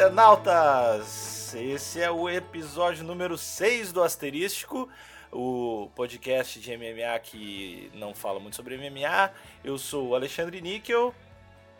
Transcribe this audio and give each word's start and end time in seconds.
internautas! 0.00 1.54
Esse 1.54 2.00
é 2.00 2.10
o 2.10 2.26
episódio 2.26 3.04
número 3.04 3.36
6 3.36 3.92
do 3.92 4.02
Asterístico, 4.02 4.88
o 5.30 5.90
podcast 5.94 6.58
de 6.58 6.74
MMA 6.74 7.18
que 7.22 7.90
não 7.92 8.14
fala 8.14 8.40
muito 8.40 8.56
sobre 8.56 8.78
MMA. 8.78 9.30
Eu 9.62 9.76
sou 9.76 10.08
o 10.08 10.14
Alexandre 10.14 10.62
Níquel. 10.62 11.14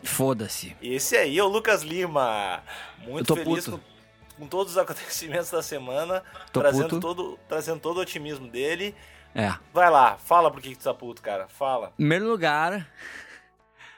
Foda-se. 0.03 0.77
E 0.79 0.93
esse 0.93 1.17
aí 1.17 1.39
é 1.39 1.43
o 1.43 1.47
Lucas 1.47 1.81
Lima. 1.81 2.61
Muito 2.99 3.35
feliz 3.35 3.65
com, 3.65 3.79
com 4.37 4.45
todos 4.45 4.73
os 4.73 4.77
acontecimentos 4.77 5.49
da 5.49 5.63
semana, 5.63 6.21
Tô 6.53 6.59
trazendo 6.59 6.89
puto. 6.89 6.99
todo, 6.99 7.39
trazendo 7.49 7.79
todo 7.79 7.97
o 7.97 8.01
otimismo 8.01 8.47
dele. 8.47 8.93
É. 9.33 9.51
Vai 9.73 9.89
lá, 9.89 10.19
fala 10.19 10.51
por 10.51 10.61
que 10.61 10.69
que 10.69 10.77
tu 10.77 10.83
tá 10.83 10.93
puto, 10.93 11.23
cara. 11.23 11.47
Fala. 11.47 11.87
Em 11.87 11.95
primeiro 11.95 12.29
lugar, 12.29 12.87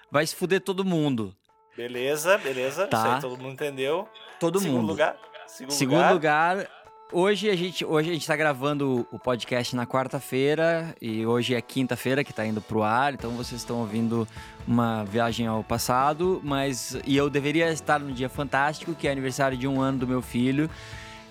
vai 0.10 0.26
se 0.26 0.34
fuder 0.34 0.62
todo 0.62 0.86
mundo. 0.86 1.36
Beleza, 1.76 2.38
beleza. 2.38 2.88
Tá. 2.88 2.98
Isso 2.98 3.08
aí 3.08 3.22
todo 3.22 3.38
mundo 3.38 3.54
entendeu. 3.54 4.08
Todo 4.40 4.60
Segundo 4.60 4.78
mundo. 4.82 4.90
lugar. 4.90 5.16
Segundo, 5.48 5.74
Segundo 5.74 5.98
lugar. 5.98 6.14
lugar, 6.58 6.68
hoje 7.12 7.50
a 7.50 7.56
gente 7.56 7.86
hoje 7.86 8.10
a 8.10 8.14
gente 8.14 8.26
tá 8.26 8.36
gravando 8.36 9.08
o 9.12 9.20
podcast 9.20 9.76
na 9.76 9.86
quarta-feira 9.86 10.96
e 11.02 11.26
hoje 11.26 11.54
é 11.54 11.62
quinta-feira 11.62 12.24
que 12.24 12.34
tá 12.34 12.46
indo 12.46 12.62
pro 12.62 12.82
ar, 12.82 13.14
então 13.14 13.32
vocês 13.32 13.62
estão 13.62 13.80
ouvindo 13.80 14.28
uma 14.68 15.04
viagem 15.06 15.46
ao 15.46 15.64
passado, 15.64 16.42
mas 16.44 16.98
e 17.06 17.16
eu 17.16 17.30
deveria 17.30 17.72
estar 17.72 18.00
no 18.00 18.12
dia 18.12 18.30
fantástico, 18.30 18.96
que 18.96 19.08
é 19.08 19.12
aniversário 19.12 19.58
de 19.58 19.68
um 19.68 19.80
ano 19.82 20.00
do 20.00 20.08
meu 20.08 20.22
filho. 20.22 20.70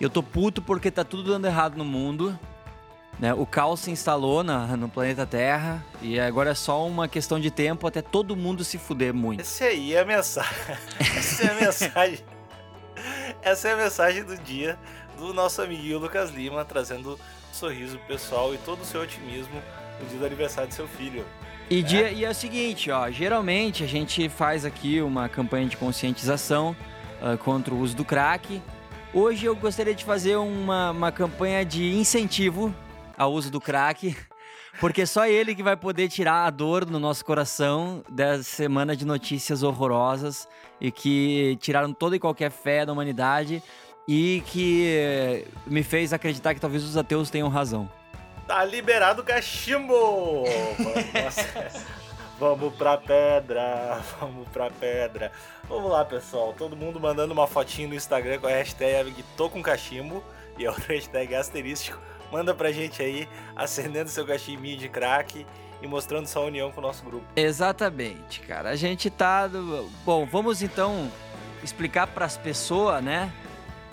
Eu 0.01 0.11
tô 0.11 0.23
puto 0.23 0.61
porque 0.62 0.91
tá 0.91 1.05
tudo 1.05 1.31
dando 1.31 1.47
errado 1.47 1.77
no 1.77 1.84
mundo. 1.84 2.39
Né? 3.23 3.33
O 3.33 3.47
caos 3.47 3.78
se 3.78 3.89
instalou 3.92 4.42
na- 4.42 4.77
no 4.77 4.89
planeta 4.89 5.25
Terra 5.25 5.81
e 6.03 6.19
agora 6.19 6.51
é 6.51 6.55
só 6.56 6.84
uma 6.84 7.06
questão 7.06 7.39
de 7.39 7.53
tempo 7.53 7.87
até 7.87 8.03
todo 8.03 8.34
mundo 8.34 8.65
se 8.65 8.78
fuder 8.78 9.15
muito. 9.15 9.41
Esse 9.42 9.62
aí 9.62 9.95
é 9.95 10.01
a 10.01 10.05
mensagem. 10.05 10.51
Essa 10.98 11.45
é 11.45 11.50
a 11.50 11.55
mensagem. 11.55 12.19
Essa 13.41 13.69
é 13.69 13.73
a 13.75 13.77
mensagem 13.77 14.25
do 14.25 14.37
dia 14.37 14.77
do 15.17 15.33
nosso 15.33 15.62
amiguinho 15.62 16.00
Lucas 16.00 16.31
Lima, 16.31 16.65
trazendo 16.65 17.17
sorriso 17.53 17.97
pro 17.98 18.09
pessoal 18.09 18.53
e 18.55 18.59
todo 18.59 18.81
o 18.81 18.84
seu 18.84 19.00
otimismo 19.03 19.62
no 20.00 20.09
dia 20.09 20.19
do 20.19 20.27
aniversário 20.27 20.69
do 20.69 20.75
seu 20.75 20.89
filho. 20.89 21.25
E, 21.70 21.81
dia- 21.81 22.11
e 22.11 22.25
é 22.25 22.31
o 22.31 22.34
seguinte, 22.34 22.91
ó, 22.91 23.09
geralmente 23.09 23.84
a 23.84 23.87
gente 23.87 24.28
faz 24.28 24.65
aqui 24.65 25.00
uma 25.00 25.28
campanha 25.28 25.67
de 25.69 25.77
conscientização 25.77 26.75
ah, 27.23 27.37
contra 27.37 27.73
o 27.73 27.78
uso 27.78 27.95
do 27.95 28.05
crack. 28.05 28.61
Hoje 29.15 29.47
eu 29.47 29.55
gostaria 29.55 29.95
de 29.95 30.05
fazer 30.05 30.34
uma, 30.37 30.91
uma 30.91 31.12
campanha 31.12 31.65
de 31.65 31.95
incentivo 31.95 32.75
ao 33.23 33.33
uso 33.33 33.51
do 33.51 33.61
crack, 33.61 34.17
porque 34.81 35.06
só 35.06 35.27
ele 35.27 35.55
que 35.55 35.62
vai 35.62 35.77
poder 35.77 36.09
tirar 36.09 36.47
a 36.47 36.51
dor 36.51 36.87
no 36.87 36.98
nosso 36.98 37.25
coração 37.25 38.03
dessa 38.09 38.42
semana 38.42 38.97
de 38.97 39.05
notícias 39.05 39.62
horrorosas 39.62 40.48
e 40.81 40.91
que 40.91 41.56
tiraram 41.61 41.93
toda 41.93 42.17
e 42.17 42.20
qualquer 42.20 42.50
fé 42.50 42.84
da 42.84 42.93
humanidade 42.93 43.62
e 44.09 44.43
que 44.47 45.45
me 45.67 45.83
fez 45.83 46.12
acreditar 46.12 46.55
que 46.55 46.61
talvez 46.61 46.83
os 46.84 46.97
ateus 46.97 47.31
tenham 47.31 47.48
razão. 47.48 47.89
Tá 48.47 48.65
liberado 48.65 49.23
o 49.23 49.25
cachimbo! 49.25 50.45
Vamos 52.43 52.75
pra 52.75 52.97
pedra, 52.97 54.00
vamos 54.19 54.49
pra 54.49 54.69
pedra. 54.69 55.31
Vamos 55.69 55.89
lá, 55.89 56.04
pessoal. 56.04 56.53
Todo 56.53 56.75
mundo 56.75 56.99
mandando 56.99 57.33
uma 57.33 57.47
fotinho 57.47 57.91
no 57.91 57.94
Instagram 57.94 58.41
com 58.41 58.49
a 58.49 58.50
hashtag 58.50 59.15
tô 59.37 59.49
com 59.49 59.62
cachimbo 59.62 60.25
e 60.59 60.66
a 60.66 60.71
outra 60.72 60.93
hashtag 60.93 61.37
asterístico. 61.37 62.00
Manda 62.32 62.54
pra 62.54 62.72
gente 62.72 63.03
aí, 63.03 63.28
acendendo 63.54 64.09
seu 64.09 64.26
cachimbinho 64.26 64.78
de 64.78 64.88
crack 64.88 65.47
e 65.82 65.87
mostrando 65.87 66.26
sua 66.26 66.43
união 66.43 66.72
com 66.72 66.81
o 66.81 66.82
nosso 66.82 67.04
grupo. 67.04 67.26
Exatamente, 67.37 68.41
cara. 68.41 68.70
A 68.70 68.76
gente 68.76 69.10
tá. 69.10 69.47
do- 69.47 69.88
Bom, 70.04 70.25
vamos 70.25 70.62
então 70.62 71.12
explicar 71.62 72.06
pras 72.06 72.37
pessoas, 72.38 73.04
né? 73.04 73.31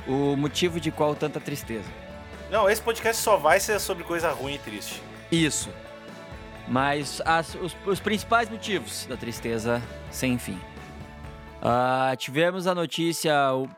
O 0.08 0.36
motivo 0.38 0.80
de 0.80 0.90
qual 0.90 1.14
tanta 1.16 1.40
tristeza. 1.40 1.90
Não, 2.50 2.70
esse 2.70 2.82
podcast 2.82 3.22
só 3.22 3.36
vai 3.36 3.60
ser 3.60 3.78
sobre 3.80 4.04
coisa 4.06 4.32
ruim 4.32 4.56
e 4.56 4.60
triste. 4.60 5.04
Isso. 5.30 5.70
Mas 6.68 7.22
as- 7.26 7.56
os, 7.56 7.76
os 7.86 8.00
principais 8.00 8.50
motivos 8.50 9.06
da 9.06 9.18
tristeza 9.18 9.82
sem 10.10 10.38
fim. 10.40 10.58
Ah, 11.62 12.16
tivemos 12.18 12.68
a 12.68 12.74
notícia 12.74 13.34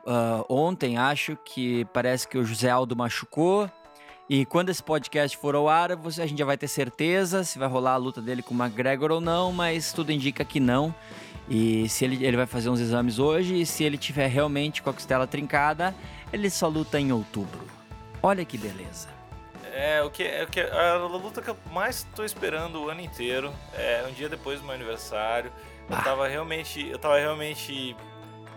ah, 0.06 0.46
ontem, 0.48 0.98
acho, 0.98 1.36
que 1.44 1.84
parece 1.86 2.28
que 2.28 2.38
o 2.38 2.46
José 2.46 2.70
Aldo 2.70 2.96
machucou. 2.96 3.68
E 4.30 4.46
quando 4.46 4.70
esse 4.70 4.82
podcast 4.82 5.36
for 5.38 5.56
ao 5.56 5.68
ar, 5.68 5.92
a 5.92 5.96
gente 6.26 6.38
já 6.40 6.46
vai 6.46 6.58
ter 6.58 6.68
certeza 6.68 7.44
se 7.44 7.60
vai 7.60 7.68
rolar 7.68 7.94
a 7.94 7.98
luta 7.98 8.22
dele 8.22 8.42
com 8.42 8.54
o 8.54 8.58
McGregor 8.58 9.12
ou 9.12 9.20
não, 9.22 9.52
mas 9.52 9.92
tudo 9.92 10.12
indica 10.12 10.46
que 10.46 10.60
não. 10.60 10.94
E 11.50 11.90
se 11.90 12.06
ele, 12.06 12.26
ele 12.26 12.38
vai 12.38 12.46
fazer 12.46 12.70
uns 12.70 12.80
exames 12.80 13.20
hoje, 13.20 13.60
e 13.62 13.66
se 13.66 13.84
ele 13.84 13.98
tiver 13.98 14.28
realmente 14.28 14.82
com 14.82 14.90
a 14.90 14.94
costela 14.94 15.28
trincada, 15.28 15.94
ele 16.32 16.50
só 16.50 16.68
luta 16.70 16.98
em 16.98 17.12
outubro. 17.12 17.60
Olha 18.24 18.46
que 18.46 18.58
beleza. 18.58 19.10
É, 19.74 20.02
o 20.02 20.10
que, 20.10 20.24
é 20.24 20.44
o 20.44 20.48
que 20.48 20.62
a 20.62 20.96
luta 20.98 21.42
que 21.42 21.50
eu 21.50 21.58
mais 21.72 22.06
tô 22.16 22.24
esperando 22.24 22.82
o 22.84 22.90
ano 22.90 23.02
inteiro. 23.02 23.52
É 23.74 24.06
um 24.10 24.14
dia 24.14 24.30
depois 24.30 24.60
do 24.60 24.66
meu 24.66 24.76
aniversário. 24.76 25.52
Eu 25.90 25.96
Ah. 25.98 26.02
tava 26.02 26.28
realmente. 26.28 26.88
Eu 26.88 27.00
tava 27.00 27.18
realmente 27.18 27.96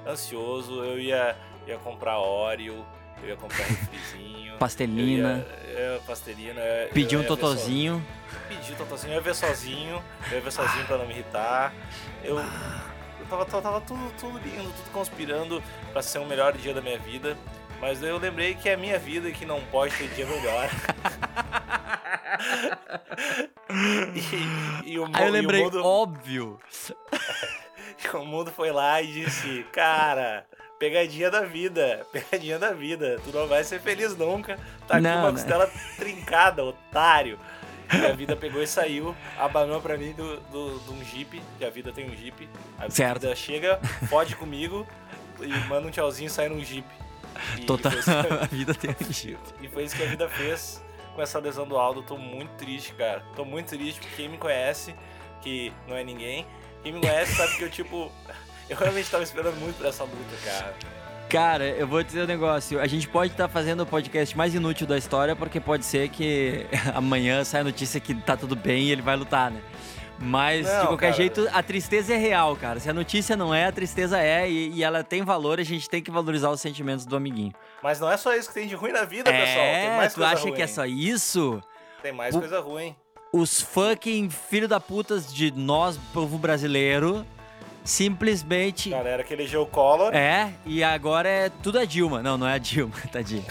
ansioso. 0.07 0.85
Eu 0.85 1.01
ia, 1.01 1.37
ia 1.67 1.79
comprar 1.79 2.19
Oreo, 2.19 2.85
eu 3.23 3.29
ia 3.31 3.37
comprar 3.37 3.65
refrizinho. 3.65 4.57
Pastelina. 4.59 5.47
Eu 5.67 5.73
ia, 5.73 5.79
eu, 5.95 6.01
pastelina. 6.03 6.61
eu- 6.61 6.89
Pedir 6.91 7.15
eu 7.17 7.23
um 7.23 7.25
totozinho. 7.25 8.05
so- 8.31 8.39
Pedir 8.49 8.73
um 8.73 8.77
totozinho, 8.77 9.11
eu 9.13 9.17
ia 9.17 9.21
ver 9.21 9.35
sozinho. 9.35 10.05
Eu 10.31 10.35
ia 10.37 10.41
ver 10.41 10.53
sozinho 10.53 10.87
pra 10.87 10.99
não 10.99 11.07
me 11.07 11.15
irritar. 11.15 11.73
Eu. 12.23 12.39
Eu 12.39 13.27
tava, 13.31 13.45
tava, 13.47 13.63
tava 13.63 13.81
tudo, 13.81 14.13
tudo 14.21 14.39
lindo, 14.39 14.63
tudo 14.65 14.91
conspirando 14.93 15.63
pra 15.93 16.03
ser 16.03 16.19
o 16.19 16.27
melhor 16.27 16.53
dia 16.53 16.75
da 16.75 16.83
minha 16.83 16.99
vida. 16.99 17.37
Mas 17.81 18.03
eu 18.03 18.19
lembrei 18.19 18.55
que 18.55 18.69
é 18.69 18.75
a 18.75 18.77
minha 18.77 18.99
vida 18.99 19.29
e 19.29 19.33
que 19.33 19.45
não 19.47 19.61
pode 19.67 19.95
ter 19.97 20.09
dia 20.09 20.27
melhor. 20.27 20.69
e, 24.85 24.93
e 24.93 24.99
o, 24.99 25.07
Aí 25.13 25.27
eu 25.27 25.33
lembrei, 25.33 25.65
mundo, 25.65 25.85
óbvio. 25.85 26.61
o 28.15 28.25
mundo 28.25 28.51
foi 28.53 28.71
lá 28.71 29.03
e 29.03 29.13
disse, 29.13 29.67
cara, 29.73 30.47
pegadinha 30.89 31.31
da 31.31 31.41
vida, 31.41 32.07
pegadinha 32.13 32.59
da 32.59 32.73
vida, 32.73 33.19
tu 33.25 33.31
não 33.35 33.47
vai 33.47 33.65
ser 33.65 33.81
feliz 33.81 34.15
nunca, 34.17 34.59
tá 34.87 34.95
aqui 34.97 35.03
Não, 35.05 35.19
uma 35.21 35.33
né? 35.33 35.39
costela 35.39 35.71
trincada, 35.97 36.63
otário. 36.63 37.39
E 37.93 38.05
a 38.07 38.13
vida 38.13 38.35
pegou 38.37 38.63
e 38.63 38.67
saiu, 38.67 39.15
abanou 39.39 39.81
pra 39.81 39.97
mim 39.97 40.13
do, 40.13 40.41
do, 40.51 40.79
de 40.81 40.91
um 40.91 41.05
jeep, 41.05 41.41
que 41.59 41.65
a 41.65 41.71
vida 41.71 41.93
tem 41.93 42.07
um 42.11 42.15
jeep. 42.17 42.49
A 42.79 42.89
Certo. 42.91 43.23
vida 43.23 43.35
chega, 43.37 43.79
fode 44.09 44.35
comigo 44.37 44.87
e 45.41 45.49
manda 45.69 45.87
um 45.87 45.91
tchauzinho 45.91 46.27
e 46.27 46.31
sai 46.31 46.49
num 46.49 46.61
jeep. 46.65 46.87
E 47.59 47.65
Total. 47.65 47.93
a- 47.93 48.43
A 48.45 48.47
vida 48.47 48.75
tem 48.75 48.91
um 48.91 49.13
jeito. 49.13 49.55
e 49.63 49.69
foi 49.69 49.85
isso 49.85 49.97
que 49.97 50.03
a 50.03 50.07
vida 50.07 50.29
fez 50.29 50.83
com 51.15 51.21
essa 51.23 51.39
lesão 51.39 51.67
do 51.67 51.77
Aldo. 51.79 52.03
Tô 52.03 52.17
muito 52.19 52.51
triste, 52.57 52.93
cara. 52.95 53.23
Tô 53.37 53.45
muito 53.45 53.69
triste 53.69 54.01
porque 54.01 54.17
quem 54.17 54.29
me 54.31 54.39
conhece, 54.39 54.95
que 55.43 55.73
não 55.87 55.97
é 55.97 56.03
ninguém, 56.03 56.47
quem 56.83 56.93
me 56.93 57.01
conhece 57.01 57.35
sabe 57.37 57.57
que 57.59 57.65
eu, 57.65 57.71
tipo, 57.71 58.11
eu 58.69 58.77
realmente 58.77 59.11
tava 59.11 59.23
esperando 59.23 59.57
muito 59.57 59.77
por 59.77 59.87
essa 59.87 60.05
luta, 60.05 60.37
cara. 60.45 60.75
Cara, 61.29 61.65
eu 61.65 61.87
vou 61.87 62.03
dizer 62.03 62.23
um 62.23 62.27
negócio. 62.27 62.81
A 62.81 62.87
gente 62.87 63.09
pode 63.09 63.33
estar 63.33 63.49
fazendo 63.49 63.83
o 63.83 63.87
podcast 63.87 64.37
mais 64.37 64.55
inútil 64.55 64.87
da 64.87 64.97
história, 64.97 65.35
porque 65.35 65.59
pode 65.59 65.85
ser 65.85 66.09
que 66.11 66.67
amanhã 66.95 67.43
saia 67.45 67.63
a 67.63 67.65
notícia 67.65 67.99
que 67.99 68.15
tá 68.15 68.37
tudo 68.37 68.55
bem 68.55 68.85
e 68.85 68.93
ele 68.93 69.03
vai 69.03 69.17
lutar, 69.17 69.51
né? 69.51 69.61
Mas, 70.17 70.65
Não, 70.67 70.81
de 70.83 70.87
qualquer 70.87 71.07
cara. 71.11 71.17
jeito, 71.17 71.49
a 71.53 71.61
tristeza 71.61 72.15
é 72.15 72.17
real, 72.17 72.55
cara. 72.55 72.79
Se 72.79 72.89
a 72.89 72.93
notícia 72.93 73.37
não 73.37 73.53
é, 73.53 73.67
a 73.67 73.73
tristeza 73.73 74.21
é. 74.21 74.49
E, 74.49 74.71
e 74.71 74.85
ela 74.85 75.03
tem 75.03 75.23
valor, 75.23 75.59
a 75.59 75.65
gente 75.65 75.91
tem 75.91 76.01
que 76.01 76.11
valorizar 76.11 76.51
os 76.51 76.61
sentimentos 76.61 77.05
do 77.05 77.17
amiguinho. 77.17 77.53
Mas 77.83 77.99
não 77.99 78.09
é 78.11 78.17
só 78.17 78.33
isso 78.35 78.49
que 78.49 78.55
tem 78.55 78.69
de 78.69 78.77
ruim 78.77 78.93
na 78.93 79.05
vida, 79.05 79.33
pessoal. 79.33 79.57
Tem 79.57 79.87
é, 79.87 79.97
mais 79.97 80.13
tu 80.13 80.17
coisa 80.21 80.33
acha 80.33 80.43
ruim. 80.45 80.53
que 80.55 80.63
é 80.63 80.67
só 80.69 80.87
isso? 80.87 81.61
Tem 82.01 82.13
mais 82.13 82.33
O- 82.35 82.39
coisa 82.39 82.61
ruim. 82.61 82.95
Os 83.33 83.61
fucking 83.61 84.31
filho 84.31 84.69
da 84.69 84.79
putas 84.79 85.35
de 85.35 85.51
nós, 85.51 85.99
povo 86.13 86.39
brasileiro, 86.39 87.27
simplesmente 87.85 88.91
Galera 88.91 89.23
que 89.23 89.35
elegeu 89.35 89.63
o 89.63 89.67
Collor. 89.67 90.15
É, 90.15 90.53
e 90.65 90.83
agora 90.83 91.29
é 91.29 91.51
tudo 91.63 91.79
a 91.79 91.85
Dilma. 91.85 92.23
Não, 92.23 92.39
não 92.39 92.49
é 92.49 92.55
a 92.55 92.59
Dilma, 92.59 92.95
tadinha. 93.13 93.45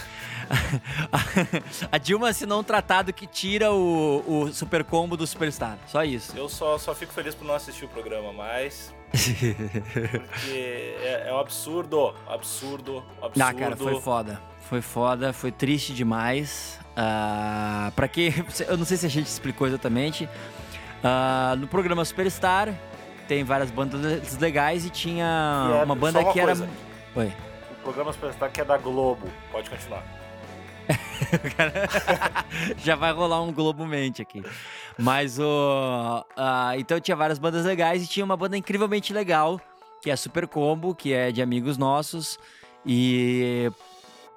A 1.92 1.98
Dilma 1.98 2.30
assinou 2.30 2.60
um 2.60 2.64
tratado 2.64 3.14
que 3.14 3.26
tira 3.26 3.72
o, 3.72 4.24
o 4.28 4.54
super 4.54 4.84
combo 4.84 5.16
do 5.16 5.26
Superstar. 5.26 5.78
Só 5.88 6.04
isso. 6.04 6.36
Eu 6.36 6.50
só, 6.50 6.78
só 6.78 6.94
fico 6.94 7.14
feliz 7.14 7.34
por 7.34 7.46
não 7.46 7.56
assistir 7.56 7.86
o 7.86 7.88
programa 7.88 8.34
mais. 8.34 8.94
Porque 9.12 10.96
é, 11.02 11.26
é 11.30 11.34
um 11.34 11.40
absurdo. 11.40 12.14
Absurdo. 12.28 13.04
Absurdo. 13.22 13.40
Não, 13.40 13.54
cara, 13.54 13.76
foi 13.78 14.02
foda. 14.02 14.42
Foi 14.62 14.82
foda, 14.82 15.34
foi 15.34 15.52
triste 15.52 15.94
demais. 15.94 16.80
Ah, 16.96 17.92
pra 17.96 18.08
que. 18.08 18.34
Eu 18.68 18.78
não 18.78 18.86
sei 18.86 18.98
se 18.98 19.06
a 19.06 19.10
gente 19.10 19.28
explicou 19.28 19.68
exatamente. 19.68 20.28
Ah, 21.04 21.56
no 21.58 21.68
programa 21.68 22.04
Superstar 22.04 22.74
tem 23.28 23.44
várias 23.44 23.72
bandas 23.72 24.38
legais 24.40 24.86
e 24.86 24.90
tinha 24.90 25.70
E 25.72 25.82
é- 25.82 25.84
uma 25.84 25.96
banda 25.96 26.20
uma 26.20 26.32
que 26.34 26.40
era. 26.40 26.48
coisa. 26.56 26.70
Oi. 27.16 27.34
O 27.72 27.84
programa 27.84 28.14
Superstar 28.14 28.52
que 28.52 28.62
é 28.62 28.66
da 28.66 28.78
Globo. 28.78 29.28
Pode 29.52 29.70
continuar. 29.70 30.04
Já 32.78 32.96
vai 32.96 33.12
rolar 33.14 33.42
um 33.42 33.52
Globo 33.52 33.86
Mente 33.86 34.22
aqui. 34.22 34.44
Mas 34.98 35.40
o. 35.40 36.26
ah, 36.38 36.74
então 36.78 37.00
tinha 37.00 37.16
várias 37.16 37.40
bandas 37.40 37.66
legais 37.66 38.04
e 38.04 38.08
tinha 38.08 38.24
uma 38.26 38.38
banda 38.38 38.58
incrivelmente 38.58 39.14
legal, 39.14 39.60
que 40.02 40.10
é 40.10 40.14
a 40.14 40.18
Super 40.18 40.48
Combo, 40.48 40.94
que 40.94 41.14
é 41.14 41.32
de 41.32 41.42
amigos 41.42 41.78
nossos. 41.78 42.38
E, 42.86 43.72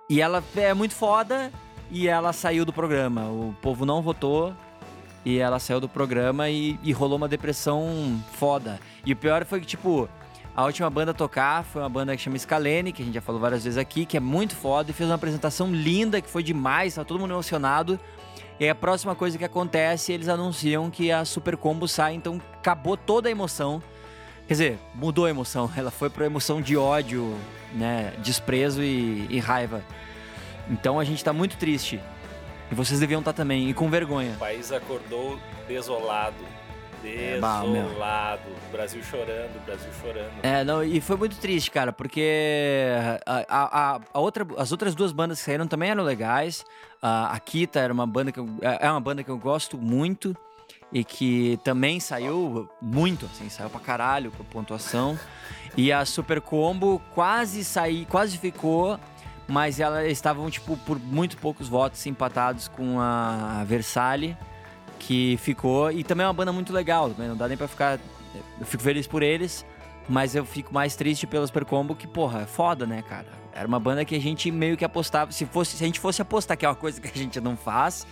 e 0.09 0.21
ela 0.21 0.43
é 0.57 0.73
muito 0.73 0.95
foda 0.95 1.53
e 1.91 2.09
ela 2.09 2.33
saiu 2.33 2.65
do 2.65 2.73
programa. 2.73 3.23
O 3.23 3.55
povo 3.61 3.85
não 3.85 4.01
votou 4.03 4.55
e 5.27 5.41
ela 5.41 5.59
saiu 5.59 5.81
do 5.81 5.89
programa 5.89 6.49
e, 6.49 6.79
e 6.85 6.93
rolou 6.93 7.17
uma 7.17 7.27
depressão 7.27 8.17
foda. 8.35 8.79
E 9.05 9.13
o 9.13 9.17
pior 9.17 9.45
foi 9.45 9.59
que, 9.59 9.67
tipo, 9.67 10.09
a 10.55 10.65
última 10.65 10.89
banda 10.89 11.11
a 11.11 11.15
tocar 11.15 11.65
foi 11.65 11.83
uma 11.83 11.89
banda 11.89 12.15
que 12.17 12.23
chama 12.23 12.39
Scalene, 12.39 12.93
que 12.93 13.03
a 13.03 13.05
gente 13.05 13.17
já 13.17 13.21
falou 13.21 13.41
várias 13.41 13.65
vezes 13.65 13.77
aqui, 13.77 14.07
que 14.07 14.17
é 14.17 14.21
muito 14.21 14.55
foda 14.55 14.93
e 14.93 14.95
fez 14.95 15.09
uma 15.09 15.17
apresentação 15.17 15.73
linda, 15.75 16.21
que 16.21 16.31
foi 16.31 16.45
demais, 16.45 16.95
tá 16.95 17.05
todo 17.05 17.19
mundo 17.19 17.35
emocionado. 17.35 17.99
E 18.61 18.65
aí 18.65 18.71
a 18.71 18.75
próxima 18.75 19.17
coisa 19.17 19.37
que 19.37 19.45
acontece, 19.45 20.13
eles 20.13 20.29
anunciam 20.29 20.89
que 20.93 21.11
a 21.11 21.25
Super 21.25 21.57
Combo 21.57 21.89
sai, 21.89 22.15
então 22.15 22.41
acabou 22.55 22.97
toda 22.97 23.29
a 23.29 23.33
emoção. 23.33 23.83
Quer 24.47 24.55
dizer, 24.55 24.79
mudou 24.95 25.25
a 25.25 25.31
emoção. 25.31 25.69
Ela 25.77 25.91
foi 25.91 26.09
pra 26.09 26.25
emoção 26.25 26.63
de 26.63 26.77
ódio, 26.77 27.37
né? 27.75 28.13
Desprezo 28.23 28.81
e, 28.81 29.27
e 29.29 29.41
raiva. 29.41 29.83
Então 30.71 31.01
a 31.01 31.05
gente 31.05 31.25
tá 31.25 31.33
muito 31.33 31.57
triste. 31.57 32.01
E 32.71 32.75
vocês 32.75 33.01
deviam 33.01 33.21
estar 33.21 33.33
tá 33.33 33.37
também, 33.37 33.69
e 33.69 33.75
com 33.75 33.89
vergonha. 33.89 34.33
O 34.33 34.39
país 34.39 34.73
acordou 34.73 35.39
desolado. 35.69 36.45
É. 37.05 37.35
Desolado. 37.35 38.43
Brasil 38.73 39.03
chorando, 39.03 39.65
Brasil 39.65 39.91
chorando. 40.01 40.33
É, 40.43 40.65
não, 40.65 40.83
e 40.83 41.01
foi 41.01 41.17
muito 41.17 41.37
triste, 41.37 41.71
cara, 41.71 41.93
porque 41.93 42.89
a, 43.25 43.47
a, 43.49 44.01
a 44.13 44.21
outra, 44.21 44.47
as 44.59 44.73
outras 44.73 44.95
duas 44.95 45.13
bandas 45.13 45.39
que 45.39 45.45
saíram 45.45 45.69
também 45.69 45.91
eram 45.91 46.03
legais. 46.03 46.65
A, 47.01 47.33
a 47.33 47.39
Kita 47.39 47.79
era 47.79 47.93
uma 47.93 48.07
banda 48.07 48.33
que 48.33 48.41
eu, 48.41 48.49
é, 48.61 48.87
é 48.87 48.91
uma 48.91 49.01
banda 49.01 49.23
que 49.23 49.31
eu 49.31 49.39
gosto 49.39 49.79
muito 49.79 50.37
e 50.93 51.05
que 51.05 51.59
também 51.63 52.01
saiu 52.01 52.69
muito, 52.81 53.27
assim, 53.27 53.49
saiu 53.49 53.71
pra 53.71 53.81
caralho 53.81 54.31
com 54.33 54.43
a 54.43 54.47
pontuação. 54.47 55.19
E 55.77 55.93
a 55.93 56.05
Super 56.05 56.41
Combo 56.41 57.01
quase 57.15 57.63
saiu, 57.63 58.07
quase 58.07 58.39
ficou, 58.39 58.99
mas 59.49 59.79
elas 59.79 60.11
estavam, 60.11 60.51
tipo, 60.51 60.77
por 60.79 60.99
muito 60.99 61.37
poucos 61.37 61.69
votos 61.69 62.05
empatados 62.07 62.69
com 62.69 63.01
a 63.01 63.63
Versalhes 63.65 64.37
que 64.99 65.37
ficou. 65.39 65.91
E 65.91 66.03
também 66.03 66.25
é 66.25 66.27
uma 66.27 66.35
banda 66.35 66.53
muito 66.53 66.73
legal, 66.73 67.09
né? 67.17 67.29
não 67.29 67.37
dá 67.37 67.47
nem 67.49 67.57
pra 67.57 67.69
ficar. 67.69 67.99
Eu 68.59 68.67
fico 68.67 68.83
feliz 68.83 69.07
por 69.07 69.23
eles, 69.23 69.65
mas 70.09 70.35
eu 70.35 70.45
fico 70.45 70.75
mais 70.75 70.97
triste 70.97 71.27
pelo 71.27 71.47
Super 71.47 71.65
Combo, 71.65 71.95
que, 71.95 72.07
porra, 72.07 72.43
é 72.43 72.47
foda, 72.47 72.87
né, 72.87 73.03
cara? 73.03 73.27
Era 73.55 73.67
uma 73.67 73.81
banda 73.81 74.05
que 74.05 74.15
a 74.15 74.21
gente 74.21 74.51
meio 74.51 74.77
que 74.77 74.85
apostava. 74.85 75.33
Se, 75.33 75.47
fosse, 75.47 75.77
se 75.77 75.85
a 75.85 75.87
gente 75.87 76.01
fosse 76.01 76.21
apostar, 76.21 76.57
que 76.57 76.67
é 76.67 76.69
uma 76.69 76.75
coisa 76.75 77.01
que 77.01 77.09
a 77.09 77.23
gente 77.23 77.41
não 77.41 77.57
faz, 77.57 78.07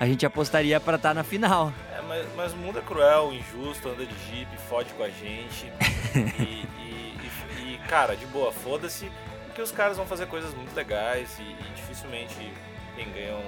a 0.00 0.06
gente 0.06 0.26
apostaria 0.26 0.80
para 0.80 0.96
estar 0.96 1.10
tá 1.10 1.14
na 1.14 1.22
final. 1.22 1.72
É, 1.96 2.02
mas, 2.02 2.26
mas, 2.36 2.52
o 2.52 2.56
mundo 2.56 2.78
é 2.80 2.82
cruel, 2.82 3.32
injusto, 3.32 3.88
anda 3.88 4.04
de 4.04 4.14
jeep, 4.28 4.48
fode 4.68 4.92
com 4.94 5.04
a 5.04 5.08
gente. 5.08 5.70
e, 6.40 6.66
e, 6.80 7.18
e, 7.60 7.74
e, 7.74 7.78
cara, 7.88 8.16
de 8.16 8.26
boa, 8.26 8.50
foda-se, 8.50 9.08
porque 9.54 9.62
os 9.62 9.70
caras 9.70 9.96
vão 9.96 10.04
fazer 10.04 10.26
coisas 10.26 10.52
muito 10.52 10.74
legais 10.74 11.38
e, 11.38 11.42
e 11.42 11.74
dificilmente 11.76 12.52
quem 12.96 13.10
ganham 13.12 13.40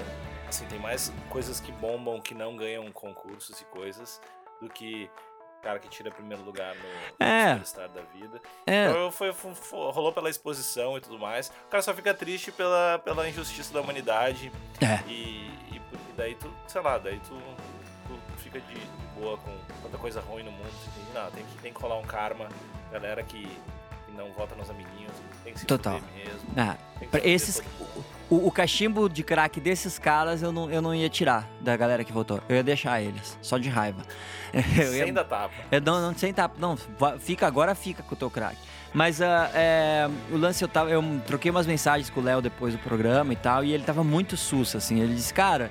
Assim, 0.49 0.65
tem 0.67 0.79
mais 0.79 1.13
coisas 1.29 1.59
que 1.59 1.73
bombam 1.73 2.21
que 2.21 2.33
não 2.33 2.57
ganham 2.57 2.91
concursos 2.93 3.61
e 3.61 3.65
coisas 3.65 4.21
do 4.61 4.69
que 4.69 5.11
cara 5.61 5.81
que 5.81 5.89
tira 5.89 6.09
primeiro 6.13 6.45
lugar 6.45 6.73
no, 6.77 7.27
é. 7.27 7.57
estado 7.57 7.93
da 7.93 8.03
vida. 8.03 8.41
É. 8.65 8.87
Então 8.87 9.11
foi, 9.11 9.33
foi, 9.33 9.53
foi, 9.57 9.91
rolou 9.91 10.13
pela 10.13 10.31
exposição 10.31 10.97
e 10.97 11.01
tudo 11.01 11.19
mais. 11.19 11.49
O 11.67 11.69
cara 11.69 11.83
só 11.83 11.93
fica 11.93 12.15
triste 12.15 12.53
pela, 12.53 13.01
pela 13.01 13.29
injustiça 13.29 13.75
da 13.75 13.81
humanidade. 13.81 14.53
É. 14.81 15.03
E, 15.11 15.51
e, 15.73 15.77
e 15.77 16.13
daí 16.17 16.37
tu, 16.37 16.55
sei 16.69 16.81
lá, 16.81 16.99
daí 16.99 17.19
tu, 17.27 17.37
tu 18.07 18.39
fica 18.39 18.61
de, 18.61 18.75
de, 18.75 19.07
boa 19.19 19.37
com 19.39 19.51
tanta 19.83 19.99
coisa 19.99 20.21
ruim 20.21 20.45
no 20.45 20.53
mundo. 20.53 20.71
Não, 21.13 21.29
tem 21.33 21.45
que, 21.45 21.59
tem 21.59 21.73
que 21.73 21.83
rolar 21.83 21.99
um 21.99 22.07
karma. 22.07 22.49
Galera 22.93 23.25
que, 23.25 23.43
que 23.43 24.13
não 24.13 24.31
vota 24.33 24.55
nos 24.55 24.71
amiguinhos, 24.71 25.13
tem 25.47 25.55
que 25.55 25.61
se 25.61 25.67
Total. 25.67 26.01
mesmo. 26.17 26.41
Ah, 26.57 26.77
esses, 27.23 27.63
o, 28.29 28.49
o, 28.49 28.51
cachimbo 28.51 29.09
de 29.09 29.23
crack 29.23 29.61
desses 29.61 29.99
caras 29.99 30.43
eu 30.43 30.51
não, 30.51 30.69
eu 30.71 30.83
não 30.83 30.95
ia 30.95 31.09
tirar 31.09 31.49
da 31.61 31.77
galera 31.77 32.03
que 32.03 32.13
votou. 32.13 32.41
Eu 32.49 32.57
ia 32.57 32.63
deixar 32.65 33.01
eles, 33.01 33.39
só 33.41 33.57
de 33.57 33.69
raiva. 33.69 34.03
Eu 34.53 34.91
sem 34.93 35.07
ia, 35.09 35.13
da 35.13 35.25
tapa. 35.25 35.53
Eu, 35.71 35.81
não, 35.81 36.01
não, 36.01 36.17
sem 36.17 36.33
tapa. 36.33 36.55
Não, 36.59 36.79
fica 37.19 37.47
agora, 37.47 37.75
fica 37.75 38.03
com 38.03 38.15
o 38.15 38.17
teu 38.17 38.31
crack. 38.31 38.57
Mas 38.95 39.21
uh, 39.21 39.25
é, 39.53 40.09
o 40.31 40.37
lance, 40.39 40.65
eu, 40.65 40.69
tava, 40.69 40.89
eu 40.89 41.03
troquei 41.27 41.51
umas 41.51 41.67
mensagens 41.67 42.09
com 42.09 42.21
o 42.21 42.23
Léo 42.23 42.41
depois 42.41 42.73
do 42.73 42.79
programa 42.79 43.33
e 43.35 43.37
tal, 43.37 43.63
e 43.63 43.73
ele 43.73 43.85
tava 43.85 44.03
muito 44.03 44.37
sus, 44.37 44.75
assim. 44.75 45.01
Ele 45.01 45.15
disse, 45.15 45.35
cara, 45.35 45.71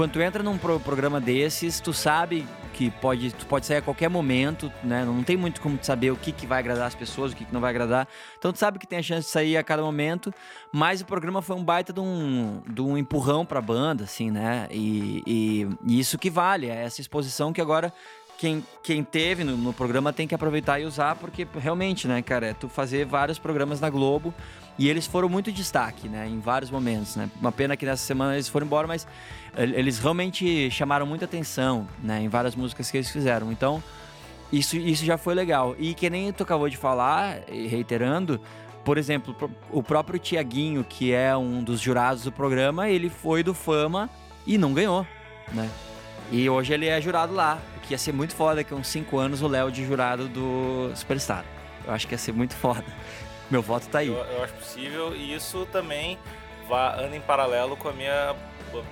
quando 0.00 0.12
tu 0.12 0.22
entra 0.22 0.42
num 0.42 0.56
pro 0.56 0.80
programa 0.80 1.20
desses, 1.20 1.78
tu 1.78 1.92
sabe 1.92 2.48
que 2.72 2.90
pode, 2.90 3.34
tu 3.34 3.44
pode 3.44 3.66
sair 3.66 3.76
a 3.76 3.82
qualquer 3.82 4.08
momento, 4.08 4.72
né? 4.82 5.04
Não 5.04 5.22
tem 5.22 5.36
muito 5.36 5.60
como 5.60 5.78
saber 5.82 6.10
o 6.10 6.16
que, 6.16 6.32
que 6.32 6.46
vai 6.46 6.58
agradar 6.58 6.86
as 6.86 6.94
pessoas, 6.94 7.32
o 7.32 7.36
que, 7.36 7.44
que 7.44 7.52
não 7.52 7.60
vai 7.60 7.68
agradar. 7.68 8.08
Então 8.38 8.50
tu 8.50 8.58
sabe 8.58 8.78
que 8.78 8.86
tem 8.86 8.98
a 8.98 9.02
chance 9.02 9.26
de 9.26 9.30
sair 9.30 9.58
a 9.58 9.62
cada 9.62 9.82
momento, 9.82 10.32
mas 10.72 11.02
o 11.02 11.04
programa 11.04 11.42
foi 11.42 11.54
um 11.54 11.62
baita 11.62 11.92
de 11.92 12.00
um, 12.00 12.62
de 12.66 12.80
um 12.80 12.96
empurrão 12.96 13.44
pra 13.44 13.60
banda, 13.60 14.04
assim, 14.04 14.30
né? 14.30 14.68
E, 14.70 15.22
e, 15.26 15.68
e 15.86 16.00
isso 16.00 16.16
que 16.16 16.30
vale, 16.30 16.70
é 16.70 16.82
essa 16.82 17.02
exposição 17.02 17.52
que 17.52 17.60
agora 17.60 17.92
quem, 18.40 18.64
quem 18.82 19.04
teve 19.04 19.44
no, 19.44 19.54
no, 19.54 19.70
programa 19.70 20.14
tem 20.14 20.26
que 20.26 20.34
aproveitar 20.34 20.80
e 20.80 20.86
usar, 20.86 21.14
porque 21.16 21.46
realmente, 21.58 22.08
né, 22.08 22.22
cara, 22.22 22.46
é 22.46 22.54
tu 22.54 22.70
fazer 22.70 23.04
vários 23.04 23.38
programas 23.38 23.82
na 23.82 23.90
Globo 23.90 24.32
e 24.78 24.88
eles 24.88 25.06
foram 25.06 25.28
muito 25.28 25.52
destaque, 25.52 26.08
né, 26.08 26.26
em 26.26 26.40
vários 26.40 26.70
momentos, 26.70 27.16
né. 27.16 27.28
Uma 27.38 27.52
pena 27.52 27.76
que 27.76 27.84
nessa 27.84 28.02
semana 28.02 28.32
eles 28.32 28.48
foram 28.48 28.66
embora, 28.66 28.88
mas 28.88 29.06
eles 29.54 29.98
realmente 29.98 30.70
chamaram 30.70 31.04
muita 31.04 31.26
atenção, 31.26 31.86
né, 32.02 32.22
em 32.22 32.30
várias 32.30 32.56
músicas 32.56 32.90
que 32.90 32.96
eles 32.96 33.10
fizeram. 33.10 33.52
Então, 33.52 33.82
isso, 34.50 34.74
isso 34.74 35.04
já 35.04 35.18
foi 35.18 35.34
legal. 35.34 35.76
E 35.78 35.92
que 35.92 36.08
nem 36.08 36.32
tu 36.32 36.42
acabou 36.42 36.70
de 36.70 36.78
falar, 36.78 37.42
reiterando, 37.46 38.40
por 38.86 38.96
exemplo, 38.96 39.36
o 39.70 39.82
próprio 39.82 40.18
Tiaguinho, 40.18 40.82
que 40.82 41.12
é 41.12 41.36
um 41.36 41.62
dos 41.62 41.78
jurados 41.78 42.24
do 42.24 42.32
programa, 42.32 42.88
ele 42.88 43.10
foi 43.10 43.42
do 43.42 43.52
Fama 43.52 44.08
e 44.46 44.56
não 44.56 44.72
ganhou, 44.72 45.06
né? 45.52 45.68
E 46.30 46.48
hoje 46.48 46.72
ele 46.72 46.86
é 46.86 47.00
jurado 47.00 47.34
lá, 47.34 47.58
que 47.82 47.94
ia 47.94 47.98
ser 47.98 48.12
muito 48.12 48.34
foda 48.34 48.62
que 48.62 48.72
uns 48.72 48.86
5 48.86 49.18
anos 49.18 49.42
o 49.42 49.48
Léo 49.48 49.70
de 49.70 49.84
jurado 49.84 50.28
do 50.28 50.92
Superstar. 50.94 51.44
Eu 51.84 51.92
acho 51.92 52.06
que 52.06 52.14
ia 52.14 52.18
ser 52.18 52.32
muito 52.32 52.54
foda. 52.54 52.84
Meu 53.50 53.60
voto 53.60 53.88
tá 53.88 53.98
aí. 53.98 54.08
Eu, 54.08 54.14
eu 54.14 54.44
acho 54.44 54.54
possível 54.54 55.14
e 55.16 55.34
isso 55.34 55.66
também 55.72 56.16
vá, 56.68 56.94
anda 56.94 57.16
em 57.16 57.20
paralelo 57.20 57.76
com 57.76 57.88
a 57.88 57.92
minha 57.92 58.36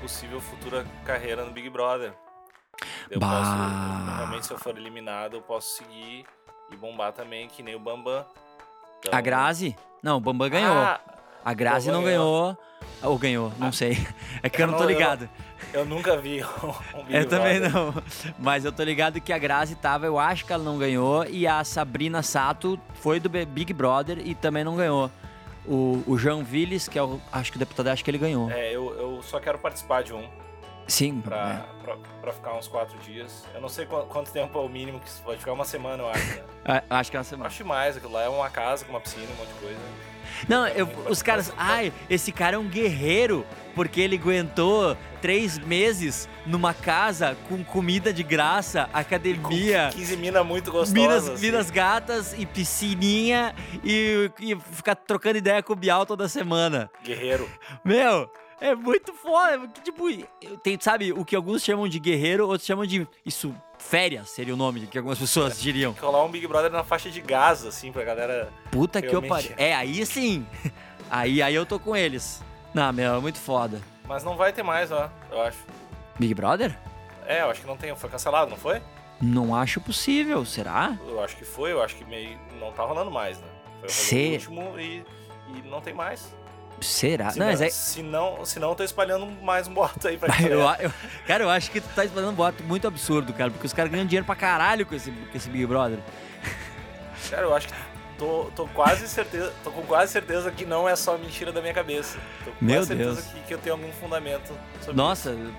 possível 0.01 0.41
futura 0.41 0.85
carreira 1.05 1.45
no 1.45 1.53
Big 1.53 1.71
Brother. 1.71 2.13
Eu 3.09 3.21
bah. 3.21 3.29
posso, 3.39 4.17
realmente, 4.17 4.47
se 4.47 4.53
eu 4.53 4.59
for 4.59 4.77
eliminado, 4.77 5.35
eu 5.35 5.43
posso 5.43 5.77
seguir 5.77 6.27
e 6.71 6.77
bombar 6.77 7.13
também, 7.13 7.49
que 7.49 7.63
nem 7.63 7.77
o 7.77 7.79
Bambam. 7.79 8.27
Então... 8.99 9.17
A 9.17 9.21
Grazi? 9.21 9.77
Não, 10.03 10.17
o 10.17 10.21
Bambam 10.21 10.51
ganhou. 10.51 10.77
Ah, 10.77 11.01
a 11.45 11.55
Grazi 11.55 11.91
não 11.91 12.03
ganhou. 12.03 12.59
Ou 13.03 13.19
ganhou, 13.19 13.53
não 13.59 13.69
ah, 13.69 13.73
sei. 13.73 14.07
É 14.43 14.49
que 14.49 14.61
eu, 14.61 14.67
eu 14.67 14.73
não 14.73 14.79
tô 14.79 14.85
ligado. 14.85 15.29
Eu, 15.73 15.81
eu 15.81 15.87
nunca 15.87 16.17
vi 16.17 16.43
um 16.95 17.05
Big 17.05 17.17
Eu 17.17 17.29
também 17.29 17.61
não. 17.61 17.95
Mas 18.39 18.65
eu 18.65 18.73
tô 18.73 18.83
ligado 18.83 19.21
que 19.21 19.33
a 19.33 19.39
Grazi 19.39 19.75
tava, 19.75 20.07
eu 20.07 20.19
acho 20.19 20.45
que 20.45 20.53
ela 20.53 20.63
não 20.63 20.79
ganhou. 20.79 21.25
E 21.27 21.47
a 21.47 21.63
Sabrina 21.65 22.23
Sato 22.23 22.79
foi 22.95 23.21
do 23.21 23.29
Big 23.29 23.73
Brother 23.73 24.19
e 24.25 24.35
também 24.35 24.65
não 24.65 24.77
ganhou. 24.77 25.11
O, 25.67 26.03
o 26.07 26.19
Jean 26.19 26.43
Villes, 26.43 26.89
que 26.89 26.99
é 26.99 27.03
o, 27.03 27.21
acho 27.31 27.51
que 27.51 27.57
o 27.57 27.59
deputado, 27.59 27.89
acho 27.89 28.03
que 28.03 28.11
ele 28.11 28.19
ganhou. 28.19 28.51
É, 28.51 28.75
eu, 28.75 28.95
eu 28.95 29.23
só 29.23 29.39
quero 29.39 29.59
participar 29.59 30.03
de 30.03 30.15
um. 30.15 30.27
Sim. 30.87 31.21
Pra, 31.21 31.51
é. 31.51 31.83
pra, 31.83 31.97
pra, 32.23 32.33
ficar 32.33 32.55
uns 32.55 32.67
quatro 32.67 32.99
dias. 33.01 33.45
Eu 33.55 33.61
não 33.61 33.69
sei 33.69 33.85
quanto 33.85 34.33
tempo 34.33 34.59
é 34.59 34.63
o 34.63 34.69
mínimo, 34.69 34.99
que 34.99 35.11
pode 35.23 35.39
ficar 35.39 35.53
uma 35.53 35.67
semana, 35.67 36.03
eu 36.03 36.09
acho. 36.09 36.37
Né? 36.37 36.43
é, 36.65 36.83
acho 36.89 37.11
que 37.11 37.17
é 37.17 37.21
uma 37.21 37.25
semana. 37.25 37.47
Acho 37.49 37.65
mais, 37.67 37.97
aquilo 37.99 38.13
lá 38.15 38.23
é 38.23 38.29
uma 38.29 38.49
casa 38.49 38.87
com 38.87 38.93
uma 38.93 39.01
piscina, 39.01 39.27
um 39.27 39.37
monte 39.37 39.49
de 39.49 39.61
coisa. 39.61 39.81
Não, 40.49 40.67
eu, 40.69 40.89
os 41.09 41.23
caras, 41.23 41.53
ai, 41.57 41.93
esse 42.09 42.33
cara 42.33 42.57
é 42.57 42.59
um 42.59 42.69
guerreiro, 42.69 43.47
porque 43.75 44.01
ele 44.01 44.17
aguentou 44.17 44.97
três 45.21 45.59
meses 45.59 46.29
numa 46.47 46.73
casa 46.73 47.37
com 47.49 47.63
comida 47.63 48.13
de 48.13 48.23
graça, 48.23 48.89
academia. 48.93 49.91
15 49.93 50.17
minas 50.17 50.47
muito 50.47 50.71
gostosas. 50.71 50.93
Minas, 50.93 51.29
assim. 51.29 51.47
minas 51.47 51.71
gatas 51.71 52.35
e 52.39 52.47
piscininha 52.47 53.55
e, 53.85 54.31
e 54.41 54.57
ficar 54.73 54.95
trocando 54.95 55.39
ideia 55.39 55.63
com 55.63 55.73
o 55.73 55.77
Bial 55.77 56.07
toda 56.07 56.29
semana. 56.29 56.91
Guerreiro. 57.05 57.49
Meu, 57.85 58.31
é 58.61 58.75
muito 58.75 59.13
foda. 59.13 59.69
Tipo, 59.83 60.05
tem, 60.63 60.79
sabe, 60.81 61.13
o 61.13 61.25
que 61.25 61.37
alguns 61.37 61.63
chamam 61.63 61.89
de 61.89 61.99
guerreiro, 61.99 62.47
outros 62.47 62.67
chamam 62.67 62.87
de. 62.87 63.07
Isso, 63.25 63.55
férias 63.79 64.31
seria 64.31 64.55
o 64.55 64.57
nome 64.57 64.87
que 64.87 64.99
algumas 64.99 65.19
pessoas 65.19 65.61
diriam. 65.61 65.95
Rolar 66.01 66.25
um 66.25 66.31
Big 66.31 66.47
Brother 66.47 66.71
na 66.71 66.85
faixa 66.85 67.11
de 67.11 67.21
gás, 67.21 67.65
assim, 67.65 67.91
pra 67.93 68.05
galera. 68.05 68.51
Puta 68.71 69.01
realmente... 69.01 69.21
que 69.21 69.27
eu 69.27 69.29
pariu. 69.29 69.55
É, 69.57 69.75
aí 69.75 70.05
sim. 70.05 70.47
Aí, 71.11 71.41
aí 71.41 71.55
eu 71.55 71.65
tô 71.65 71.79
com 71.81 71.97
eles. 71.97 72.43
Não, 72.75 72.93
meu, 72.93 73.15
é 73.15 73.19
muito 73.19 73.39
foda. 73.39 73.81
Mas 74.07 74.23
não 74.23 74.37
vai 74.37 74.53
ter 74.53 74.63
mais, 74.63 74.93
ó, 74.93 75.11
eu 75.31 75.41
acho. 75.41 75.59
Big 76.19 76.35
Brother? 76.35 76.79
É, 77.27 77.41
eu 77.41 77.51
acho 77.51 77.63
que 77.63 77.67
não 77.67 77.79
tem. 77.79 77.97
Foi 77.97 78.11
cancelado, 78.11 78.51
não 78.51 78.59
foi? 78.59 78.83
Não 79.21 79.55
acho 79.55 79.81
possível, 79.81 80.45
será? 80.45 80.99
Eu 81.07 81.23
acho 81.23 81.35
que 81.37 81.45
foi, 81.45 81.73
eu 81.73 81.83
acho 81.83 81.97
que 81.97 82.05
meio. 82.05 82.39
Não 82.61 82.73
tá 82.73 82.85
rolando 82.85 83.11
mais, 83.11 83.39
né? 83.41 83.47
Foi 83.89 84.29
o 84.29 84.33
último 84.33 84.79
e, 84.79 85.05
e 85.55 85.63
não 85.69 85.81
tem 85.81 85.95
mais. 85.95 86.35
Será? 86.81 87.31
Se 87.31 87.39
não, 87.39 87.47
mas 87.47 87.61
é... 87.61 87.71
se 87.71 88.03
não, 88.03 88.45
se 88.45 88.59
não, 88.61 88.69
eu 88.71 88.75
tô 88.75 88.85
espalhando 88.85 89.27
mais 89.43 89.67
um 89.69 89.75
boato 89.75 90.07
aí 90.09 90.17
pra 90.17 90.35
eu, 90.43 90.61
eu, 90.81 90.93
Cara, 91.27 91.45
eu 91.45 91.51
acho 91.51 91.71
que 91.71 91.81
tu 91.81 91.89
tá 91.95 92.05
espalhando 92.05 92.31
um 92.33 92.35
boato 92.37 92.63
muito 92.65 92.87
absurdo, 92.87 93.33
cara, 93.33 93.51
porque 93.51 93.67
os 93.67 93.73
caras 93.73 93.91
ganham 93.91 94.07
dinheiro 94.07 94.25
pra 94.27 94.37
caralho 94.37 94.87
com 94.87 94.95
esse, 94.95 95.11
com 95.11 95.37
esse 95.37 95.49
Big 95.51 95.67
Brother. 95.67 95.99
Cara, 97.31 97.43
eu 97.43 97.55
acho 97.55 97.69
que 97.69 97.75
tô, 98.17 98.51
tô 98.57 98.67
quase 98.69 99.07
certeza, 99.09 99.53
tô 99.65 99.71
com 99.71 99.83
quase 99.83 100.13
certeza 100.13 100.51
que 100.51 100.65
não 100.65 100.89
é 100.89 100.95
só 100.97 101.17
mentira 101.19 101.53
da 101.53 101.61
minha 101.61 101.75
cabeça. 101.75 102.19
Tô 102.45 102.51
com 102.53 102.65
Meu 102.65 102.77
quase 102.77 102.89
certeza 102.89 103.15
Deus. 103.23 103.27
que, 103.35 103.41
que 103.43 103.55
eu 103.55 103.59
tenho 103.59 103.75
algum 103.77 103.93
fundamento 103.93 104.53
sobre 104.81 104.97
Nossa, 104.97 105.31
be- 105.33 105.53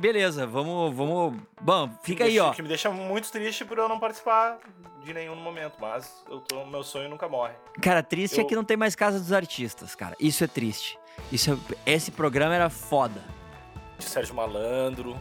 beleza, 0.00 0.46
vamos, 0.46 0.94
vamos. 0.94 1.40
Bom, 1.60 1.90
fica 2.02 2.24
aí, 2.24 2.38
ó. 2.38 2.52
Que 2.52 2.62
me 2.62 2.68
deixa 2.68 2.90
muito 2.90 3.30
triste 3.30 3.64
por 3.64 3.78
eu 3.78 3.88
não 3.88 3.98
participar 3.98 4.58
de 5.04 5.12
nenhum 5.14 5.36
momento, 5.36 5.74
mas 5.80 6.22
eu 6.30 6.40
tô, 6.40 6.64
meu 6.66 6.82
sonho 6.82 7.08
nunca 7.08 7.28
morre. 7.28 7.52
Cara, 7.80 8.02
triste 8.02 8.38
é 8.38 8.42
Eu- 8.42 8.46
que 8.46 8.54
não 8.56 8.64
tem 8.64 8.76
mais 8.76 8.94
casa 8.94 9.18
dos 9.18 9.32
artistas, 9.32 9.94
cara. 9.94 10.14
Isso 10.20 10.44
é 10.44 10.46
triste. 10.46 10.98
Isso 11.32 11.52
é- 11.84 11.92
esse 11.94 12.10
programa 12.10 12.54
era 12.54 12.70
foda. 12.70 13.22
De 13.98 14.04
Sérgio 14.04 14.34
Malandro. 14.34 15.18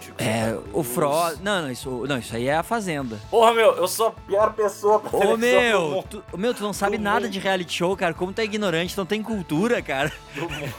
Chico 0.00 0.16
É, 0.22 0.56
o. 0.72 0.82
Fro. 0.82 1.10
Não, 1.42 1.62
não, 1.62 1.70
isso, 1.70 2.06
não, 2.08 2.16
isso 2.18 2.34
aí 2.34 2.46
é 2.48 2.54
a 2.56 2.62
Fazenda. 2.62 3.20
Porra, 3.30 3.52
meu, 3.52 3.72
eu 3.76 3.86
sou 3.86 4.06
a 4.08 4.12
pior 4.12 4.54
pessoa 4.54 4.98
pra 4.98 5.10
Ô, 5.14 5.36
meu, 5.36 6.02
tu, 6.08 6.24
meu, 6.38 6.54
tu 6.54 6.62
não 6.62 6.72
sabe 6.72 6.96
do 6.96 7.02
nada 7.02 7.20
mundo. 7.26 7.30
de 7.30 7.38
reality 7.38 7.74
show, 7.74 7.94
cara. 7.96 8.14
Como 8.14 8.32
tu 8.32 8.38
é 8.40 8.44
ignorante, 8.44 8.96
não 8.96 9.04
tem 9.04 9.22
cultura, 9.22 9.82
cara. 9.82 10.10
do 10.34 10.48
mundo. 10.48 10.74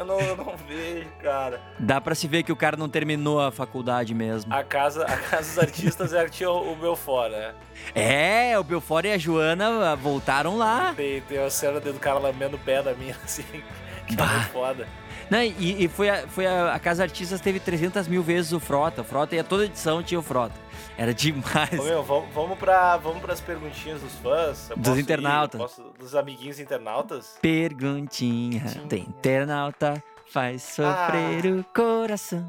Eu 0.00 0.06
não, 0.06 0.18
eu 0.18 0.34
não 0.34 0.56
vejo, 0.66 1.10
cara. 1.22 1.60
Dá 1.78 2.00
pra 2.00 2.14
se 2.14 2.26
ver 2.26 2.42
que 2.42 2.50
o 2.50 2.56
cara 2.56 2.74
não 2.74 2.88
terminou 2.88 3.38
a 3.38 3.52
faculdade 3.52 4.14
mesmo. 4.14 4.50
A 4.50 4.64
casa, 4.64 5.04
a 5.04 5.14
casa 5.14 5.42
dos 5.42 5.58
artistas 5.58 6.14
é 6.14 6.24
que 6.24 6.30
tinha 6.30 6.50
o, 6.50 6.72
o 6.72 6.74
Belfort, 6.74 7.30
né? 7.30 7.52
É, 7.94 8.58
o 8.58 8.64
Belfort 8.64 9.04
e 9.04 9.12
a 9.12 9.18
Joana 9.18 9.92
ah, 9.92 9.94
voltaram 9.94 10.56
lá. 10.56 10.94
Tem, 10.96 11.20
tem 11.20 11.36
a 11.36 11.50
cena 11.50 11.78
do 11.80 11.92
cara 12.00 12.18
lambendo 12.18 12.56
o 12.56 12.58
pé 12.58 12.82
da 12.82 12.94
minha, 12.94 13.14
assim, 13.22 13.42
que 14.08 14.14
é 14.14 14.16
Bah. 14.16 14.24
muito 14.26 14.48
foda. 14.48 14.88
Não, 15.30 15.40
e, 15.42 15.84
e 15.84 15.88
foi, 15.88 16.10
a, 16.10 16.26
foi 16.26 16.44
a, 16.46 16.74
a 16.74 16.78
Casa 16.80 17.02
Artistas 17.04 17.40
teve 17.40 17.60
300 17.60 18.08
mil 18.08 18.22
vezes 18.22 18.52
o 18.52 18.58
Frota. 18.58 19.02
O 19.02 19.04
Frota 19.04 19.36
ia 19.36 19.44
toda 19.44 19.64
edição 19.64 20.02
tinha 20.02 20.18
o 20.18 20.22
Frota. 20.22 20.54
Era 20.98 21.14
demais. 21.14 21.78
Ô, 21.78 21.84
meu, 21.84 22.02
vamos, 22.02 22.34
vamos, 22.34 22.58
pra, 22.58 22.96
vamos 22.96 23.20
pras 23.22 23.40
perguntinhas 23.40 24.00
dos 24.00 24.14
fãs? 24.16 24.70
Dos 24.76 24.96
ir? 24.98 25.00
internautas. 25.02 25.60
Posso- 25.60 25.92
dos 25.98 26.14
amiguinhos 26.16 26.58
internautas? 26.58 27.38
Perguntinha 27.40 28.64
do 28.88 28.96
internauta 28.96 30.02
faz 30.32 30.62
sofrer 30.62 31.46
Ah. 31.46 31.60
o 31.60 31.64
coração. 31.74 32.48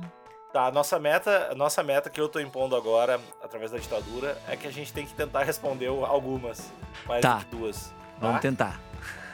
Tá, 0.51 0.65
a 0.65 0.71
nossa 0.71 0.99
meta, 0.99 1.49
a 1.51 1.55
nossa 1.55 1.81
meta 1.81 2.09
que 2.09 2.19
eu 2.19 2.27
tô 2.27 2.39
impondo 2.39 2.75
agora, 2.75 3.21
através 3.41 3.71
da 3.71 3.77
ditadura, 3.77 4.37
é 4.49 4.57
que 4.57 4.67
a 4.67 4.71
gente 4.71 4.91
tem 4.91 5.05
que 5.05 5.13
tentar 5.13 5.43
responder 5.43 5.87
algumas. 5.87 6.71
Mais 7.07 7.21
Tá. 7.21 7.41
duas. 7.49 7.85
Tá? 7.87 7.93
Vamos 8.19 8.41
tentar. 8.41 8.81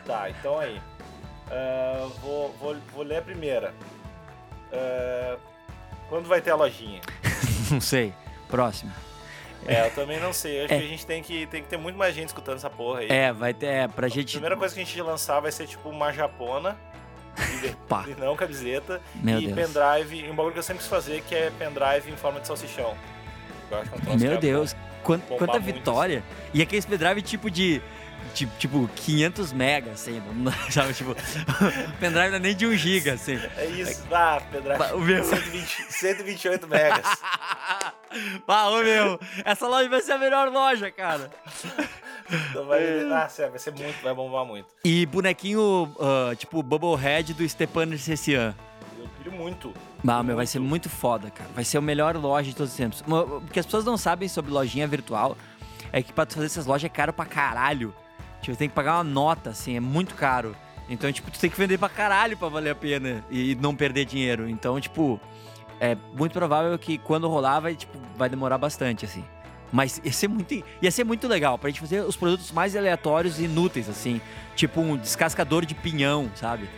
Tá, 0.05 0.29
então 0.29 0.59
aí. 0.59 0.79
Ah, 1.51 2.07
vou, 2.21 2.53
vou, 2.59 2.75
vou 2.93 3.03
ler 3.03 3.17
a 3.17 3.21
primeira. 3.21 3.73
Ah, 4.71 5.37
quando 6.09 6.27
vai 6.27 6.41
ter 6.41 6.51
a 6.51 6.55
lojinha? 6.55 7.01
Não 7.71 7.81
sei. 7.81 8.13
Próximo. 8.49 8.91
É, 9.65 9.87
eu 9.87 9.91
também 9.91 10.17
não 10.21 10.31
sei. 10.31 10.63
Acho 10.63 10.73
É. 10.73 10.79
que 10.79 10.85
a 10.85 10.87
gente 10.87 11.05
tem 11.05 11.21
que, 11.21 11.45
tem 11.47 11.61
que 11.61 11.67
ter 11.67 11.75
muito 11.77 11.97
mais 11.97 12.15
gente 12.15 12.27
escutando 12.29 12.55
essa 12.55 12.69
porra 12.69 12.99
aí. 13.01 13.07
É, 13.09 13.33
vai 13.33 13.53
ter. 13.53 13.65
É, 13.65 13.87
pra 13.87 14.05
A 14.05 14.09
gente. 14.09 14.31
primeira 14.33 14.55
coisa 14.55 14.73
que 14.73 14.79
a 14.79 14.83
gente 14.85 15.01
lançar 15.01 15.41
vai 15.41 15.51
ser 15.51 15.67
tipo 15.67 15.89
uma 15.89 16.13
japona. 16.13 16.77
E, 17.63 17.75
Pá. 17.89 18.05
e 18.07 18.11
não 18.17 18.35
camiseta. 18.37 19.01
Meu 19.15 19.41
e 19.41 19.47
Deus. 19.51 19.55
pendrive. 19.73 20.25
E 20.25 20.29
um 20.31 20.35
bagulho 20.35 20.53
que 20.53 20.59
eu 20.59 20.63
sempre 20.63 20.79
quis 20.79 20.87
fazer, 20.87 21.21
que 21.23 21.35
é 21.35 21.51
pendrive 21.59 22.09
em 22.09 22.15
forma 22.15 22.39
de 22.39 22.47
salsichão. 22.47 22.95
Eu 23.69 23.77
acho 23.79 23.91
que 23.91 24.09
é 24.09 24.13
um 24.13 24.17
Meu 24.17 24.37
Deus. 24.37 24.73
Quanta 25.03 25.33
muito, 25.35 25.59
vitória. 25.61 26.23
E 26.53 26.61
aquele 26.61 26.81
pendrive 26.83 27.21
tipo 27.21 27.51
de. 27.51 27.81
Tipo, 28.33 28.51
tipo 28.59 28.89
500 28.95 29.51
megas, 29.51 29.93
assim, 29.93 30.21
não- 30.35 30.51
sabe? 30.69 30.93
Tipo, 30.93 31.15
pendrive 31.99 32.29
não 32.29 32.35
é 32.35 32.39
nem 32.39 32.55
de 32.55 32.67
1 32.67 32.75
giga, 32.75 33.13
assim. 33.13 33.39
É 33.57 33.65
isso. 33.65 34.03
Ah, 34.11 34.41
pendrive. 34.51 34.93
O 34.93 34.99
meu. 34.99 35.23
120, 35.23 35.85
128 35.89 36.67
megas. 36.67 37.05
ah, 38.47 38.69
ô 38.69 38.83
meu, 38.83 39.19
essa 39.43 39.67
loja 39.67 39.89
vai 39.89 40.01
ser 40.01 40.11
a 40.13 40.17
melhor 40.17 40.49
loja, 40.49 40.91
cara. 40.91 41.31
Então 42.49 42.65
vai, 42.65 43.01
ah, 43.11 43.27
vai 43.49 43.59
ser 43.59 43.71
muito, 43.71 44.03
vai 44.03 44.13
bombar 44.13 44.45
muito. 44.45 44.67
E 44.83 45.05
bonequinho, 45.05 45.91
ah, 45.99 46.35
tipo, 46.35 46.61
Bubblehead 46.61 47.33
do 47.33 47.47
Stepan 47.47 47.97
Sessian. 47.97 48.53
Eu 48.99 49.07
queria 49.17 49.31
muito. 49.31 49.73
Ah, 50.07 50.21
meu, 50.21 50.35
vai 50.35 50.45
ser 50.45 50.59
muito 50.59 50.89
foda, 50.89 51.31
cara. 51.31 51.49
Vai 51.55 51.63
ser 51.63 51.77
a 51.77 51.81
melhor 51.81 52.15
loja 52.15 52.49
de 52.49 52.55
todos 52.55 52.71
os 52.71 52.77
tempos. 52.77 53.03
O 53.07 53.41
que 53.51 53.59
as 53.59 53.65
pessoas 53.65 53.85
não 53.85 53.97
sabem 53.97 54.27
sobre 54.29 54.51
lojinha 54.51 54.87
virtual 54.87 55.35
é 55.91 56.03
que 56.03 56.13
pra 56.13 56.25
fazer 56.25 56.45
essas 56.45 56.65
lojas 56.65 56.85
é 56.85 56.89
caro 56.89 57.11
pra 57.13 57.25
caralho. 57.25 57.95
Tipo, 58.47 58.57
tem 58.57 58.69
que 58.69 58.75
pagar 58.75 58.95
uma 58.95 59.03
nota, 59.03 59.49
assim, 59.49 59.75
é 59.75 59.79
muito 59.81 60.15
caro. 60.15 60.55
Então, 60.87 61.11
tipo, 61.11 61.29
tu 61.29 61.37
tem 61.37 61.49
que 61.49 61.57
vender 61.57 61.77
pra 61.77 61.89
caralho 61.89 62.37
pra 62.37 62.47
valer 62.47 62.69
a 62.69 62.75
pena 62.75 63.21
e 63.29 63.55
não 63.55 63.75
perder 63.75 64.05
dinheiro. 64.05 64.47
Então, 64.47 64.79
tipo, 64.79 65.19
é 65.81 65.97
muito 66.13 66.31
provável 66.31 66.79
que 66.79 66.97
quando 66.97 67.27
rolar 67.27 67.59
vai, 67.59 67.75
tipo, 67.75 67.97
vai 68.15 68.29
demorar 68.29 68.57
bastante, 68.57 69.03
assim. 69.03 69.21
Mas 69.69 69.99
ia 70.01 70.13
ser 70.13 70.29
muito, 70.29 70.63
ia 70.81 70.89
ser 70.89 71.03
muito 71.03 71.27
legal 71.27 71.57
pra 71.57 71.69
gente 71.69 71.81
fazer 71.81 71.99
os 71.99 72.15
produtos 72.15 72.49
mais 72.53 72.73
aleatórios 72.73 73.37
e 73.37 73.43
inúteis, 73.43 73.89
assim. 73.89 74.21
Tipo 74.55 74.79
um 74.79 74.95
descascador 74.95 75.65
de 75.65 75.75
pinhão, 75.75 76.31
sabe? 76.33 76.69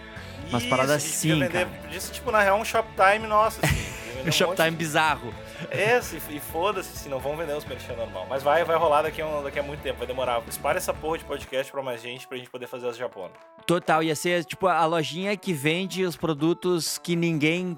Umas 0.50 0.64
Isso, 0.64 0.72
paradas 0.72 0.96
assim, 0.96 1.34
vender, 1.34 1.50
cara. 1.50 1.70
ser, 1.92 2.12
tipo, 2.12 2.32
na 2.32 2.42
real, 2.42 2.60
um 2.60 2.66
Shoptime 2.66 3.28
nosso, 3.28 3.60
assim. 3.64 3.90
Um 4.26 4.32
Shoptime 4.32 4.72
monte 4.72 4.80
bizarro. 4.80 5.32
É, 5.72 6.00
se- 6.02 6.22
e 6.30 6.40
foda-se, 6.40 6.98
se 6.98 7.10
não 7.10 7.20
vão 7.20 7.36
vender 7.36 7.54
os 7.56 7.66
merchan 7.66 7.94
normal. 7.96 8.26
Mas 8.30 8.42
vai, 8.44 8.64
vai 8.64 8.78
rolar 8.78 9.02
daqui 9.04 9.22
a, 9.22 9.28
um- 9.28 9.44
daqui 9.44 9.60
a 9.60 9.64
muito 9.64 9.82
tempo, 9.82 9.98
vai 10.00 10.08
demorar. 10.08 10.42
Espalha 10.48 10.78
essa 10.78 10.94
porra 10.94 11.18
de 11.18 11.26
podcast 11.26 11.72
pra 11.72 11.82
mais 11.82 12.02
gente, 12.02 12.28
pra 12.28 12.38
gente 12.38 12.50
poder 12.50 12.68
fazer 12.68 12.88
as 12.88 12.98
japonas. 12.98 13.32
Total, 13.66 14.02
ia 14.04 14.16
ser 14.16 14.44
tipo 14.46 14.68
a 14.68 14.86
lojinha 14.86 15.36
que 15.38 15.54
vende 15.54 16.04
os 16.04 16.16
produtos 16.16 16.98
que 16.98 17.16
ninguém. 17.16 17.78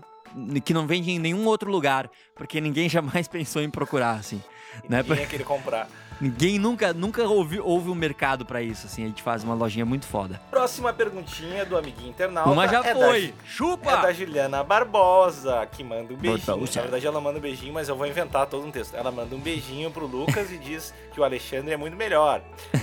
que 0.63 0.73
não 0.73 0.88
vende 0.88 1.11
em 1.11 1.19
nenhum 1.19 1.45
outro 1.45 1.69
lugar, 1.69 2.09
porque 2.35 2.61
ninguém 2.61 2.88
jamais 2.89 3.27
pensou 3.27 3.61
em 3.61 3.69
procurar, 3.69 4.11
assim. 4.11 4.41
E 4.83 4.89
Né, 4.89 5.01
ninguém 5.03 5.23
ia 5.23 5.27
querer 5.27 5.43
comprar. 5.43 5.89
Ninguém 6.21 6.59
nunca, 6.59 6.93
nunca 6.93 7.23
ouvi, 7.27 7.59
houve 7.59 7.89
um 7.89 7.95
mercado 7.95 8.45
pra 8.45 8.61
isso, 8.61 8.85
assim. 8.85 9.03
A 9.03 9.07
gente 9.07 9.23
faz 9.23 9.43
uma 9.43 9.55
lojinha 9.55 9.85
muito 9.85 10.05
foda. 10.05 10.39
Próxima 10.51 10.93
perguntinha 10.93 11.65
do 11.65 11.75
amiguinho 11.75 12.09
internauta. 12.09 12.51
uma 12.51 12.67
já 12.67 12.79
é 12.85 12.93
foi! 12.93 13.27
Da, 13.29 13.33
Chupa! 13.43 13.91
é 13.91 14.01
da 14.03 14.13
Juliana 14.13 14.63
Barbosa, 14.63 15.65
que 15.71 15.83
manda 15.83 16.13
um 16.13 16.17
beijinho. 16.17 16.59
Na 16.75 16.81
verdade, 16.81 17.07
ela 17.07 17.19
manda 17.19 17.39
um 17.39 17.41
beijinho, 17.41 17.73
mas 17.73 17.89
eu 17.89 17.95
vou 17.95 18.05
inventar 18.05 18.45
todo 18.45 18.65
um 18.65 18.71
texto. 18.71 18.95
Ela 18.95 19.11
manda 19.11 19.35
um 19.35 19.39
beijinho 19.39 19.89
pro 19.89 20.05
Lucas 20.05 20.51
e 20.51 20.57
diz 20.59 20.93
que 21.11 21.19
o 21.19 21.23
Alexandre 21.23 21.73
é 21.73 21.77
muito 21.77 21.97
melhor. 21.97 22.41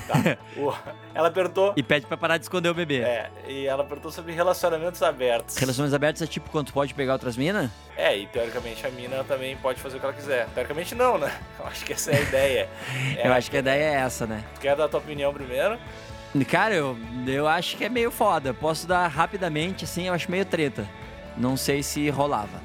Tá? 0.08 0.36
O- 0.58 0.74
ela 1.18 1.32
perguntou. 1.32 1.72
E 1.76 1.82
pede 1.82 2.06
pra 2.06 2.16
parar 2.16 2.38
de 2.38 2.44
esconder 2.44 2.68
o 2.68 2.74
bebê. 2.74 3.00
É, 3.00 3.28
e 3.48 3.66
ela 3.66 3.82
perguntou 3.82 4.12
sobre 4.12 4.32
relacionamentos 4.32 5.02
abertos. 5.02 5.56
Relações 5.56 5.92
abertas 5.92 6.22
é 6.22 6.26
tipo 6.28 6.48
quando 6.48 6.68
tu 6.68 6.72
pode 6.72 6.94
pegar 6.94 7.14
outras 7.14 7.36
minas? 7.36 7.68
É, 7.96 8.16
e 8.16 8.26
teoricamente 8.28 8.86
a 8.86 8.90
mina 8.90 9.24
também 9.24 9.56
pode 9.56 9.80
fazer 9.80 9.96
o 9.96 10.00
que 10.00 10.06
ela 10.06 10.14
quiser. 10.14 10.46
Teoricamente 10.54 10.94
não, 10.94 11.18
né? 11.18 11.36
Eu 11.58 11.66
acho 11.66 11.84
que 11.84 11.92
essa 11.92 12.12
é 12.12 12.16
a 12.18 12.20
ideia. 12.20 12.68
É, 13.18 13.26
Eu 13.26 13.32
acho 13.32 13.50
que 13.50 13.56
a 13.56 13.60
ideia 13.60 13.82
é 13.82 13.94
essa, 13.94 14.26
né? 14.26 14.44
Tu 14.54 14.60
quer 14.60 14.76
dar 14.76 14.84
a 14.84 14.88
tua 14.88 15.00
opinião 15.00 15.34
primeiro? 15.34 15.76
Cara, 16.48 16.74
eu, 16.74 16.96
eu 17.26 17.48
acho 17.48 17.76
que 17.76 17.84
é 17.84 17.88
meio 17.88 18.10
foda. 18.12 18.54
Posso 18.54 18.86
dar 18.86 19.08
rapidamente, 19.08 19.84
assim, 19.84 20.06
eu 20.06 20.14
acho 20.14 20.30
meio 20.30 20.44
treta. 20.44 20.86
Não 21.36 21.56
sei 21.56 21.82
se 21.82 22.08
rolava. 22.10 22.60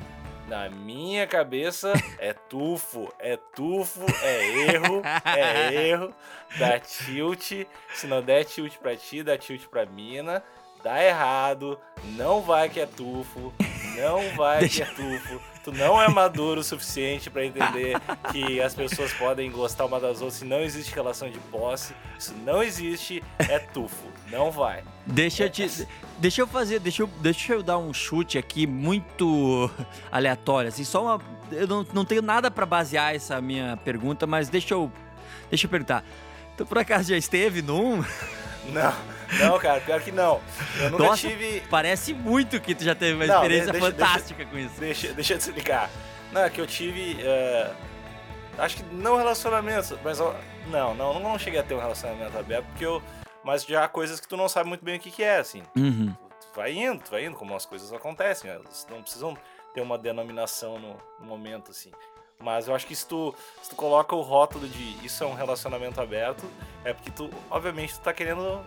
Na 0.47 0.69
minha 0.69 1.25
cabeça 1.25 1.93
é 2.19 2.33
tufo, 2.33 3.12
é 3.17 3.38
tufo, 3.38 4.05
é 4.21 4.73
erro, 4.73 5.01
é 5.25 5.73
erro, 5.88 6.13
dá 6.59 6.79
tilt, 6.79 7.65
se 7.93 8.07
não 8.07 8.21
der 8.21 8.43
tilt 8.43 8.77
pra 8.77 8.95
ti, 8.95 9.23
dá 9.23 9.38
tilt 9.38 9.67
pra 9.67 9.85
mina, 9.85 10.43
dá 10.83 11.01
errado, 11.01 11.79
não 12.17 12.41
vai 12.41 12.67
que 12.67 12.79
é 12.79 12.85
tufo, 12.85 13.53
não 13.95 14.35
vai 14.35 14.67
que 14.67 14.81
é 14.81 14.85
tufo, 14.93 15.39
tu 15.63 15.71
não 15.71 15.99
é 16.01 16.09
maduro 16.09 16.59
o 16.59 16.63
suficiente 16.63 17.29
pra 17.29 17.45
entender 17.45 17.97
que 18.31 18.61
as 18.61 18.75
pessoas 18.75 19.13
podem 19.13 19.49
gostar 19.49 19.85
uma 19.85 19.99
das 19.99 20.21
outras 20.21 20.41
e 20.41 20.45
não 20.45 20.59
existe 20.59 20.93
relação 20.93 21.29
de 21.29 21.39
posse, 21.39 21.95
isso 22.19 22.35
não 22.43 22.61
existe, 22.61 23.23
é 23.39 23.57
tufo, 23.59 24.07
não 24.29 24.51
vai. 24.51 24.83
Deixa 25.05 25.45
eu 25.45 25.49
te. 25.49 25.87
Deixa 26.17 26.41
eu 26.41 26.47
fazer. 26.47 26.79
Deixa 26.79 27.03
eu, 27.03 27.07
deixa 27.19 27.53
eu 27.53 27.63
dar 27.63 27.77
um 27.77 27.93
chute 27.93 28.37
aqui 28.37 28.67
muito 28.67 29.69
aleatório. 30.11 30.67
Assim, 30.67 30.83
só 30.83 31.03
uma. 31.03 31.21
Eu 31.51 31.67
não, 31.67 31.85
não 31.93 32.05
tenho 32.05 32.21
nada 32.21 32.49
pra 32.49 32.65
basear 32.65 33.15
essa 33.15 33.39
minha 33.41 33.77
pergunta, 33.77 34.27
mas 34.27 34.49
deixa 34.49 34.73
eu. 34.73 34.91
Deixa 35.49 35.65
eu 35.65 35.69
perguntar. 35.69 36.03
Tu 36.57 36.65
por 36.65 36.77
acaso 36.77 37.09
já 37.09 37.17
esteve 37.17 37.61
num? 37.61 38.03
Não, 38.71 38.93
não, 39.39 39.57
cara, 39.59 39.79
pior 39.81 40.01
que 40.01 40.11
não. 40.11 40.41
Eu 40.79 40.89
nunca 40.91 41.03
Nossa, 41.03 41.27
tive. 41.27 41.61
Parece 41.69 42.13
muito 42.13 42.59
que 42.59 42.73
tu 42.75 42.83
já 42.83 42.95
teve 42.95 43.13
uma 43.13 43.25
Não, 43.25 43.35
experiência 43.35 43.71
deixa- 43.71 43.91
deixa- 43.91 44.05
fantástica 44.05 44.45
com 44.45 44.57
isso. 44.57 44.79
Deixa, 44.79 45.13
deixa 45.13 45.33
eu 45.33 45.37
te 45.37 45.41
explicar. 45.41 45.89
Não, 46.31 46.41
é 46.41 46.49
que 46.49 46.59
eu 46.59 46.67
tive. 46.67 47.17
é, 47.21 47.71
acho 48.57 48.77
que 48.77 48.83
não 48.93 49.17
relacionamentos, 49.17 49.93
mas. 50.03 50.19
Não, 50.67 50.95
não, 50.95 51.19
não 51.19 51.37
cheguei 51.37 51.59
a 51.59 51.63
ter 51.63 51.73
um 51.75 51.79
relacionamento 51.79 52.37
aberto, 52.37 52.65
porque 52.67 52.85
eu. 52.85 53.01
Mas 53.43 53.65
já 53.65 53.83
há 53.83 53.87
coisas 53.89 54.19
que 54.21 54.27
tu 54.27 54.37
não 54.37 54.47
sabe 54.47 54.69
muito 54.69 54.85
bem 54.85 54.95
o 54.95 54.99
que, 54.99 55.11
que 55.11 55.21
é, 55.23 55.37
assim. 55.37 55.63
Uhum. 55.75 56.15
Tu, 56.39 56.47
tu 56.47 56.55
vai 56.55 56.71
indo, 56.71 57.03
tu 57.03 57.11
vai 57.11 57.25
indo, 57.25 57.35
como 57.35 57.53
as 57.55 57.65
coisas 57.65 57.91
acontecem. 57.91 58.49
Elas 58.49 58.87
não 58.89 59.01
precisam 59.01 59.37
ter 59.73 59.81
uma 59.81 59.97
denominação 59.97 60.79
no, 60.79 60.95
no 61.19 61.25
momento, 61.25 61.71
assim. 61.71 61.91
Mas 62.39 62.67
eu 62.67 62.75
acho 62.75 62.85
que 62.87 62.95
se 62.95 63.05
tu, 63.05 63.33
se 63.61 63.69
tu 63.69 63.75
coloca 63.75 64.15
o 64.15 64.21
rótulo 64.21 64.67
de 64.67 65.05
isso 65.05 65.23
é 65.23 65.27
um 65.27 65.33
relacionamento 65.33 65.99
aberto, 66.01 66.43
é 66.85 66.93
porque 66.93 67.11
tu, 67.11 67.29
obviamente, 67.49 67.93
tu 67.95 68.01
tá 68.01 68.13
querendo 68.13 68.61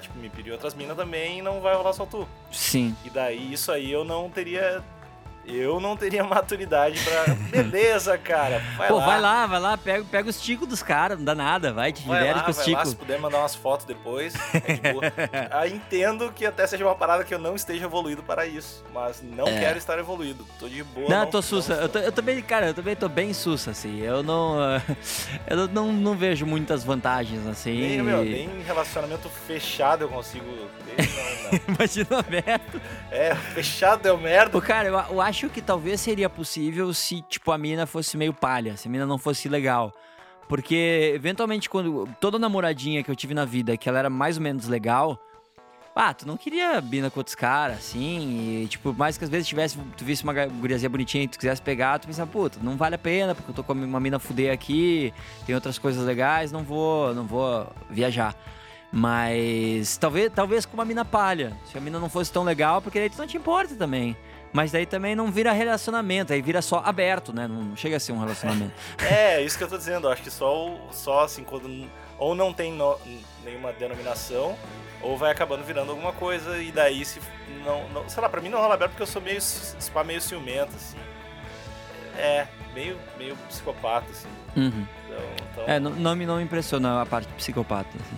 tipo, 0.00 0.18
me 0.18 0.28
pedir 0.28 0.52
outras 0.52 0.74
minas 0.74 0.96
também 0.96 1.38
e 1.38 1.42
não 1.42 1.60
vai 1.60 1.74
rolar 1.74 1.92
só 1.92 2.06
tu. 2.06 2.26
Sim. 2.52 2.94
E 3.04 3.10
daí 3.10 3.52
isso 3.52 3.70
aí 3.72 3.90
eu 3.90 4.04
não 4.04 4.28
teria 4.30 4.82
eu 5.46 5.80
não 5.80 5.96
teria 5.96 6.22
maturidade 6.24 7.00
pra. 7.02 7.34
Beleza, 7.50 8.16
cara. 8.18 8.62
Vai 8.76 8.88
Pô, 8.88 8.96
lá. 8.96 9.06
vai 9.06 9.20
lá, 9.20 9.46
vai 9.46 9.60
lá, 9.60 9.76
pega, 9.78 10.04
pega 10.04 10.28
os 10.30 10.40
ticos 10.40 10.66
dos 10.68 10.82
caras, 10.82 11.18
não 11.18 11.24
dá 11.24 11.34
nada, 11.34 11.72
vai, 11.72 11.92
te 11.92 12.06
lá, 12.08 12.42
com 12.42 12.50
os 12.50 12.58
ticos. 12.64 12.90
se 12.90 12.96
puder 12.96 13.18
mandar 13.18 13.38
umas 13.38 13.54
fotos 13.54 13.84
depois, 13.86 14.34
é 14.54 14.72
de 14.74 14.92
boa. 14.92 15.02
Ah, 15.50 15.66
entendo 15.66 16.30
que 16.32 16.44
até 16.46 16.66
seja 16.66 16.84
uma 16.84 16.94
parada 16.94 17.24
que 17.24 17.34
eu 17.34 17.38
não 17.38 17.54
esteja 17.56 17.84
evoluído 17.84 18.22
para 18.22 18.46
isso, 18.46 18.84
mas 18.94 19.22
não 19.22 19.46
É. 19.48 19.58
quero 19.60 19.78
estar 19.78 19.98
evoluído. 19.98 20.46
Tô 20.58 20.68
de 20.68 20.82
boa. 20.84 21.08
Não, 21.08 21.20
eu 21.22 21.26
tô 21.26 21.42
sussa. 21.42 21.74
Eu, 21.74 21.88
tô- 21.88 21.98
eu 21.98 22.12
também, 22.12 22.40
cara, 22.42 22.68
eu 22.68 22.74
também 22.74 22.94
tô 22.94 23.08
bem 23.08 23.32
sussa, 23.32 23.70
assim. 23.72 24.00
Eu 24.00 24.22
não. 24.22 24.56
Eu 25.46 25.68
não, 25.68 25.92
não 25.92 26.14
vejo 26.14 26.46
muitas 26.46 26.84
vantagens, 26.84 27.46
assim. 27.46 27.72
Nem, 27.80 28.02
meu, 28.02 28.24
nem 28.24 28.44
em 28.46 28.62
relacionamento 28.62 29.28
fechado 29.46 30.02
eu 30.04 30.08
consigo. 30.08 30.44
ter, 30.84 31.06
Não, 31.06 31.58
não. 31.68 31.74
Imagina 31.76 32.18
aberto. 32.18 32.80
É, 33.10 33.34
fechado 33.34 34.02
deu 34.02 34.16
merda. 34.18 34.50
Pô, 34.50 34.60
cara, 34.60 34.88
eu, 34.88 34.94
eu 35.10 35.20
acho 35.20 35.29
que 35.30 35.62
talvez 35.62 36.00
seria 36.00 36.28
possível 36.28 36.92
se, 36.92 37.22
tipo, 37.22 37.52
a 37.52 37.58
mina 37.58 37.86
fosse 37.86 38.16
meio 38.16 38.32
palha, 38.32 38.76
se 38.76 38.88
a 38.88 38.90
mina 38.90 39.06
não 39.06 39.18
fosse 39.18 39.48
legal. 39.48 39.94
Porque, 40.48 41.12
eventualmente, 41.14 41.70
quando. 41.70 42.08
Toda 42.20 42.38
namoradinha 42.38 43.04
que 43.04 43.10
eu 43.10 43.14
tive 43.14 43.34
na 43.34 43.44
vida, 43.44 43.76
que 43.76 43.88
ela 43.88 43.98
era 43.98 44.10
mais 44.10 44.36
ou 44.36 44.42
menos 44.42 44.66
legal. 44.66 45.18
Ah, 45.94 46.12
tu 46.14 46.26
não 46.26 46.36
queria 46.36 46.80
mina 46.80 47.10
com 47.10 47.20
outros 47.20 47.34
caras, 47.34 47.78
assim, 47.78 48.62
e, 48.62 48.68
tipo, 48.68 48.92
mais 48.92 49.18
que 49.18 49.24
às 49.24 49.30
vezes 49.30 49.46
tivesse, 49.46 49.76
tu 49.96 50.04
visse 50.04 50.22
uma 50.22 50.32
guriazinha 50.46 50.88
bonitinha 50.88 51.24
e 51.24 51.28
tu 51.28 51.38
quisesse 51.38 51.60
pegar, 51.60 51.98
tu 51.98 52.06
pensava, 52.06 52.30
puta, 52.30 52.58
não 52.62 52.76
vale 52.76 52.94
a 52.94 52.98
pena, 52.98 53.34
porque 53.34 53.50
eu 53.50 53.54
tô 53.54 53.64
com 53.64 53.72
uma 53.72 54.00
mina 54.00 54.18
fuder 54.18 54.52
aqui, 54.52 55.12
tem 55.44 55.54
outras 55.54 55.78
coisas 55.78 56.04
legais, 56.06 56.52
não 56.52 56.62
vou, 56.62 57.12
não 57.12 57.26
vou 57.26 57.66
viajar. 57.90 58.36
Mas 58.92 59.96
talvez, 59.98 60.32
talvez 60.34 60.66
com 60.66 60.74
uma 60.74 60.84
mina 60.84 61.04
palha, 61.04 61.56
se 61.66 61.76
a 61.78 61.80
mina 61.80 61.98
não 61.98 62.08
fosse 62.08 62.32
tão 62.32 62.42
legal, 62.42 62.80
porque 62.82 62.98
daí 62.98 63.10
tu 63.10 63.18
não 63.18 63.26
te 63.26 63.36
importa 63.36 63.74
também. 63.74 64.16
Mas 64.52 64.72
daí 64.72 64.84
também 64.84 65.14
não 65.14 65.30
vira 65.30 65.52
relacionamento, 65.52 66.32
aí 66.32 66.42
vira 66.42 66.60
só 66.60 66.82
aberto, 66.84 67.32
né? 67.32 67.46
Não 67.46 67.76
chega 67.76 67.96
a 67.96 68.00
ser 68.00 68.12
um 68.12 68.18
relacionamento. 68.18 68.72
É, 69.08 69.40
isso 69.42 69.56
que 69.56 69.64
eu 69.64 69.68
tô 69.68 69.78
dizendo. 69.78 70.08
Acho 70.08 70.22
que 70.22 70.30
só, 70.30 70.76
só 70.90 71.24
assim, 71.24 71.44
quando 71.44 71.88
ou 72.18 72.34
não 72.34 72.52
tem 72.52 72.72
no- 72.72 72.98
nenhuma 73.44 73.72
denominação, 73.72 74.56
ou 75.00 75.16
vai 75.16 75.30
acabando 75.30 75.64
virando 75.64 75.90
alguma 75.92 76.12
coisa, 76.12 76.58
e 76.58 76.70
daí 76.72 77.04
se 77.04 77.20
não. 77.64 77.88
não 77.90 78.08
sei 78.08 78.20
lá, 78.22 78.28
pra 78.28 78.40
mim 78.40 78.48
não 78.48 78.58
rola 78.60 78.74
aberto 78.74 78.90
porque 78.90 79.02
eu 79.02 79.06
sou 79.06 79.22
meio, 79.22 79.40
spa 79.40 80.02
meio 80.04 80.20
ciumento, 80.20 80.72
assim. 80.74 80.98
É, 82.18 82.46
meio, 82.74 82.98
meio 83.16 83.36
psicopata, 83.48 84.10
assim. 84.10 84.28
Uhum. 84.56 84.86
Então, 85.06 85.18
então 85.52 85.64
É, 85.66 85.78
não, 85.80 85.90
não 85.92 86.16
me, 86.16 86.26
não 86.26 86.36
me 86.36 86.42
impressiona 86.42 87.00
a 87.02 87.06
parte 87.06 87.28
psicopata. 87.34 87.88
Assim. 87.94 88.16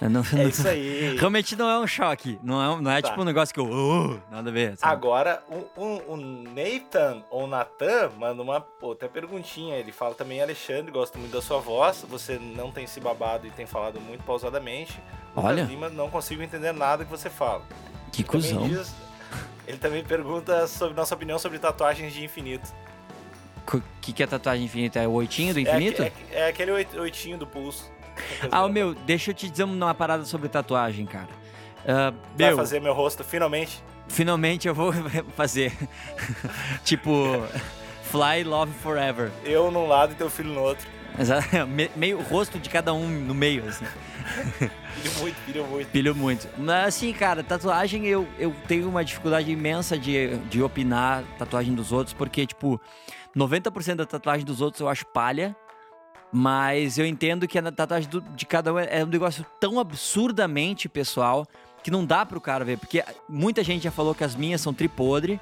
É, 0.00 0.08
não- 0.08 0.22
é 0.38 0.44
isso 0.44 0.66
aí. 0.66 1.16
Realmente 1.16 1.56
não 1.56 1.68
é 1.68 1.78
um 1.78 1.86
choque. 1.86 2.38
Não 2.42 2.60
é, 2.78 2.80
não 2.82 2.90
é 2.90 3.00
Tá. 3.02 3.08
tipo 3.10 3.20
um 3.20 3.24
negócio 3.24 3.52
que 3.54 3.60
eu. 3.60 3.68
"Oh", 3.70 4.18
nada 4.30 4.50
a 4.50 4.52
ver. 4.52 4.76
sabe? 4.76 4.92
Agora, 4.92 5.42
o, 5.48 5.80
o, 5.80 6.12
o 6.14 6.16
Nathan 6.16 7.22
ou 7.30 7.46
Natan 7.46 8.10
manda 8.18 8.42
uma 8.42 8.64
outra 8.80 9.08
perguntinha. 9.08 9.76
Ele 9.76 9.92
fala 9.92 10.14
também, 10.14 10.40
Alexandre, 10.42 10.90
gosto 10.90 11.18
muito 11.18 11.32
da 11.32 11.42
sua 11.42 11.58
voz. 11.60 12.04
Você 12.08 12.38
não 12.38 12.70
tem 12.70 12.86
se 12.86 13.00
babado 13.00 13.46
e 13.46 13.50
tem 13.50 13.66
falado 13.66 14.00
muito 14.00 14.22
pausadamente. 14.24 14.98
Olha. 15.36 15.62
Lima, 15.62 15.88
não 15.88 16.10
consigo 16.10 16.42
entender 16.42 16.72
nada 16.72 17.04
que 17.04 17.10
você 17.10 17.30
fala. 17.30 17.62
que 18.12 18.24
Também 18.24 18.40
cuzão. 18.54 18.68
diz- 18.68 18.94
ele 19.66 19.78
também 19.78 20.02
pergunta 20.02 20.66
sobre 20.66 20.96
nossa 20.96 21.14
opinião 21.14 21.38
sobre 21.38 21.58
tatuagens 21.60 22.12
de 22.12 22.24
infinito. 22.24 22.68
O 23.72 23.80
que, 24.00 24.12
que 24.12 24.20
é 24.22 24.26
tatuagem 24.26 24.64
infinita? 24.64 24.98
É 24.98 25.06
o 25.06 25.12
oitinho 25.12 25.54
do 25.54 25.60
É 25.60 25.62
infinito? 25.62 26.02
aque- 26.02 26.12
É, 26.32 26.40
é 26.40 26.48
aquele 26.48 26.72
oit- 26.72 26.98
oitinho 26.98 27.38
do 27.38 27.46
pulso. 27.46 27.88
Ah, 28.50 28.64
o 28.64 28.68
meu, 28.68 28.94
deixa 28.94 29.30
eu 29.30 29.34
te 29.34 29.48
dizer 29.50 29.64
uma 29.64 29.94
parada 29.94 30.24
sobre 30.24 30.48
tatuagem, 30.48 31.06
cara. 31.06 31.28
Ah, 31.86 32.12
Vai 32.36 32.48
meu, 32.48 32.56
fazer 32.56 32.80
meu 32.80 32.92
rosto, 32.92 33.24
finalmente. 33.24 33.82
finalmente 34.08 34.68
eu 34.68 34.74
vou 34.74 34.92
fazer. 35.36 35.72
tipo, 36.84 37.10
Fly 38.04 38.44
Love 38.44 38.72
Forever. 38.82 39.30
Eu 39.44 39.70
num 39.70 39.86
lado 39.86 40.12
e 40.12 40.14
teu 40.16 40.30
filho 40.30 40.52
no 40.52 40.60
outro. 40.60 40.86
Meio 41.96 42.20
rosto 42.22 42.58
de 42.58 42.68
cada 42.70 42.94
um 42.94 43.06
no 43.08 43.34
meio, 43.34 43.64
assim. 43.68 43.84
Pilho 45.02 45.14
muito, 45.20 45.36
pilho 45.44 45.64
muito. 45.66 45.88
Pilho 45.90 46.14
muito. 46.14 46.48
Mas 46.56 46.88
assim, 46.88 47.12
cara, 47.12 47.42
tatuagem 47.42 48.06
eu, 48.06 48.26
eu 48.38 48.54
tenho 48.68 48.88
uma 48.88 49.04
dificuldade 49.04 49.50
imensa 49.50 49.98
de, 49.98 50.36
de 50.48 50.62
opinar 50.62 51.24
tatuagem 51.36 51.74
dos 51.74 51.90
outros, 51.92 52.14
porque, 52.14 52.46
tipo, 52.46 52.80
90% 53.36 53.96
da 53.96 54.06
tatuagem 54.06 54.44
dos 54.44 54.60
outros 54.60 54.80
eu 54.80 54.88
acho 54.88 55.04
palha. 55.06 55.54
Mas 56.32 56.96
eu 56.98 57.04
entendo 57.06 57.48
que 57.48 57.58
a 57.58 57.72
tatuagem 57.72 58.08
de 58.36 58.46
cada 58.46 58.72
um 58.72 58.78
é 58.78 59.00
é 59.00 59.04
um 59.04 59.08
negócio 59.08 59.44
tão 59.58 59.80
absurdamente 59.80 60.88
pessoal 60.88 61.46
que 61.82 61.90
não 61.90 62.04
dá 62.04 62.24
pro 62.24 62.40
cara 62.40 62.64
ver. 62.64 62.78
Porque 62.78 63.02
muita 63.28 63.64
gente 63.64 63.82
já 63.84 63.90
falou 63.90 64.14
que 64.14 64.22
as 64.24 64.36
minhas 64.36 64.60
são 64.60 64.72
tripodre. 64.72 65.40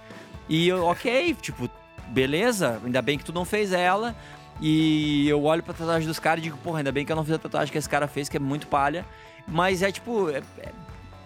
E 0.48 0.66
eu, 0.68 0.84
ok, 0.86 1.34
tipo, 1.42 1.68
beleza, 2.08 2.80
ainda 2.84 3.02
bem 3.02 3.18
que 3.18 3.24
tu 3.24 3.32
não 3.32 3.44
fez 3.44 3.72
ela. 3.72 4.16
E 4.60 5.28
eu 5.28 5.44
olho 5.44 5.62
pra 5.62 5.74
tatuagem 5.74 6.08
dos 6.08 6.18
caras 6.18 6.40
e 6.40 6.44
digo, 6.44 6.56
porra, 6.58 6.78
ainda 6.78 6.90
bem 6.90 7.04
que 7.04 7.12
eu 7.12 7.16
não 7.16 7.24
fiz 7.24 7.34
a 7.34 7.38
tatuagem 7.38 7.70
que 7.70 7.78
esse 7.78 7.88
cara 7.88 8.08
fez, 8.08 8.28
que 8.28 8.36
é 8.36 8.40
muito 8.40 8.66
palha. 8.66 9.04
Mas 9.46 9.82
é 9.82 9.92
tipo, 9.92 10.30
é- 10.30 10.42
é 10.58 10.72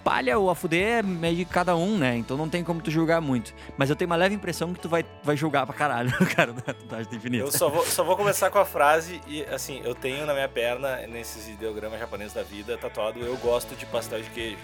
palha 0.03 0.39
ou 0.39 0.51
a 0.51 0.55
fuder 0.55 1.05
é 1.23 1.33
de 1.33 1.45
cada 1.45 1.77
um, 1.77 1.97
né? 1.97 2.17
Então 2.17 2.37
não 2.37 2.49
tem 2.49 2.63
como 2.63 2.81
tu 2.81 2.91
julgar 2.91 3.21
muito. 3.21 3.55
Mas 3.77 3.91
eu 3.91 3.97
tenho 3.97 4.11
uma 4.11 4.17
leve 4.17 4.35
impressão 4.35 4.73
que 4.73 4.81
tu 4.81 4.89
vai, 4.89 5.05
vai 5.23 5.37
julgar 5.37 5.67
pra 5.67 5.75
caralho 5.75 6.11
cara 6.35 6.53
da 6.53 6.61
tatuagem. 6.61 7.09
Eu 7.35 7.51
só 7.51 7.69
vou, 7.69 7.85
só 7.85 8.03
vou 8.05 8.17
começar 8.17 8.51
com 8.51 8.59
a 8.59 8.65
frase 8.65 9.21
e 9.27 9.43
assim, 9.45 9.81
eu 9.85 9.95
tenho 9.95 10.27
na 10.27 10.33
minha 10.35 10.49
perna, 10.49 11.07
nesses 11.07 11.49
ideogramas 11.49 11.99
japoneses 11.99 12.33
da 12.33 12.43
vida, 12.43 12.77
tatuado 12.77 13.21
eu 13.21 13.37
gosto 13.37 13.75
de 13.75 13.87
pastel 13.87 14.21
de 14.23 14.31
queijo. 14.31 14.59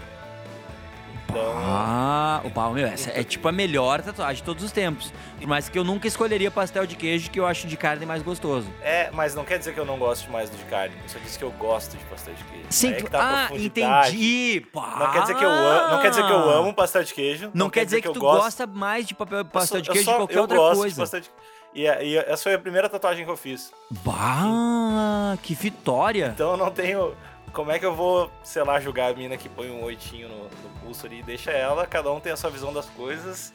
Então, 1.30 1.52
Ah, 1.56 2.40
o 2.44 2.50
pau, 2.50 2.72
meu, 2.72 2.86
essa 2.86 3.10
é 3.10 3.22
tipo 3.22 3.46
a 3.48 3.52
melhor 3.52 4.00
tatuagem 4.00 4.36
de 4.36 4.42
todos 4.42 4.64
os 4.64 4.72
tempos. 4.72 5.12
Por 5.38 5.46
mais 5.46 5.68
que 5.68 5.78
eu 5.78 5.84
nunca 5.84 6.08
escolheria 6.08 6.50
pastel 6.50 6.86
de 6.86 6.96
queijo, 6.96 7.30
que 7.30 7.38
eu 7.38 7.46
acho 7.46 7.66
de 7.66 7.76
carne 7.76 8.06
mais 8.06 8.22
gostoso. 8.22 8.66
é, 8.82 9.10
mas 9.12 9.34
não 9.34 9.44
quer 9.44 9.58
dizer 9.58 9.74
que 9.74 9.80
eu 9.80 9.84
não 9.84 9.98
gosto 9.98 10.30
mais 10.30 10.48
do 10.48 10.56
de 10.56 10.64
carne. 10.64 10.94
Eu 11.02 11.08
só 11.08 11.18
disse 11.18 11.38
que 11.38 11.44
eu 11.44 11.50
gosto 11.52 11.96
de 11.96 12.04
pastel 12.04 12.34
de 12.34 12.44
queijo. 12.44 12.66
Sim, 12.70 12.92
é 12.92 12.94
que 12.94 13.10
tá 13.10 13.48
ah, 13.50 13.56
entendi. 13.56 14.66
Pá. 14.72 14.96
Não 14.98 15.12
quer 15.12 15.20
dizer 15.22 15.34
que 15.36 15.44
eu 15.44 15.50
amo, 15.50 15.92
não 15.94 16.00
quer 16.02 16.10
dizer 16.10 16.24
que 16.26 16.32
eu 16.32 16.50
amo 16.50 16.74
pastel 16.74 17.04
de 17.04 17.14
queijo. 17.14 17.50
Não, 17.52 17.68
quer 17.70 17.84
dizer 17.84 18.00
que, 18.00 18.08
eu 18.08 18.12
tu 18.12 18.20
gosto. 18.20 18.42
gosta 18.42 18.66
mais 18.66 19.06
de 19.06 19.14
papel, 19.14 19.44
pastel 19.44 19.80
de 19.82 19.88
eu 19.88 19.92
queijo 19.92 20.06
só- 20.06 20.12
que 20.12 20.18
qualquer 20.18 20.40
outra 20.40 20.56
de 20.56 20.76
coisa. 20.76 21.20
de- 21.20 21.30
E, 21.74 21.82
e 21.82 22.16
essa 22.16 22.44
foi 22.44 22.54
a 22.54 22.58
primeira 22.58 22.88
tatuagem 22.88 23.24
que 23.26 23.30
eu 23.30 23.36
fiz. 23.36 23.70
Bah, 23.90 25.36
que 25.42 25.54
vitória. 25.54 26.32
Então 26.34 26.52
eu 26.52 26.56
não 26.56 26.70
tenho. 26.70 27.14
Como 27.52 27.70
é 27.70 27.78
que 27.78 27.86
eu 27.86 27.94
vou, 27.94 28.30
sei 28.42 28.62
lá, 28.62 28.78
julgar 28.80 29.10
a 29.10 29.14
mina 29.14 29.36
que 29.36 29.48
põe 29.48 29.70
um 29.70 29.82
oitinho 29.82 30.28
no, 30.28 30.44
no 30.44 30.80
pulso 30.80 31.06
ali? 31.06 31.22
Deixa 31.22 31.50
ela, 31.50 31.86
cada 31.86 32.12
um 32.12 32.20
tem 32.20 32.32
a 32.32 32.36
sua 32.36 32.50
visão 32.50 32.72
das 32.72 32.86
coisas. 32.86 33.52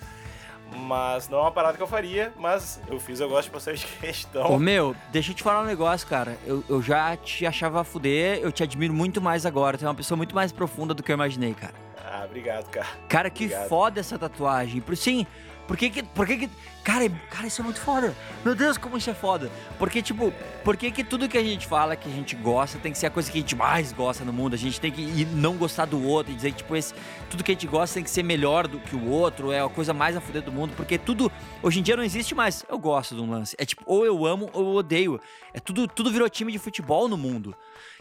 Mas 0.76 1.30
não 1.30 1.38
é 1.38 1.42
uma 1.42 1.52
parada 1.52 1.78
que 1.78 1.84
eu 1.84 1.88
faria, 1.88 2.34
mas 2.38 2.82
eu 2.88 3.00
fiz, 3.00 3.20
eu 3.20 3.30
gosto 3.30 3.46
de 3.46 3.52
pastel 3.52 3.76
de 3.76 3.86
queijo, 3.86 4.28
Ô, 4.46 4.58
meu, 4.58 4.96
deixa 5.12 5.32
eu 5.32 5.36
te 5.36 5.44
falar 5.44 5.62
um 5.62 5.66
negócio, 5.66 6.08
cara. 6.08 6.38
Eu, 6.46 6.64
eu 6.68 6.82
já 6.82 7.16
te 7.16 7.46
achava 7.46 7.82
a 7.82 7.84
fuder, 7.84 8.40
eu 8.40 8.52
te 8.52 8.64
admiro 8.64 8.94
muito 8.94 9.22
mais 9.22 9.46
agora. 9.46 9.78
Tu 9.78 9.86
é 9.86 9.88
uma 9.88 9.94
pessoa 9.94 10.18
muito 10.18 10.34
mais 10.34 10.52
profunda 10.52 10.94
do 10.94 11.04
que 11.04 11.12
eu 11.12 11.14
imaginei, 11.14 11.54
cara. 11.54 11.74
Ah, 12.04 12.24
obrigado, 12.26 12.70
cara. 12.70 12.88
Cara, 13.08 13.30
que 13.30 13.46
Obrigado. 13.46 13.68
foda 13.70 14.00
essa 14.00 14.18
tatuagem. 14.18 14.82
Por, 14.82 14.96
sim, 14.98 15.28
por 15.68 15.78
que 15.78 15.90
que... 15.90 16.04
Por 16.04 16.26
que 16.26 16.38
que... 16.38 16.50
Cara, 16.84 17.06
é- 17.06 17.12
cara, 17.30 17.48
isso 17.48 17.62
é 17.62 17.64
muito 17.64 17.80
foda. 17.80 18.14
Meu 18.44 18.54
Deus, 18.54 18.78
como 18.78 18.98
isso 18.98 19.10
é 19.10 19.14
foda. 19.14 19.50
Porque, 19.80 20.02
tipo, 20.02 20.34
por 20.66 20.76
que 20.76 20.92
que 20.92 21.04
tudo 21.04 21.30
que 21.30 21.38
a 21.38 21.44
gente 21.44 21.66
fala 21.66 21.96
que 21.96 22.10
a 22.10 22.12
gente 22.12 22.36
gosta 22.36 22.78
tem 22.78 22.92
que 22.92 22.98
ser 22.98 23.06
a 23.06 23.10
coisa 23.10 23.32
que 23.32 23.38
a 23.38 23.42
gente 23.42 23.56
mais 23.56 23.94
gosta 23.94 24.26
no 24.26 24.34
mundo? 24.34 24.54
A 24.54 24.58
gente 24.58 24.82
tem 24.82 24.92
que 24.92 25.02
ir 25.02 25.26
não 25.28 25.56
gostar 25.56 25.86
do 25.86 26.06
outro 26.06 26.34
e 26.34 26.36
dizer 26.36 26.52
que, 26.52 26.58
tipo, 26.58 26.76
esse, 26.76 26.94
tudo 27.30 27.44
que 27.44 27.52
a 27.52 27.56
gente 27.56 27.68
gosta 27.68 27.94
tem 27.94 28.04
que 28.04 28.10
ser 28.10 28.24
melhor 28.24 28.68
do 28.68 28.80
que 28.80 28.96
o 28.96 29.08
outro, 29.08 29.52
é 29.52 29.62
a 29.62 29.70
coisa 29.70 29.94
mais 29.94 30.18
a 30.18 30.22
fuder 30.22 30.42
do 30.42 30.52
mundo. 30.52 30.74
Porque 30.76 30.98
tudo... 30.98 31.32
Hoje 31.62 31.80
em 31.80 31.84
dia 31.84 31.96
não 31.96 32.04
existe 32.04 32.36
mais 32.36 32.66
eu 32.68 32.78
gosto 32.78 33.16
de 33.16 33.22
um 33.22 33.30
lance. 33.30 33.56
É 33.58 33.66
tipo, 33.66 33.82
ou 33.86 34.06
eu 34.06 34.26
amo 34.26 34.50
ou 34.52 34.72
eu 34.72 34.76
odeio. 34.76 35.22
É 35.54 35.60
tudo, 35.62 35.88
tudo 35.88 36.12
virou 36.12 36.30
time 36.30 36.52
de 36.52 36.60
futebol 36.60 37.08
no 37.08 37.16
mundo. 37.16 37.56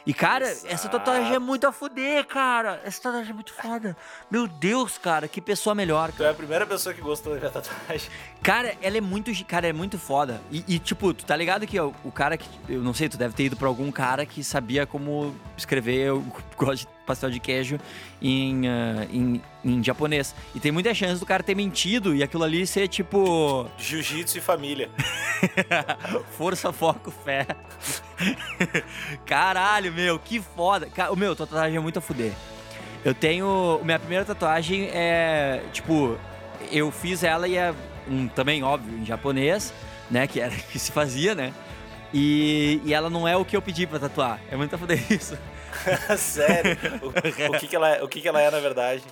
E, 0.05 0.13
cara, 0.13 0.47
essa 0.47 0.67
Exato. 0.67 0.99
tatuagem 0.99 1.35
é 1.35 1.39
muito 1.39 1.67
a 1.67 1.73
fuder, 1.73 2.27
cara. 2.27 2.81
Essa 2.85 3.03
tatuagem 3.03 3.31
é 3.31 3.35
muito 3.35 3.53
foda. 3.53 3.97
Meu 4.31 4.49
Deus, 4.49 4.99
cara, 4.99 5.29
que 5.29 5.41
pessoa 5.41 5.75
melhor. 5.75 6.11
Tu 6.13 6.25
é 6.25 6.31
a 6.31 6.35
primeira 6.35 6.67
pessoa 6.67 6.95
que 6.95 7.01
gostou 7.01 7.35
da 7.35 7.39
minha 7.39 7.51
tatuagem. 7.51 8.11
Cara, 8.43 8.75
ela 8.83 8.97
é 8.99 9.01
muito, 9.01 9.31
cara, 9.45 9.69
é 9.69 9.73
muito 9.73 9.99
foda. 9.99 10.41
E, 10.51 10.65
e, 10.67 10.79
tipo, 10.79 11.15
tu 11.15 11.25
tá 11.25 11.37
ligado 11.37 11.67
que 11.67 11.79
o, 11.79 11.95
o 12.05 12.11
cara 12.11 12.37
que, 12.37 12.49
eu 12.69 12.83
não 12.83 12.93
sei, 12.93 13.09
tu 13.09 13.17
deve 13.17 13.35
ter 13.35 13.45
ido 13.45 13.57
pra 13.57 13.69
algum 13.69 13.91
cara 13.93 14.27
que 14.27 14.43
sabia 14.43 14.85
como 14.87 15.35
escrever, 15.57 16.09
eu 16.09 16.25
gosto 16.57 16.87
de 16.87 17.02
pastel 17.07 17.31
de 17.31 17.41
queijo 17.41 17.79
em, 18.21 18.67
ah, 18.69 19.07
em, 19.11 19.43
em 19.65 19.83
japonês. 19.83 20.35
E 20.55 20.61
tem 20.61 20.73
muita 20.73 20.95
chance 20.95 21.21
do 21.21 21.27
cara 21.27 21.43
ter 21.43 21.55
mentido 21.55 22.15
e 22.15 22.23
aquilo 22.23 22.45
ali 22.45 22.67
ser 22.67 22.89
tipo 22.89 23.69
Jiu-jitsu 23.79 24.39
e 24.39 24.41
família. 24.41 24.91
força, 26.37 26.73
foco, 26.73 27.11
fé. 27.11 27.47
Caralho, 29.27 29.93
meu, 29.93 30.19
que 30.19 30.41
foda. 30.41 30.89
O 31.11 31.17
meu, 31.17 31.35
tua 31.35 31.47
tatuagem 31.47 31.77
é 31.77 31.81
muito 31.81 31.99
a 31.99 32.03
fuder. 32.03 32.33
Eu 33.05 33.15
tenho. 33.15 33.81
Minha 33.85 33.99
primeira 33.99 34.25
tatuagem 34.25 34.89
é. 34.93 35.63
Tipo, 35.73 36.17
eu 36.71 36.91
fiz 36.91 37.25
ela 37.25 37.49
e 37.49 37.57
é 37.57 37.75
um, 38.09 38.29
também, 38.29 38.63
óbvio, 38.63 38.99
em 38.99 39.05
japonês, 39.05 39.73
né? 40.11 40.27
Que 40.27 40.41
era 40.41 40.55
que 40.71 40.79
se 40.79 40.93
fazia, 40.93 41.35
né? 41.35 41.53
E, 42.15 42.81
e 42.85 42.93
ela 42.93 43.09
não 43.09 43.27
é 43.27 43.37
o 43.37 43.45
que 43.45 43.57
eu 43.57 43.63
pedi 43.63 43.87
pra 43.87 43.99
tatuar. 43.99 44.39
É 44.51 44.57
muito 44.57 44.75
a 44.75 44.79
fuder 44.79 45.01
isso. 45.11 45.37
Sério. 46.17 46.77
O, 47.03 47.09
o 47.09 47.59
que, 47.59 47.67
que 47.67 47.77
ela 47.77 47.89
é, 47.89 48.03
o 48.03 48.09
que, 48.09 48.21
que 48.21 48.29
ela 48.29 48.41
é, 48.41 48.51
na 48.51 48.61
verdade? 48.61 49.03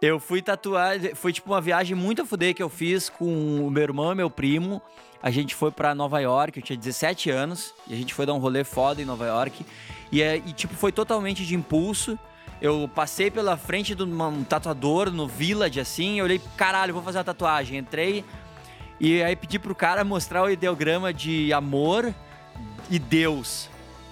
Eu 0.00 0.18
fui 0.18 0.40
tatuar, 0.40 0.96
foi 1.14 1.32
tipo 1.32 1.50
uma 1.50 1.60
viagem 1.60 1.94
muito 1.94 2.22
a 2.22 2.26
fuder 2.26 2.54
que 2.54 2.62
eu 2.62 2.68
fiz 2.68 3.08
com 3.08 3.66
o 3.66 3.70
meu 3.70 3.82
irmão 3.82 4.12
e 4.12 4.14
meu 4.14 4.30
primo. 4.30 4.80
A 5.22 5.30
gente 5.30 5.54
foi 5.54 5.70
pra 5.70 5.94
Nova 5.94 6.20
York, 6.20 6.58
eu 6.58 6.62
tinha 6.64 6.76
17 6.76 7.30
anos, 7.30 7.74
e 7.86 7.94
a 7.94 7.96
gente 7.96 8.12
foi 8.12 8.26
dar 8.26 8.34
um 8.34 8.38
rolê 8.38 8.62
foda 8.64 9.00
em 9.00 9.04
Nova 9.04 9.26
York. 9.26 9.64
E, 10.12 10.22
é- 10.22 10.36
e 10.36 10.52
tipo, 10.52 10.74
foi 10.74 10.92
totalmente 10.92 11.44
de 11.44 11.54
impulso. 11.54 12.18
Eu 12.60 12.88
passei 12.94 13.30
pela 13.30 13.56
frente 13.56 13.94
de 13.94 14.02
um 14.02 14.44
tatuador 14.44 15.10
no 15.10 15.26
Village, 15.26 15.80
assim, 15.80 16.18
eu 16.18 16.24
olhei, 16.24 16.40
caralho, 16.56 16.94
vou 16.94 17.02
fazer 17.02 17.18
uma 17.18 17.24
tatuagem. 17.24 17.78
Entrei 17.78 18.24
e 19.00 19.22
aí 19.22 19.34
pedi 19.34 19.58
pro 19.58 19.74
cara 19.74 20.04
mostrar 20.04 20.44
o 20.44 20.50
ideograma 20.50 21.12
de 21.12 21.52
amor 21.52 22.14
e 22.88 22.98
Deus 22.98 23.68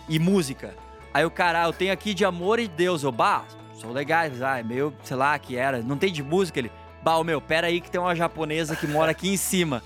e 0.08 0.18
música. 0.18 0.74
Aí 1.14 1.24
o 1.24 1.30
cara, 1.30 1.62
ah, 1.64 1.66
eu 1.68 1.72
tenho 1.72 1.92
aqui 1.92 2.14
de 2.14 2.24
amor 2.24 2.58
e 2.58 2.66
Deus. 2.68 3.02
Eu, 3.02 3.12
bah, 3.12 3.44
são 3.80 3.92
legais, 3.92 4.40
ah, 4.42 4.58
é 4.58 4.62
meio, 4.62 4.94
sei 5.02 5.16
lá, 5.16 5.38
que 5.38 5.56
era. 5.56 5.82
Não 5.82 5.96
tem 5.98 6.12
de 6.12 6.22
música? 6.22 6.58
Ele, 6.58 6.72
bah, 7.02 7.16
ô, 7.18 7.24
meu, 7.24 7.40
pera 7.40 7.66
aí 7.66 7.80
que 7.80 7.90
tem 7.90 8.00
uma 8.00 8.14
japonesa 8.16 8.74
que 8.76 8.86
mora 8.86 9.10
aqui 9.10 9.28
em 9.28 9.36
cima. 9.36 9.82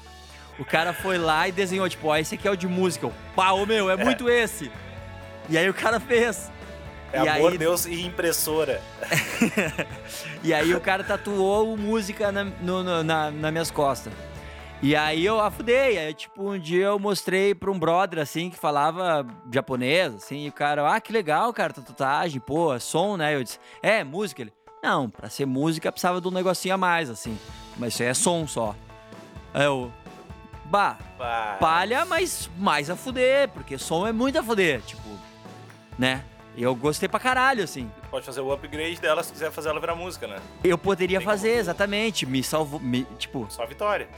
O 0.59 0.65
cara 0.65 0.93
foi 0.93 1.19
lá 1.19 1.47
e 1.49 1.53
desenhou, 1.53 1.89
tipo, 1.89 2.09
ó, 2.09 2.17
esse 2.17 2.35
aqui 2.37 2.47
é 2.49 2.51
o 2.51 2.57
de 2.57 2.67
música. 2.69 3.07
Eu, 3.07 3.13
pá, 3.35 3.51
ô, 3.53 3.67
meu, 3.67 3.91
é 3.91 3.97
muito 3.97 4.29
esse. 4.31 4.71
E 5.49 5.59
aí 5.59 5.69
o 5.69 5.75
cara 5.75 5.99
fez. 6.01 6.51
É 7.13 7.23
E 7.23 7.29
amor, 7.29 7.53
aí- 7.53 7.59
Deus 7.59 7.87
e 7.87 8.05
impressora. 8.07 8.81
E 10.43 10.55
aí 10.55 10.75
o 10.75 10.81
cara 10.81 11.03
tatuou 11.03 11.73
o 11.73 11.77
música 11.77 12.31
na, 12.31 12.45
no, 12.45 12.83
no- 12.85 13.03
na, 13.03 13.31
nas 13.31 13.53
minhas 13.53 13.71
costas. 13.71 14.13
E 14.83 14.95
aí 14.95 15.25
eu 15.25 15.41
afudei. 15.41 15.99
Aí, 15.99 16.15
tipo, 16.15 16.51
um 16.51 16.59
dia 16.59 16.87
eu 16.87 16.99
mostrei 16.99 17.55
pra 17.55 17.71
um 17.71 17.79
brother, 17.79 18.21
assim, 18.21 18.51
que 18.51 18.57
falava 18.57 19.27
japonês, 19.53 20.15
assim, 20.15 20.45
e 20.45 20.49
o 20.49 20.53
cara, 20.53 20.95
ah, 20.95 21.01
que 21.01 21.13
legal, 21.13 21.53
cara, 21.53 21.73
tua 21.73 21.83
tatuagem, 21.83 22.41
pô, 22.41 22.75
é 22.75 22.79
som, 22.79 23.17
né? 23.17 23.35
Eu 23.35 23.43
disse, 23.43 23.59
é, 23.83 24.05
música? 24.05 24.43
Ele, 24.43 24.53
não, 24.83 25.09
pra 25.09 25.29
ser 25.29 25.47
música 25.47 25.91
precisava 25.91 26.21
de 26.21 26.29
um 26.29 26.31
negocinho 26.31 26.75
a 26.75 26.79
mais, 26.79 27.09
assim. 27.09 27.39
Mas 27.77 27.95
isso 27.95 28.03
aí 28.03 28.09
é 28.11 28.15
som 28.15 28.47
só. 28.47 28.75
Aí 29.53 29.65
eu, 29.65 29.91
bah, 30.67 30.99
palha, 31.59 32.05
mas 32.05 32.51
mais 32.59 32.91
a 32.91 32.97
fuder, 32.97 33.49
porque 33.49 33.79
som 33.79 34.07
é 34.07 34.13
muito 34.13 34.39
a 34.39 34.43
fuder, 34.43 34.83
tipo, 34.83 35.09
né? 35.99 36.23
E 36.57 36.63
eu 36.63 36.75
gostei 36.75 37.07
pra 37.07 37.21
caralho, 37.21 37.63
assim. 37.63 37.91
Pode 38.11 38.25
fazer 38.25 38.41
o 38.41 38.51
upgrade 38.51 38.99
dela 38.99 39.23
se 39.23 39.31
quiser 39.31 39.51
fazer 39.51 39.69
ela 39.69 39.79
virar 39.79 39.95
música, 39.95 40.27
né? 40.27 40.39
Eu 40.65 40.79
poderia 40.79 41.19
Tem 41.19 41.27
fazer, 41.27 41.51
exatamente. 41.51 42.25
Me 42.25 42.43
salvou. 42.43 42.81
Me, 42.81 43.05
tipo. 43.19 43.47
Só 43.51 43.63
a 43.63 43.67
vitória. 43.67 44.09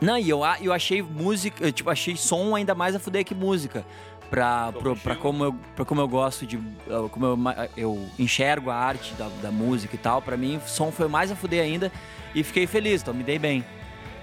Não, 0.00 0.18
e 0.18 0.28
eu, 0.28 0.44
a- 0.44 0.58
eu 0.60 0.72
achei 0.72 1.02
música. 1.02 1.64
eu, 1.66 1.72
Tipo, 1.72 1.90
achei 1.90 2.16
som 2.16 2.54
ainda 2.54 2.74
mais 2.74 2.94
a 2.94 2.98
fuder 2.98 3.24
que 3.24 3.34
música. 3.34 3.84
Pra, 4.28 4.72
pro, 4.72 4.96
pra, 4.96 5.14
como, 5.14 5.44
eu, 5.44 5.52
pra 5.76 5.84
como 5.84 6.00
eu 6.00 6.08
gosto 6.08 6.44
de. 6.44 6.56
uh, 6.56 7.08
Como 7.12 7.24
eu, 7.26 7.38
eu 7.76 8.08
enxergo 8.18 8.70
a 8.70 8.74
arte 8.74 9.14
da, 9.14 9.28
da 9.40 9.50
música 9.52 9.94
e 9.94 9.98
tal. 9.98 10.20
Pra 10.20 10.36
mim, 10.36 10.60
som 10.66 10.90
foi 10.90 11.06
mais 11.08 11.30
a 11.30 11.36
fuder 11.36 11.62
ainda. 11.62 11.92
E 12.34 12.42
fiquei 12.42 12.66
feliz, 12.66 13.02
então 13.02 13.14
me 13.14 13.22
dei 13.22 13.38
bem. 13.38 13.64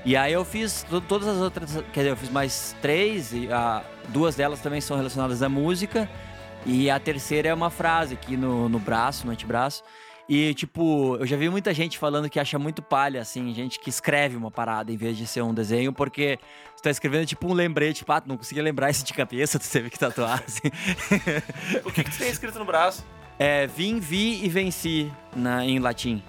E 0.06 0.18
aí 0.18 0.34
eu 0.34 0.44
fiz 0.44 0.84
to- 0.90 1.00
todas 1.00 1.28
as 1.28 1.38
outras. 1.38 1.72
Quer 1.94 2.02
dizer, 2.02 2.10
eu 2.12 2.18
fiz 2.18 2.30
mais 2.30 2.76
três. 2.82 3.32
E 3.32 3.48
ah, 3.52 3.82
duas 4.10 4.36
delas 4.36 4.60
também 4.60 4.82
são 4.82 4.98
relacionadas 4.98 5.42
à 5.42 5.48
música. 5.48 6.10
E 6.66 6.90
a 6.90 7.00
terceira 7.00 7.48
é 7.50 7.54
uma 7.54 7.70
frase 7.70 8.14
aqui 8.14 8.36
no, 8.36 8.68
no 8.68 8.80
braço, 8.80 9.26
no 9.26 9.32
antebraço. 9.32 9.84
E, 10.28 10.54
tipo, 10.54 11.18
eu 11.18 11.26
já 11.26 11.36
vi 11.36 11.50
muita 11.50 11.74
gente 11.74 11.98
falando 11.98 12.30
que 12.30 12.40
acha 12.40 12.58
muito 12.58 12.82
palha, 12.82 13.22
assim, 13.22 13.54
gente 13.54 13.78
que 13.80 13.90
escreve 13.90 14.38
uma 14.38 14.50
parada 14.50 14.92
em 14.92 14.96
vez 14.96 15.18
de 15.18 15.28
ser 15.28 15.42
um 15.42 15.54
desenho, 15.54 15.92
porque 15.92 16.40
você 16.76 16.84
tá 16.84 16.90
escrevendo 16.90 17.26
tipo 17.26 17.46
um 17.48 17.54
lembrete, 17.54 17.98
tipo, 17.98 18.12
ah, 18.14 18.22
tu 18.22 18.30
não 18.30 18.38
conseguia 18.38 18.64
lembrar 18.64 18.90
esse 18.90 19.04
de 19.04 19.14
cabeça, 19.14 19.60
tu 19.60 19.70
teve 19.70 19.90
que 19.90 20.00
tatuar, 20.00 20.42
assim. 20.48 20.70
O 21.84 21.92
que, 21.92 22.04
que 22.04 22.12
tu 22.12 22.18
tem 22.18 22.30
escrito 22.30 22.58
no 22.58 22.66
braço? 22.66 23.06
É, 23.38 23.68
vim, 23.68 24.00
vi 24.00 24.46
e 24.46 24.48
venci 24.48 25.12
na, 25.36 25.66
em 25.66 25.80
latim. 25.80 26.24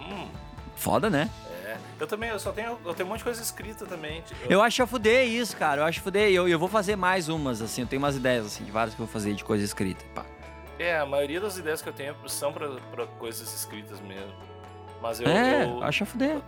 Hum, 0.00 0.26
Foda, 0.74 1.08
né? 1.08 1.30
é. 1.64 1.76
Eu 2.00 2.06
também, 2.06 2.30
eu 2.30 2.38
só 2.40 2.50
tenho. 2.50 2.78
Eu 2.84 2.94
tenho 2.94 3.06
um 3.06 3.10
monte 3.12 3.18
de 3.18 3.24
coisa 3.24 3.40
escrita 3.40 3.86
também. 3.86 4.24
Eu, 4.42 4.52
Eu 4.52 4.62
acho 4.62 4.82
a 4.82 4.86
fuder 4.86 5.28
isso, 5.28 5.56
cara, 5.56 5.82
eu 5.82 5.84
acho 5.84 6.00
a 6.00 6.02
fuder. 6.02 6.30
E 6.30 6.34
Eu, 6.34 6.48
eu 6.48 6.58
vou 6.58 6.68
fazer 6.68 6.96
mais 6.96 7.28
umas, 7.28 7.60
assim, 7.62 7.82
eu 7.82 7.86
tenho 7.86 8.02
umas 8.02 8.16
ideias, 8.16 8.46
assim, 8.46 8.64
de 8.64 8.70
várias 8.70 8.94
que 8.94 9.00
eu 9.00 9.06
vou 9.06 9.12
fazer 9.12 9.34
de 9.34 9.44
coisa 9.44 9.62
escrita. 9.64 10.04
Pá. 10.14 10.24
É, 10.82 10.98
a 10.98 11.04
maioria 11.06 11.40
das 11.40 11.58
ideias 11.58 11.82
que 11.82 11.88
eu 11.88 11.92
tenho 11.92 12.14
são 12.26 12.52
pra, 12.52 12.68
pra 12.90 13.06
coisas 13.06 13.52
escritas 13.54 14.00
mesmo. 14.00 14.32
Mas 15.02 15.20
eu. 15.20 15.28
é, 15.28 15.64
eu- 15.64 15.82
acho 15.82 16.02
a 16.04 16.06
fuder. 16.06 16.38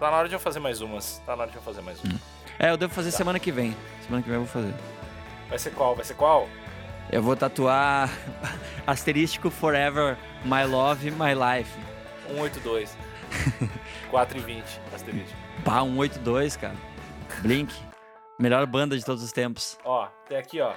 Tá 0.00 0.10
na 0.10 0.16
hora 0.16 0.28
de 0.28 0.34
eu 0.34 0.40
fazer 0.40 0.58
mais 0.60 0.80
umas. 0.80 1.18
Tá 1.26 1.36
na 1.36 1.42
hora 1.42 1.50
de 1.50 1.56
eu 1.58 1.62
fazer 1.62 1.82
mais 1.82 2.02
uma. 2.02 2.14
É, 2.58 2.70
eu 2.70 2.76
devo 2.76 2.92
fazer 2.92 3.10
Tá. 3.10 3.16
semana 3.18 3.38
que 3.38 3.52
vem. 3.52 3.76
Semana 4.04 4.22
que 4.22 4.28
vem 4.28 4.38
eu 4.38 4.44
vou 4.44 4.52
fazer. 4.62 4.74
Vai 5.48 5.58
ser 5.58 5.70
qual? 5.72 5.94
Vai 5.94 6.04
ser 6.04 6.14
qual? 6.14 6.48
Eu 7.10 7.22
vou 7.22 7.36
tatuar 7.36 8.08
asterístico 8.86 9.50
Forever, 9.50 10.16
My 10.44 10.64
Love, 10.64 11.10
My 11.10 11.34
Life. 11.34 11.70
182. 12.28 12.96
4 14.10 14.38
e 14.38 14.40
20, 14.40 14.64
asterisco. 14.94 15.36
Pá, 15.64 15.80
182, 15.82 16.56
cara. 16.56 16.74
Blink. 17.40 17.74
Melhor 18.42 18.66
banda 18.66 18.98
de 18.98 19.04
todos 19.04 19.22
os 19.22 19.30
tempos. 19.30 19.78
Ó, 19.84 20.08
tem 20.28 20.36
aqui, 20.36 20.60
ó. 20.60 20.72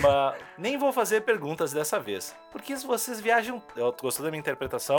Uma- 0.00 0.34
Nem 0.58 0.76
vou 0.76 0.92
fazer 0.92 1.22
perguntas 1.22 1.72
dessa 1.72 1.98
vez. 1.98 2.36
Porque 2.52 2.76
se 2.76 2.86
vocês 2.86 3.22
viajam. 3.22 3.62
Eu 3.74 3.90
gostou 3.98 4.22
da 4.22 4.30
minha 4.30 4.38
interpretação? 4.38 4.96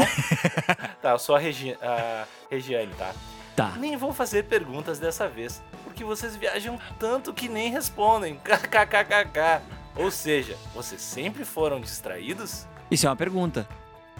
tá, 0.99 1.11
eu 1.11 1.19
sou 1.19 1.35
a, 1.35 1.39
Regi... 1.39 1.77
a 1.79 2.25
Regiane, 2.49 2.91
tá? 2.95 3.13
Tá. 3.55 3.73
Nem 3.77 3.95
vou 3.95 4.11
fazer 4.11 4.45
perguntas 4.45 4.97
dessa 4.97 5.27
vez. 5.27 5.61
Porque 5.83 6.03
vocês 6.03 6.35
viajam 6.35 6.79
tanto 6.97 7.31
que 7.31 7.47
nem 7.47 7.69
respondem. 7.69 8.33
KKKKK. 8.43 9.61
Ou 9.95 10.09
seja, 10.09 10.57
vocês 10.73 10.99
sempre 10.99 11.45
foram 11.45 11.79
distraídos? 11.79 12.65
Isso 12.89 13.05
é 13.05 13.09
uma 13.11 13.15
pergunta. 13.15 13.67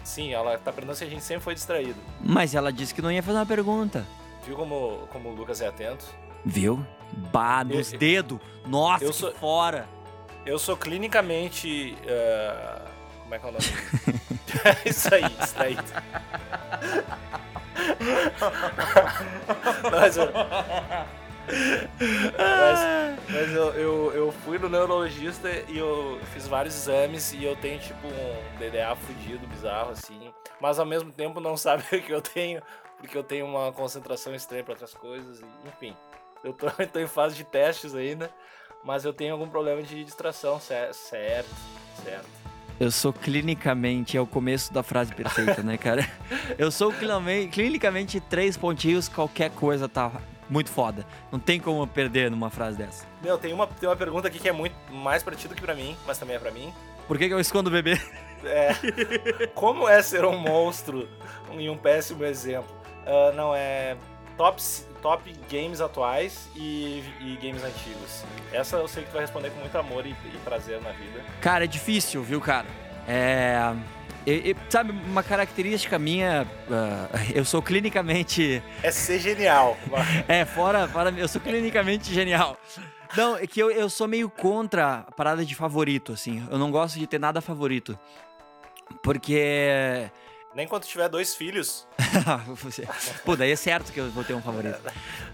Sim, 0.04 0.34
ela 0.34 0.56
tá 0.60 0.72
perguntando 0.72 1.00
se 1.00 1.04
a 1.04 1.10
gente 1.10 1.24
sempre 1.24 1.44
foi 1.44 1.56
distraído. 1.56 2.00
Mas 2.22 2.54
ela 2.54 2.72
disse 2.72 2.94
que 2.94 3.02
não 3.02 3.12
ia 3.12 3.24
fazer 3.24 3.40
uma 3.40 3.46
pergunta. 3.48 4.06
Viu 4.46 4.56
como, 4.56 5.08
como 5.12 5.30
o 5.30 5.34
Lucas 5.34 5.62
é 5.62 5.68
atento? 5.68 6.06
Viu? 6.48 6.86
Bah, 7.32 7.64
nos 7.64 7.92
dedos. 7.92 8.40
Nossa, 8.66 9.04
eu 9.04 9.14
sou- 9.14 9.32
fora. 9.34 9.88
Eu 10.46 10.58
sou 10.58 10.78
clinicamente. 10.78 11.96
ah, 12.08 12.86
como 13.24 13.36
é 13.36 13.40
que 13.40 13.46
é 13.46 13.50
o 13.50 13.52
nome? 13.52 13.66
Isso 14.86 15.14
aí, 15.14 15.28
distraído. 15.30 15.84
mas 19.92 20.18
eu, 20.18 20.26
mas, 22.38 22.80
mas 23.30 23.52
eu, 23.54 23.74
eu, 23.74 24.12
eu 24.14 24.32
fui 24.32 24.58
no 24.58 24.70
neurologista 24.70 25.50
e 25.68 25.78
eu 25.78 26.20
fiz 26.34 26.48
vários 26.48 26.76
exames 26.76 27.34
e 27.34 27.44
eu 27.44 27.56
tenho 27.56 27.80
tipo 27.80 28.08
um 28.08 28.58
DDA 28.58 28.96
fudido, 28.96 29.46
bizarro 29.48 29.92
assim. 29.92 30.32
Mas 30.60 30.80
ao 30.80 30.86
mesmo 30.86 31.12
tempo 31.12 31.40
não 31.40 31.56
sabe 31.58 31.84
o 31.84 32.02
que 32.02 32.12
eu 32.12 32.22
tenho, 32.22 32.62
porque 32.98 33.18
eu 33.18 33.24
tenho 33.24 33.46
uma 33.46 33.72
concentração 33.72 34.34
estranha 34.34 34.64
para 34.64 34.74
outras 34.74 34.94
coisas. 34.94 35.42
enfim, 35.66 35.96
eu 36.48 36.54
tô, 36.54 36.68
eu 36.80 36.88
tô 36.88 37.00
em 37.00 37.08
fase 37.08 37.36
de 37.36 37.44
testes 37.44 37.94
ainda. 37.94 38.30
Mas 38.84 39.04
eu 39.04 39.12
tenho 39.14 39.34
algum 39.34 39.50
problema 39.50 39.82
de 39.84 40.04
distração, 40.04 40.60
cer- 40.60 40.94
certo, 40.94 41.50
certo. 42.04 42.26
Eu 42.80 42.92
sou 42.92 43.12
clinicamente, 43.12 44.16
é 44.16 44.22
o 44.22 44.28
começo 44.28 44.72
da 44.72 44.84
frase 44.84 45.14
perfeita, 45.14 45.64
né, 45.64 45.78
cara? 45.78 46.08
Eu 46.60 46.70
sou 46.72 46.94
clinicamente, 46.94 48.20
três 48.20 48.56
pontinhos, 48.56 49.10
qualquer 49.10 49.50
coisa 49.50 49.90
tá 49.90 50.12
muito 50.48 50.70
foda. 50.70 51.04
Não 51.32 51.40
tem 51.40 51.60
como 51.60 51.86
perder 51.88 52.30
numa 52.30 52.52
frase 52.52 52.78
dessa. 52.78 53.04
Meu, 53.22 53.36
tem 53.38 53.52
uma, 53.52 53.66
tem 53.66 53.90
uma 53.90 53.96
pergunta 53.96 54.28
aqui 54.28 54.38
que 54.38 54.48
é 54.48 54.52
muito 54.52 54.76
mais 54.92 55.24
pra 55.24 55.36
ti 55.36 55.48
do 55.48 55.56
que 55.56 55.62
pra 55.62 55.74
mim, 55.74 55.98
mas 56.06 56.20
também 56.20 56.36
é 56.36 56.40
pra 56.40 56.52
mim. 56.52 56.72
Por 57.08 57.18
que, 57.18 57.28
que 57.28 57.34
eu 57.34 57.40
escondo 57.40 57.70
o 57.70 57.74
bebê? 57.74 58.00
É, 58.44 58.70
como 59.56 59.90
é 59.90 60.00
ser 60.04 60.24
um 60.24 60.38
monstro 60.38 61.10
em 61.52 61.70
um 61.70 61.78
péssimo 61.78 62.24
exemplo? 62.24 62.70
Ah, 63.08 63.32
não, 63.36 63.56
é 63.56 63.98
top, 64.38 64.62
top 65.02 65.34
games 65.52 65.82
atuais 65.82 66.48
e, 66.56 67.04
e 67.22 67.38
games 67.42 67.64
antigos. 67.64 68.24
Essa 68.54 68.78
eu 68.78 68.88
sei 68.88 69.04
que 69.04 69.10
tu 69.10 69.14
vai 69.14 69.22
responder 69.22 69.50
com 69.50 69.60
muito 69.60 69.78
amor 69.78 70.06
e, 70.06 70.12
e 70.12 70.38
prazer 70.44 70.80
na 70.82 70.92
vida. 70.92 71.24
Cara, 71.42 71.64
é 71.64 71.68
difícil, 71.68 72.22
viu, 72.24 72.40
cara? 72.40 72.68
É. 73.08 73.74
e- 74.26 74.52
e, 74.52 74.56
sabe, 74.70 74.92
uma 74.92 75.24
característica 75.24 75.98
minha, 75.98 76.46
ah, 76.70 77.08
eu 77.34 77.44
sou 77.46 77.62
clinicamente. 77.62 78.62
É 78.84 78.92
ser 78.92 79.20
genial. 79.20 79.78
É, 80.28 80.46
fora, 80.46 80.88
fora. 80.88 81.10
Eu 81.18 81.28
sou 81.28 81.42
clinicamente 81.42 82.14
genial. 82.14 82.58
Não, 83.16 83.38
é 83.38 83.48
que 83.48 83.58
eu, 83.60 83.72
eu 83.72 83.90
sou 83.90 84.06
meio 84.08 84.30
contra 84.30 85.06
a 85.08 85.12
parada 85.14 85.46
de 85.46 85.56
favorito, 85.56 86.12
assim. 86.12 86.46
Eu 86.52 86.58
não 86.58 86.70
gosto 86.70 87.00
de 87.00 87.08
ter 87.08 87.20
nada 87.20 87.40
favorito. 87.40 87.98
Porque. 89.02 90.10
Nem 90.58 90.68
quando 90.68 90.86
tiver 90.86 91.08
dois 91.08 91.36
filhos. 91.36 91.88
Pô, 93.24 93.36
daí 93.36 93.52
é 93.52 93.56
certo 93.56 93.94
que 93.94 94.00
eu 94.00 94.10
vou 94.10 94.24
ter 94.24 94.34
um 94.34 94.42
favorito. 94.42 94.80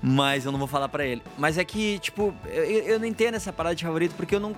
Mas 0.01 0.43
eu 0.43 0.51
não 0.51 0.59
vou 0.59 0.67
falar 0.67 0.89
pra 0.89 1.05
ele. 1.05 1.23
Mas 1.37 1.57
é 1.57 1.63
que, 1.63 1.97
tipo, 1.99 2.35
eu, 2.47 2.65
eu 2.65 2.99
não 2.99 3.05
entendo 3.05 3.35
essa 3.35 3.53
parada 3.53 3.73
de 3.73 3.85
favorito 3.85 4.15
porque 4.17 4.35
eu 4.35 4.39
não. 4.41 4.53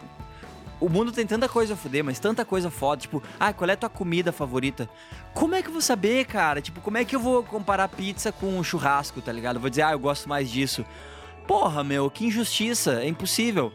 O 0.82 0.90
mundo 0.90 1.12
tem 1.12 1.24
tanta 1.28 1.48
coisa 1.48 1.76
a 1.76 1.78
foder, 1.78 2.04
mas 2.04 2.18
tanta 2.18 2.44
coisa 2.44 2.72
foda. 2.72 3.00
Tipo, 3.00 3.22
ah, 3.40 3.54
qual 3.54 3.70
é 3.70 3.74
a 3.74 3.78
tua 3.78 3.90
comida 3.90 4.32
favorita? 4.32 4.90
Como 5.36 5.54
é 5.54 5.62
que 5.62 5.68
eu 5.68 5.72
vou 5.72 5.82
saber, 5.84 6.26
cara? 6.26 6.60
Tipo, 6.60 6.82
como 6.82 6.98
é 6.98 7.06
que 7.06 7.16
eu 7.16 7.20
vou 7.20 7.44
comparar 7.44 7.88
pizza 7.88 8.32
com 8.32 8.64
churrasco, 8.64 9.22
tá 9.22 9.32
ligado? 9.32 9.58
Eu 9.58 9.62
vou 9.62 9.70
dizer, 9.70 9.84
ah, 9.84 9.92
eu 9.92 10.00
gosto 10.00 10.28
mais 10.28 10.50
disso. 10.50 10.84
Porra, 11.48 11.84
meu, 11.84 12.10
que 12.10 12.26
injustiça. 12.26 13.04
É 13.04 13.08
impossível. 13.08 13.72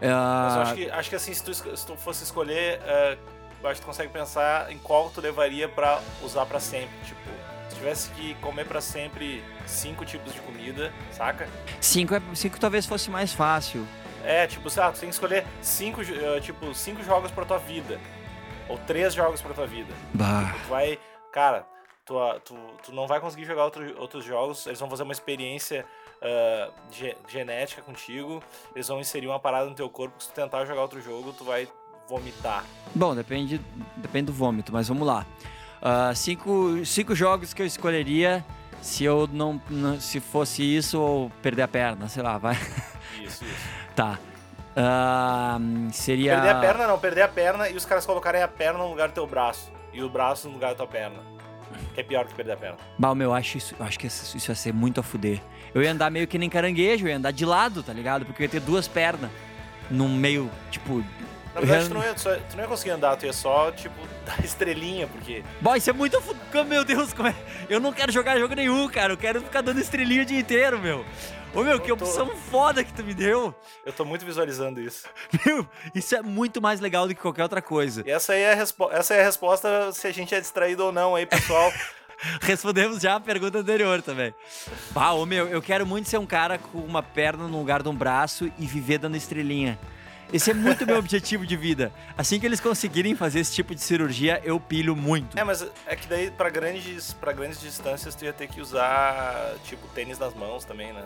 Mas 0.00 0.08
eu 0.08 0.14
Ah, 0.14 0.62
acho 0.62 0.74
que, 0.76 0.88
acho 0.88 1.10
que 1.10 1.16
assim, 1.16 1.34
se 1.34 1.42
tu, 1.42 1.52
se 1.52 1.84
tu 1.84 1.96
fosse 1.96 2.22
escolher, 2.22 2.80
eh, 2.84 3.18
eu 3.62 3.68
acho 3.68 3.80
que 3.80 3.84
tu 3.84 3.86
consegue 3.86 4.12
pensar 4.12 4.70
em 4.72 4.78
qual 4.78 5.10
tu 5.10 5.20
levaria 5.20 5.68
pra 5.68 6.00
usar 6.22 6.46
pra 6.46 6.60
sempre. 6.60 6.96
Tipo, 7.04 7.20
Se 7.68 7.76
tivesse 7.76 8.10
que 8.10 8.34
comer 8.36 8.66
pra 8.66 8.80
sempre 8.80 9.44
cinco 9.66 10.04
tipos 10.04 10.32
de 10.32 10.40
comida, 10.40 10.92
saca? 11.12 11.48
Cinco, 11.80 12.14
é, 12.14 12.20
cinco 12.34 12.58
talvez 12.58 12.86
fosse 12.86 13.10
mais 13.10 13.32
fácil. 13.32 13.86
É, 14.24 14.46
tipo, 14.46 14.68
sabe, 14.68 14.94
tu 14.96 15.00
tem 15.00 15.08
que 15.08 15.14
escolher 15.14 15.46
cinco, 15.62 16.00
eh, 16.02 16.40
tipo, 16.40 16.74
cinco 16.74 17.02
jogos 17.04 17.30
pra 17.30 17.44
tua 17.44 17.58
vida. 17.58 18.00
Ou 18.68 18.76
três 18.78 19.14
jogos 19.14 19.40
pra 19.40 19.54
tua 19.54 19.66
vida. 19.66 19.92
Bah. 20.12 20.54
Tu 20.64 20.68
vai. 20.68 20.98
Cara, 21.32 21.64
tu, 22.04 22.14
tu, 22.44 22.54
tu 22.84 22.92
não 22.92 23.06
vai 23.06 23.20
conseguir 23.20 23.44
jogar 23.44 23.64
outro- 23.64 23.98
outros 24.00 24.24
jogos. 24.24 24.66
Eles 24.66 24.80
vão 24.80 24.90
fazer 24.90 25.04
uma 25.04 25.12
experiência 25.12 25.86
ah, 26.20 26.70
ge- 26.90 27.16
genética 27.28 27.80
contigo. 27.80 28.42
Eles 28.74 28.88
vão 28.88 28.98
inserir 28.98 29.26
uma 29.28 29.38
parada 29.38 29.68
no 29.70 29.74
teu 29.74 29.88
corpo. 29.88 30.16
que 30.18 30.24
Se 30.24 30.30
tu 30.30 30.34
tentar 30.34 30.64
jogar 30.64 30.82
outro 30.82 31.00
jogo, 31.00 31.32
tu 31.32 31.44
vai 31.44 31.68
vomitar. 32.08 32.64
Bom, 32.94 33.14
depende, 33.14 33.60
depende 33.96 34.26
do 34.26 34.32
vômito, 34.32 34.72
mas 34.72 34.88
vamos 34.88 35.06
lá. 35.06 35.26
Ah, 35.82 36.12
cinco, 36.14 36.84
cinco 36.84 37.14
jogos 37.14 37.52
que 37.54 37.62
eu 37.62 37.66
escolheria 37.66 38.44
se 38.80 39.04
eu 39.04 39.28
não, 39.32 39.60
não- 39.68 40.00
se 40.00 40.18
fosse 40.20 40.62
isso 40.62 41.00
ou 41.00 41.30
perder 41.42 41.62
a 41.62 41.68
perna, 41.68 42.08
sei 42.08 42.22
lá, 42.22 42.38
vai. 42.38 42.54
Isso, 43.22 43.44
isso. 43.44 43.78
Tá. 43.94 44.16
Ah, 44.76 45.58
seria. 45.92 46.34
Perder 46.36 46.50
a 46.50 46.60
perna 46.60 46.86
não, 46.86 46.98
perder 47.00 47.22
a 47.22 47.28
perna 47.28 47.68
e 47.68 47.76
os 47.76 47.84
caras 47.84 48.06
colocarem 48.06 48.40
a 48.42 48.46
perna 48.46 48.78
no 48.78 48.88
lugar 48.88 49.08
do 49.08 49.14
teu 49.14 49.26
braço. 49.26 49.72
E 49.92 50.00
o 50.02 50.08
braço 50.08 50.46
no 50.46 50.54
lugar 50.54 50.70
da 50.70 50.76
tua 50.76 50.86
perna. 50.86 51.16
Que 51.94 52.00
é 52.00 52.04
pior 52.04 52.24
que 52.24 52.32
perder 52.32 52.52
a 52.52 52.56
perna. 52.56 52.76
Bah, 52.96 53.12
meu, 53.12 53.30
eu 53.30 53.34
acho 53.34 53.58
isso, 53.58 53.74
eu 53.76 53.84
acho 53.84 53.98
que 53.98 54.06
isso 54.06 54.36
isso 54.36 54.50
ia 54.52 54.54
ser 54.54 54.72
muito 54.72 55.00
a 55.00 55.02
fuder. 55.02 55.40
Eu 55.74 55.82
ia 55.82 55.90
andar 55.90 56.10
meio 56.10 56.28
que 56.28 56.38
nem 56.38 56.48
caranguejo, 56.48 57.06
eu 57.06 57.10
ia 57.10 57.16
andar 57.16 57.32
de 57.32 57.44
lado, 57.44 57.82
tá 57.82 57.92
ligado? 57.92 58.24
Porque 58.24 58.42
eu 58.42 58.44
ia 58.44 58.50
ter 58.50 58.60
duas 58.60 58.86
pernas. 58.86 59.30
Num 59.90 60.08
meio, 60.08 60.48
tipo. 60.70 61.02
Na 61.54 61.60
verdade, 61.60 61.88
tu 61.88 61.94
não, 61.94 62.02
ia, 62.02 62.16
só- 62.16 62.34
tu 62.36 62.56
não 62.56 62.62
ia 62.62 62.68
conseguir 62.68 62.90
andar, 62.90 63.16
tu 63.16 63.26
ia 63.26 63.32
só, 63.32 63.70
tipo, 63.72 63.94
dar 64.24 64.44
estrelinha, 64.44 65.06
porque. 65.06 65.42
Bom, 65.60 65.74
isso 65.74 65.90
é 65.90 65.92
muito 65.92 66.22
Meu 66.66 66.84
Deus, 66.84 67.12
como 67.12 67.28
é? 67.28 67.34
Eu 67.68 67.80
não 67.80 67.92
quero 67.92 68.12
jogar 68.12 68.38
jogo 68.38 68.54
nenhum, 68.54 68.88
cara. 68.88 69.12
Eu 69.12 69.16
quero 69.16 69.40
ficar 69.40 69.60
dando 69.62 69.80
estrelinha 69.80 70.22
o 70.22 70.26
dia 70.26 70.38
inteiro, 70.38 70.78
meu. 70.78 71.04
Ô, 71.54 71.62
meu, 71.62 71.80
que 71.80 71.90
Eu 71.90 71.96
tô- 71.96 72.04
opção 72.04 72.28
foda 72.50 72.84
que 72.84 72.92
tu 72.92 73.02
me 73.02 73.14
deu. 73.14 73.54
Eu 73.84 73.92
tô 73.92 74.04
muito 74.04 74.24
visualizando 74.24 74.80
isso. 74.82 75.06
Meu, 75.46 75.66
isso 75.94 76.14
é 76.14 76.20
muito 76.20 76.60
mais 76.60 76.78
legal 76.78 77.08
do 77.08 77.14
que 77.14 77.20
qualquer 77.22 77.42
outra 77.42 77.62
coisa. 77.62 78.02
E 78.06 78.10
essa 78.10 78.34
aí 78.34 78.42
é 78.42 78.52
a, 78.52 78.54
respo- 78.54 78.90
essa 78.92 79.14
é 79.14 79.20
a 79.22 79.24
resposta 79.24 79.90
se 79.92 80.06
a 80.06 80.12
gente 80.12 80.34
é 80.34 80.40
distraído 80.40 80.84
ou 80.84 80.92
não 80.92 81.14
aí, 81.16 81.24
pessoal. 81.24 81.72
Respondemos 82.42 83.00
já 83.00 83.14
a 83.16 83.20
pergunta 83.20 83.58
anterior 83.58 84.02
também. 84.02 84.34
Bah, 84.90 85.12
ô, 85.12 85.24
meu, 85.24 85.46
eu 85.48 85.62
quero 85.62 85.86
muito 85.86 86.08
ser 86.08 86.18
um 86.18 86.26
cara 86.26 86.58
com 86.58 86.78
uma 86.78 87.02
perna 87.02 87.48
no 87.48 87.58
lugar 87.58 87.82
de 87.82 87.88
um 87.88 87.94
braço 87.94 88.52
e 88.58 88.66
viver 88.66 88.98
dando 88.98 89.16
estrelinha. 89.16 89.78
Esse 90.32 90.50
é 90.50 90.54
muito 90.54 90.86
meu 90.86 90.98
objetivo 90.98 91.46
de 91.46 91.56
vida. 91.56 91.90
Assim 92.16 92.38
que 92.38 92.44
eles 92.44 92.60
conseguirem 92.60 93.14
fazer 93.14 93.40
esse 93.40 93.54
tipo 93.54 93.74
de 93.74 93.80
cirurgia, 93.80 94.40
eu 94.44 94.60
pilho 94.60 94.94
muito. 94.94 95.38
é, 95.38 95.42
mas 95.42 95.66
é 95.86 95.96
que 95.96 96.06
daí 96.06 96.30
pra 96.30 96.50
grandes, 96.50 97.14
pra 97.14 97.32
grandes 97.32 97.60
distâncias 97.60 98.14
tu 98.14 98.24
ia 98.26 98.32
ter 98.32 98.46
que 98.46 98.60
usar, 98.60 99.54
tipo, 99.64 99.86
tênis 99.88 100.18
nas 100.18 100.34
mãos 100.34 100.64
também, 100.66 100.92
né? 100.92 101.04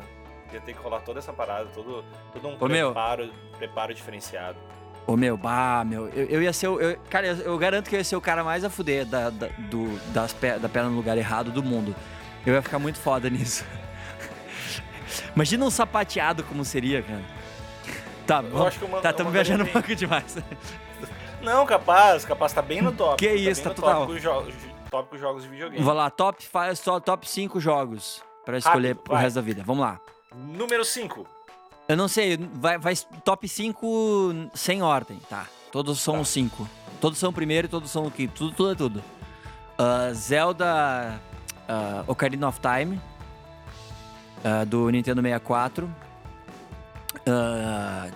Ia 0.52 0.60
ter 0.60 0.74
que 0.74 0.82
rolar 0.82 1.00
toda 1.00 1.18
essa 1.20 1.32
parada, 1.32 1.66
todo, 1.74 2.04
todo 2.32 2.48
um 2.48 2.56
Ô, 2.60 2.68
meu. 2.68 2.88
preparo, 2.92 3.30
preparo 3.58 3.94
diferenciado. 3.94 4.58
Ô 5.06 5.16
meu, 5.16 5.36
bah, 5.36 5.84
meu, 5.84 6.08
eu, 6.10 6.26
eu 6.26 6.42
ia 6.42 6.52
ser 6.52 6.68
o. 6.68 6.80
eu- 6.80 6.96
cara, 7.08 7.26
eu, 7.28 7.36
eu 7.36 7.58
garanto 7.58 7.88
que 7.88 7.94
eu 7.96 7.98
ia 8.00 8.04
ser 8.04 8.16
o 8.16 8.20
cara 8.20 8.44
mais 8.44 8.62
a 8.64 8.70
fuder 8.70 9.04
da, 9.06 9.30
da, 9.30 9.46
do, 9.70 9.98
das 10.12 10.32
pe- 10.32 10.58
da 10.58 10.68
perna 10.68 10.90
no 10.90 10.96
lugar 10.96 11.16
errado 11.16 11.50
do 11.50 11.62
mundo. 11.62 11.94
Eu 12.44 12.54
ia 12.54 12.62
ficar 12.62 12.78
muito 12.78 12.98
foda 12.98 13.28
nisso. 13.30 13.64
Imagina 15.34 15.64
um 15.64 15.70
sapateado 15.70 16.42
como 16.44 16.64
seria, 16.64 17.02
cara. 17.02 17.22
Tá, 18.26 18.40
vamos, 18.40 18.66
acho 18.68 18.78
que 18.78 18.84
uma- 18.84 19.00
tá, 19.00 19.08
eu 19.08 19.10
estamos 19.12 19.32
viajando 19.32 19.64
um 19.64 19.66
pouco 19.66 19.94
demais. 19.94 20.36
Não, 21.42 21.66
capaz, 21.66 22.24
capaz 22.24 22.52
tá 22.52 22.62
bem 22.62 22.80
no 22.80 22.92
top. 22.92 23.16
Que 23.16 23.32
isso, 23.34 23.62
bem 23.62 23.70
tá 23.70 23.74
total. 23.74 24.06
Tópico, 24.06 24.18
jo 24.20 24.52
tópico 24.90 25.18
jogos 25.18 25.42
de 25.42 25.48
videogame. 25.48 25.82
Vamos 25.82 25.98
lá, 25.98 26.10
top 26.10 26.42
5 26.42 26.76
só 26.76 27.00
top 27.00 27.28
5 27.28 27.58
jogos 27.58 28.22
pra 28.44 28.58
escolher 28.58 28.88
Rápido, 28.90 29.02
pro 29.04 29.14
vai. 29.14 29.22
resto 29.24 29.34
da 29.36 29.40
vida. 29.42 29.62
Vamos 29.64 29.82
lá. 29.82 29.98
Número 30.34 30.84
5. 30.84 31.26
Eu 31.88 31.96
não 31.96 32.06
sei, 32.06 32.36
vai, 32.54 32.78
vai 32.78 32.94
top 33.24 33.48
5 33.48 34.32
sem 34.54 34.82
ordem, 34.82 35.18
tá? 35.28 35.46
Todos 35.72 35.98
são 36.00 36.14
Tá. 36.14 36.20
os 36.20 36.28
5. 36.28 36.68
Todos 37.00 37.18
são 37.18 37.30
o 37.30 37.32
primeiro 37.32 37.66
e 37.66 37.68
todos 37.70 37.90
são 37.90 38.06
o 38.06 38.10
quinto. 38.10 38.34
Tudo, 38.34 38.54
tudo 38.54 38.70
é 38.72 38.74
tudo. 38.76 39.04
Ah, 39.76 40.12
Zelda 40.12 41.20
ah, 41.68 42.04
Ocarina 42.06 42.46
of 42.46 42.60
Time, 42.60 43.00
ah, 44.44 44.64
do 44.64 44.88
Nintendo 44.90 45.20
64. 45.22 45.90
Ah, 47.26 48.08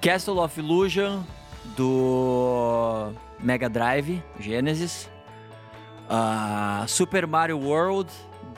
Castle 0.00 0.38
of 0.38 0.58
Illusion, 0.60 1.22
do 1.76 3.12
Mega 3.40 3.68
Drive, 3.68 4.22
Genesis. 4.38 5.08
Ah, 6.08 6.84
Super 6.86 7.26
Mario 7.26 7.58
World, 7.58 8.10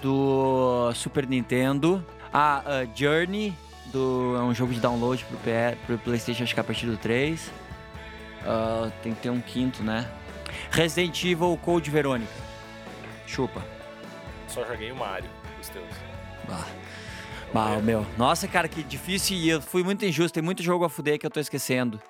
do 0.03 0.93
Super 0.95 1.27
Nintendo. 1.27 2.05
Ah, 2.33 2.63
ah, 2.67 2.87
Journey, 2.95 3.55
do, 3.87 4.35
é 4.37 4.43
um 4.43 4.55
jogo 4.55 4.73
de 4.73 4.81
download 4.81 5.25
pro, 5.25 5.39
pro 5.87 5.99
PlayStation, 5.99 6.43
acho 6.43 6.53
que 6.53 6.61
é 6.61 6.63
a 6.63 6.65
partir 6.65 6.87
do 6.87 6.97
3. 6.97 7.51
Ah, 8.45 8.91
tem 9.03 9.15
que 9.15 9.21
ter 9.21 9.31
um 9.31 9.41
quinto, 9.41 9.83
né? 9.83 10.09
Resident 10.71 11.23
Evil 11.25 11.59
Code 11.63 11.91
Verônica. 11.91 12.33
Chupa. 13.27 13.65
Só 14.49 14.65
joguei 14.65 14.91
o 14.91 14.97
Mario, 14.97 15.29
os 15.61 15.69
teus. 15.69 15.85
Bah. 16.49 16.67
Bah, 17.53 17.79
meu. 17.83 18.05
Nossa, 18.19 18.47
cara, 18.47 18.69
que 18.69 18.83
difícil 18.83 19.37
e 19.37 19.49
eu 19.49 19.63
fui 19.63 19.83
muito 19.83 20.05
injusto. 20.05 20.35
Tem 20.35 20.43
muito 20.43 20.63
jogo 20.63 20.85
a 20.85 20.91
fuder 20.91 21.19
que 21.19 21.27
eu 21.27 21.31
tô 21.31 21.41
esquecendo. 21.41 22.01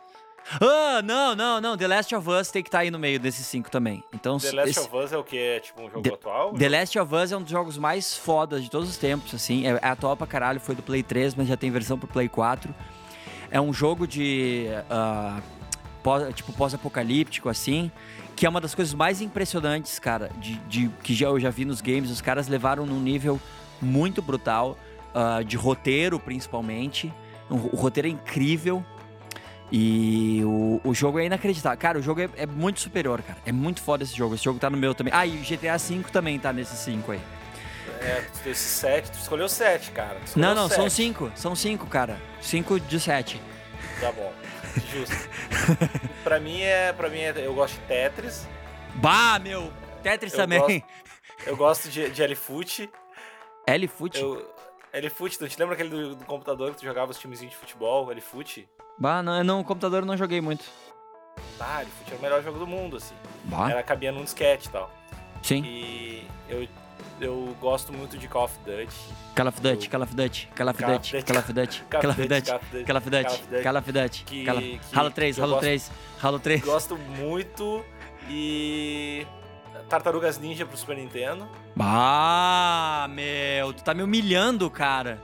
Ah, 0.61 1.03
não, 1.03 1.35
não, 1.35 1.61
não. 1.61 1.77
The 1.77 1.89
Last 1.89 2.15
of 2.15 2.29
Us 2.31 2.51
tem 2.51 2.63
que 2.63 2.69
estar 2.69 2.81
aí 2.81 2.91
no 2.91 2.99
meio 2.99 3.19
desses 3.19 3.45
cinco 3.47 3.69
também. 3.71 4.03
Então, 4.15 4.39
The 4.39 4.53
Last 4.53 4.71
esse- 4.71 4.81
of 4.81 4.97
Us 4.97 5.13
é 5.13 5.17
o 5.19 5.25
que? 5.25 5.37
É 5.39 5.61
tipo 5.61 5.83
um 5.83 5.91
jogo 5.91 6.03
The- 6.03 6.15
atual? 6.15 6.53
The 6.55 6.69
Last 6.69 6.99
of 6.99 7.15
Us 7.15 7.33
é 7.33 7.37
um 7.37 7.43
dos 7.43 7.51
jogos 7.51 7.77
mais 7.79 8.17
fodas 8.17 8.63
de 8.63 8.71
todos 8.71 8.89
os 8.89 8.97
tempos, 8.97 9.35
assim. 9.35 9.67
É, 9.67 9.71
é 9.83 9.89
atual 9.89 10.17
pra 10.17 10.27
caralho, 10.27 10.61
foi 10.61 10.75
do 10.75 10.83
Play 10.83 11.03
3, 11.03 11.35
mas 11.35 11.49
já 11.49 11.57
tem 11.57 11.71
versão 11.71 11.99
pro 11.99 12.07
Play 12.09 12.29
4. 12.29 12.73
É 13.51 13.61
um 13.61 13.73
jogo 13.73 14.07
de. 14.07 14.67
ah, 14.91 15.41
pós- 16.03 16.33
tipo, 16.35 16.53
pós-apocalíptico, 16.53 17.49
assim. 17.49 17.91
Que 18.37 18.47
é 18.47 18.49
uma 18.49 18.61
das 18.61 18.75
coisas 18.75 18.93
mais 18.95 19.21
impressionantes, 19.21 19.99
cara, 19.99 20.31
de, 20.39 20.55
de- 20.69 20.89
que 21.03 21.13
já, 21.15 21.27
eu 21.27 21.41
já 21.41 21.51
vi 21.51 21.65
nos 21.65 21.81
games. 21.81 22.11
Os 22.11 22.21
caras 22.21 22.47
levaram 22.49 22.85
num 22.87 23.01
nível 23.01 23.41
muito 23.83 24.23
brutal, 24.23 24.77
ah, 25.19 25.43
de 25.43 25.57
roteiro, 25.57 26.21
principalmente. 26.21 27.11
O, 27.49 27.57
roteiro 27.57 28.07
é 28.07 28.11
incrível. 28.11 28.85
E 29.73 30.43
o, 30.45 30.79
o 30.85 30.95
jogo 30.95 31.19
é 31.19 31.25
inacreditável. 31.25 31.79
Cara, 31.79 31.99
o 31.99 32.03
jogo 32.03 32.21
é, 32.21 32.29
é 32.37 32.47
muito 32.47 32.81
superior, 32.81 33.23
cara. 33.23 33.39
É 33.47 33.51
muito 33.51 33.81
foda 33.81 34.05
esse 34.05 34.15
jogo. 34.15 34.35
Esse 34.35 34.45
jogo 34.45 34.59
tá 34.59 34.69
no 34.69 34.77
meu 34.77 34.95
também. 34.95 35.13
Ah, 35.17 35.27
e 35.27 35.39
o 35.39 35.41
GTA 35.41 35.79
V 35.79 36.05
também 36.13 36.39
tá 36.39 36.53
nesses 36.53 36.79
5 36.81 37.13
aí. 37.13 37.21
É, 38.03 38.25
esse 38.45 38.61
7, 38.61 39.11
tu 39.11 39.19
escolheu 39.19 39.49
7, 39.49 39.91
cara. 39.93 40.19
Escolheu 40.23 40.49
Não, 40.49 40.55
não, 40.55 40.69
são 40.69 40.85
sete. 40.85 40.97
5. 40.97 41.33
São 41.35 41.57
5, 41.57 41.87
cara. 41.87 42.21
5 42.43 42.79
de 42.81 43.01
7. 43.01 43.41
Tá 44.01 44.13
bom, 44.13 44.31
justo. 44.93 45.17
pra 46.23 46.39
mim 46.39 46.61
é, 46.61 46.93
pra 46.93 47.09
mim 47.09 47.21
é, 47.21 47.33
eu 47.37 47.55
gosto 47.55 47.75
de 47.75 47.81
Tetris, 47.87 48.47
Bah, 48.97 49.39
meu! 49.39 49.73
Tetris 50.03 50.35
Eu 50.35 50.39
também. 50.39 50.85
eu 51.47 51.57
gosto 51.57 51.89
de, 51.89 52.11
de 52.11 52.23
L-Foot, 52.23 52.91
L-Foot. 53.67 54.21
eu... 54.21 54.56
L-Foot, 54.99 55.39
tu 55.39 55.49
te 55.49 55.59
lembra 55.59 55.75
aquele 55.75 55.91
do, 55.91 56.15
do 56.17 56.25
computador 56.25 56.71
que 56.73 56.79
tu 56.79 56.85
jogava 56.85 57.11
os 57.11 57.19
timezinhos 57.19 57.53
de 57.53 57.59
futebol, 57.59 58.11
L-Foot? 58.11 58.69
Bah, 58.99 59.23
não, 59.23 59.43
não, 59.45 59.61
o 59.61 59.65
computador 59.65 60.01
eu 60.03 60.07
não 60.07 60.17
joguei 60.17 60.41
muito. 60.41 60.65
Ah, 61.61 61.81
L-Foot 61.83 62.11
era 62.11 62.19
o 62.19 62.23
melhor 62.23 62.43
jogo 62.43 62.59
do 62.59 62.67
mundo, 62.67 62.97
assim. 62.97 63.15
Bah, 63.45 63.71
Era, 63.71 63.83
cabia 63.83 64.11
num 64.13 64.25
disquete 64.25 64.69
e 64.69 64.71
tal. 64.71 64.91
sim. 65.43 65.63
E 65.65 66.27
eu, 66.49 66.67
eu 67.21 67.57
gosto 67.61 67.93
muito 67.93 68.17
de 68.17 68.27
Call 68.27 68.45
of 68.45 68.59
Duty. 68.61 68.87
Call 69.37 69.49
of 69.49 69.61
Duty, 69.61 69.89
Call 69.91 70.03
of 70.03 70.15
Duty, 70.15 70.49
Call 70.57 70.69
of 70.71 70.83
Duty, 70.83 71.23
Call 71.25 71.39
of 71.39 71.53
Duty, 71.53 71.83
Call 71.91 72.11
of 72.11 72.23
Duty, 72.31 72.85
Call 72.85 72.97
of 72.97 73.11
Duty, 73.11 73.65
Call 73.65 73.77
of 73.77 73.93
Duty, 73.93 74.81
Halo 74.95 75.11
3, 75.11 75.35
que 75.37 75.41
eu 75.41 75.45
Halo 75.45 75.53
gosto- 75.53 75.61
3, 75.61 75.93
Halo 76.23 76.39
3. 76.41 76.65
Gosto 76.65 76.97
muito 76.97 77.85
e... 78.31 79.27
Tartarugas 79.89 80.39
Ninja 80.39 80.65
pro 80.67 80.77
Super 80.77 80.97
Nintendo. 80.97 81.49
Bah, 81.75 83.07
meu, 83.11 83.73
tu 83.73 83.83
tá 83.85 83.93
me 83.95 84.03
humilhando, 84.03 84.71
cara. 84.71 85.21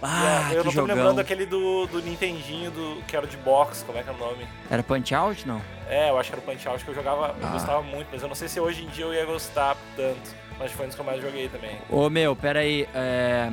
Ah, 0.00 0.48
E, 0.50 0.54
eu 0.54 0.58
não 0.58 0.64
tô 0.64 0.70
jogão. 0.70 0.94
lembrando 0.94 1.18
aquele 1.20 1.44
do, 1.44 1.86
do 1.86 2.00
Nintendinho, 2.00 2.70
do, 2.70 3.02
que 3.06 3.16
era 3.16 3.26
de 3.26 3.36
box, 3.38 3.82
como 3.84 3.98
é 3.98 4.02
que 4.02 4.08
é 4.08 4.12
o 4.12 4.16
nome? 4.16 4.46
Era 4.70 4.82
Punch 4.82 5.12
Out, 5.14 5.46
não? 5.46 5.60
É, 5.88 6.10
eu 6.10 6.18
acho 6.18 6.30
que 6.30 6.36
era 6.38 6.44
o 6.44 6.44
Punch 6.48 6.68
Out 6.68 6.84
que 6.84 6.90
eu 6.90 6.94
jogava, 6.94 7.34
eu 7.40 7.46
Ah. 7.46 7.50
gostava 7.50 7.82
muito, 7.82 8.06
mas 8.12 8.22
eu 8.22 8.28
não 8.28 8.34
sei 8.36 8.46
se 8.48 8.60
hoje 8.60 8.84
em 8.84 8.88
dia 8.88 9.04
eu 9.06 9.12
ia 9.14 9.24
gostar 9.26 9.76
tanto. 9.96 10.34
Mas 10.58 10.70
foi 10.72 10.84
um 10.86 10.88
dos 10.88 10.94
que 10.94 11.00
eu 11.00 11.06
mais 11.06 11.20
joguei 11.22 11.48
também. 11.48 11.76
Ô, 11.90 12.08
meu, 12.10 12.34
pera 12.36 12.60
aí. 12.60 12.88
é, 12.94 13.48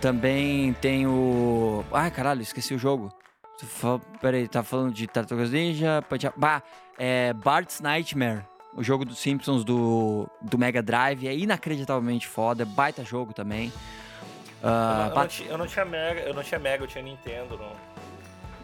Também 0.00 0.72
tem 0.74 1.06
o... 1.06 1.84
Ai, 1.92 2.10
caralho, 2.10 2.40
esqueci 2.42 2.74
o 2.74 2.78
jogo. 2.78 3.10
Tu 3.58 3.66
fa- 3.66 4.00
Pera 4.20 4.36
aí, 4.38 4.48
tá 4.48 4.62
falando 4.62 4.92
de 4.94 5.06
Tartarugas 5.06 5.50
Ninja, 5.50 6.02
Punch 6.08 6.26
Out... 6.26 6.38
Bah, 6.38 6.62
é 6.98 7.32
Bart's 7.34 7.80
Nightmare. 7.80 8.44
O 8.74 8.82
jogo 8.82 9.04
dos 9.04 9.18
Simpsons 9.18 9.64
do, 9.64 10.28
do 10.40 10.56
Mega 10.56 10.82
Drive. 10.82 11.26
É 11.26 11.36
inacreditavelmente 11.36 12.26
foda. 12.28 12.62
é 12.62 12.66
Baita 12.66 13.04
jogo 13.04 13.32
também. 13.32 13.72
Ah, 14.62 15.08
eu, 15.10 15.14
não, 15.16 15.26
ti- 15.26 15.46
eu 15.48 15.58
não 15.58 15.66
tinha 15.66 15.84
Mega, 15.84 16.20
eu 16.20 16.34
não 16.34 16.42
tinha 16.42 16.60
Mega, 16.60 16.84
eu 16.84 16.88
tinha 16.88 17.02
Nintendo, 17.02 17.56
não. 17.58 17.72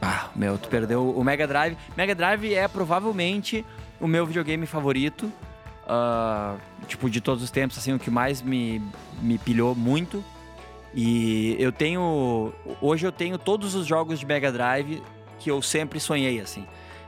Ah, 0.01 0.29
meu, 0.37 0.59
tu 0.59 0.69
perdeu 0.69 1.09
o 1.11 1.25
Mega 1.25 1.47
Drive. 1.47 1.77
Mega 1.97 2.15
Drive 2.15 2.53
é 2.55 2.69
provavelmente 2.69 3.65
o 4.01 4.07
meu 4.07 4.27
videogame 4.27 4.67
favorito. 4.67 5.33
uh, 5.89 6.59
tipo, 6.87 7.09
de 7.09 7.21
todos 7.21 7.43
os 7.43 7.51
tempos, 7.51 7.79
assim, 7.79 7.93
o 7.95 7.99
que 7.99 8.11
mais 8.11 8.43
me, 8.43 8.83
me 9.23 9.39
pilhou 9.39 9.75
muito. 9.75 10.23
E 10.95 11.57
eu 11.59 11.73
tenho. 11.73 12.53
Hoje 12.81 13.07
eu 13.07 13.13
tenho 13.13 13.39
todos 13.39 13.75
os 13.75 13.87
jogos 13.87 14.19
de 14.21 14.27
Mega 14.27 14.51
Drive 14.53 15.03
que 15.39 15.51
eu 15.51 15.61
sempre 15.63 15.99
sonhei, 16.01 16.41
assim. 16.41 16.67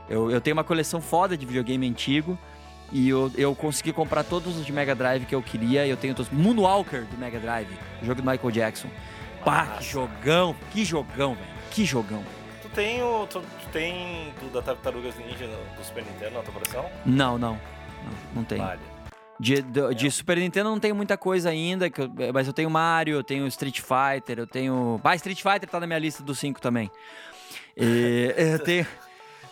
Eu, 0.09 0.29
eu 0.31 0.41
tenho 0.41 0.55
uma 0.55 0.63
coleção 0.63 0.99
foda 1.01 1.37
de 1.37 1.45
videogame 1.45 1.87
antigo. 1.87 2.37
E 2.91 3.09
eu, 3.09 3.31
eu 3.35 3.55
consegui 3.55 3.93
comprar 3.93 4.23
todos 4.23 4.57
os 4.57 4.65
de 4.65 4.71
Mega 4.71 4.95
Drive 4.95 5.25
que 5.25 5.35
eu 5.35 5.41
queria. 5.41 5.85
Eu 5.85 5.97
tenho 5.97 6.15
todos. 6.15 6.31
Moonwalker 6.31 7.05
do 7.05 7.17
Mega 7.17 7.39
Drive, 7.39 7.69
jogo 8.01 8.21
do 8.21 8.29
Michael 8.29 8.51
Jackson. 8.51 8.89
Pá, 9.43 9.77
que 9.77 9.83
jogão, 9.83 10.55
que 10.71 10.83
jogão, 10.83 11.35
velho. 11.35 11.47
Que 11.71 11.85
jogão. 11.85 12.23
Tu 12.61 12.69
tem 12.69 13.01
o. 13.01 13.27
Tu, 13.27 13.39
tu 13.39 13.69
tem 13.71 14.33
do 14.41 14.49
da 14.49 14.61
Tartarugas 14.61 15.15
Ninja 15.17 15.47
do 15.47 15.83
Super 15.83 16.03
Nintendo 16.03 16.31
na 16.31 16.41
tua 16.41 16.53
coleção? 16.53 16.85
Não, 17.05 17.37
não. 17.37 17.53
Não, 17.53 18.13
não 18.35 18.43
tem. 18.43 18.57
Vale. 18.57 18.81
De, 19.39 19.61
de, 19.61 19.95
de, 19.95 20.11
Super 20.11 20.37
Nintendo 20.37 20.69
não 20.69 20.79
tenho 20.79 20.93
muita 20.93 21.17
coisa 21.17 21.49
ainda, 21.49 21.85
eu, 21.87 22.33
mas 22.33 22.45
eu 22.45 22.51
tenho 22.51 22.69
Mario, 22.69 23.15
eu 23.15 23.23
tenho 23.23 23.47
Street 23.47 23.79
Fighter, 23.79 24.39
eu 24.39 24.47
tenho. 24.47 24.99
Ah, 25.01 25.15
Street 25.15 25.41
Fighter 25.41 25.69
tá 25.69 25.79
na 25.79 25.87
minha 25.87 25.99
lista 25.99 26.21
dos 26.21 26.37
5 26.39 26.59
também. 26.59 26.91
E, 27.77 28.33
eu 28.35 28.59
tenho. 28.59 28.85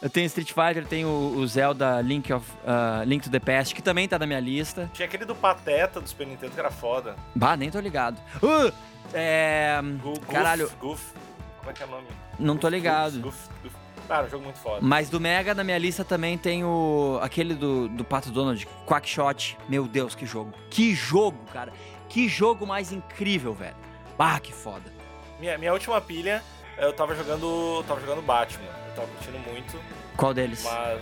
Eu 0.01 0.09
tenho 0.09 0.25
Street 0.27 0.51
Fighter, 0.51 0.85
tenho 0.85 1.07
o 1.07 1.47
Zelda 1.47 1.99
Link, 2.01 2.31
of, 2.31 2.47
uh, 2.63 3.03
Link 3.03 3.23
to 3.23 3.31
the 3.31 3.39
Past, 3.39 3.73
que 3.73 3.81
também 3.81 4.07
tá 4.07 4.19
na 4.19 4.27
minha 4.27 4.39
lista. 4.39 4.89
Tinha 4.93 5.07
aquele 5.07 5.25
do 5.25 5.33
Pateta 5.33 5.99
do 5.99 6.07
Super 6.07 6.27
Nintendo 6.27 6.51
que 6.53 6.59
era 6.59 6.69
foda. 6.69 7.15
Bah, 7.33 7.57
nem 7.57 7.71
tô 7.71 7.79
ligado. 7.79 8.21
Uh, 8.43 8.71
é. 9.13 9.79
Goof, 10.01 10.19
caralho. 10.27 10.71
Goof. 10.79 11.13
Como 11.59 11.71
é 11.71 11.73
que 11.73 11.81
é 11.81 11.85
o 11.85 11.89
nome? 11.89 12.07
Não 12.37 12.57
tô 12.57 12.69
ligado. 12.69 13.21
Goof, 13.21 13.49
Goof. 13.63 13.75
Cara, 14.07 14.27
um 14.27 14.29
jogo 14.29 14.43
muito 14.43 14.59
foda. 14.59 14.79
Mas 14.81 15.09
do 15.09 15.19
Mega 15.19 15.53
na 15.53 15.63
minha 15.63 15.77
lista 15.77 16.05
também 16.05 16.37
tem 16.37 16.63
o. 16.63 17.19
aquele 17.21 17.55
do, 17.55 17.89
do 17.89 18.03
Pato 18.03 18.31
Donald, 18.31 18.65
Quackshot. 18.85 19.57
Meu 19.67 19.87
Deus, 19.87 20.15
que 20.15 20.25
jogo. 20.25 20.53
Que 20.69 20.93
jogo, 20.93 21.39
cara. 21.51 21.73
Que 22.07 22.29
jogo 22.29 22.65
mais 22.65 22.91
incrível, 22.91 23.53
velho. 23.53 23.75
Ah, 24.17 24.39
que 24.39 24.53
foda. 24.53 24.93
Minha, 25.39 25.57
minha 25.57 25.73
última 25.73 25.99
pilha, 25.99 26.41
eu 26.77 26.93
tava 26.93 27.15
jogando. 27.15 27.83
tava 27.87 27.99
jogando 27.99 28.21
Batman. 28.21 28.86
Tava 28.97 29.07
curtindo 29.09 29.39
muito. 29.39 29.79
Qual 30.17 30.33
deles? 30.33 30.63
Mas 30.63 31.01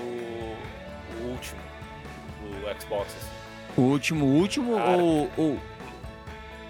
o. 0.00 0.56
o 1.22 1.30
último. 1.30 1.60
O 2.42 2.80
Xbox. 2.80 3.14
Assim. 3.14 3.30
O 3.76 3.82
último, 3.82 4.24
o 4.24 4.28
último 4.38 4.76
Arkham. 4.78 4.98
ou 5.36 5.52
o. 5.54 5.60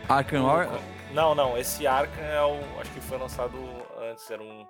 Arkham 0.08 0.44
Horror? 0.44 0.80
Não, 1.12 1.34
não, 1.34 1.56
esse 1.56 1.86
Arkham 1.86 2.24
é 2.24 2.42
o. 2.42 2.80
Acho 2.80 2.90
que 2.90 3.00
foi 3.00 3.16
lançado 3.18 3.52
antes, 4.10 4.28
era 4.30 4.42
um. 4.42 4.66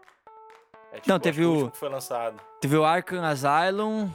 é 0.93 0.97
tipo, 0.97 1.09
Não, 1.09 1.19
teve 1.19 1.45
o- 1.45 1.71
foi 1.73 1.89
lançado. 1.89 2.37
Teve 2.61 2.77
o 2.77 2.85
Arkham 2.85 3.25
Asylum, 3.25 4.11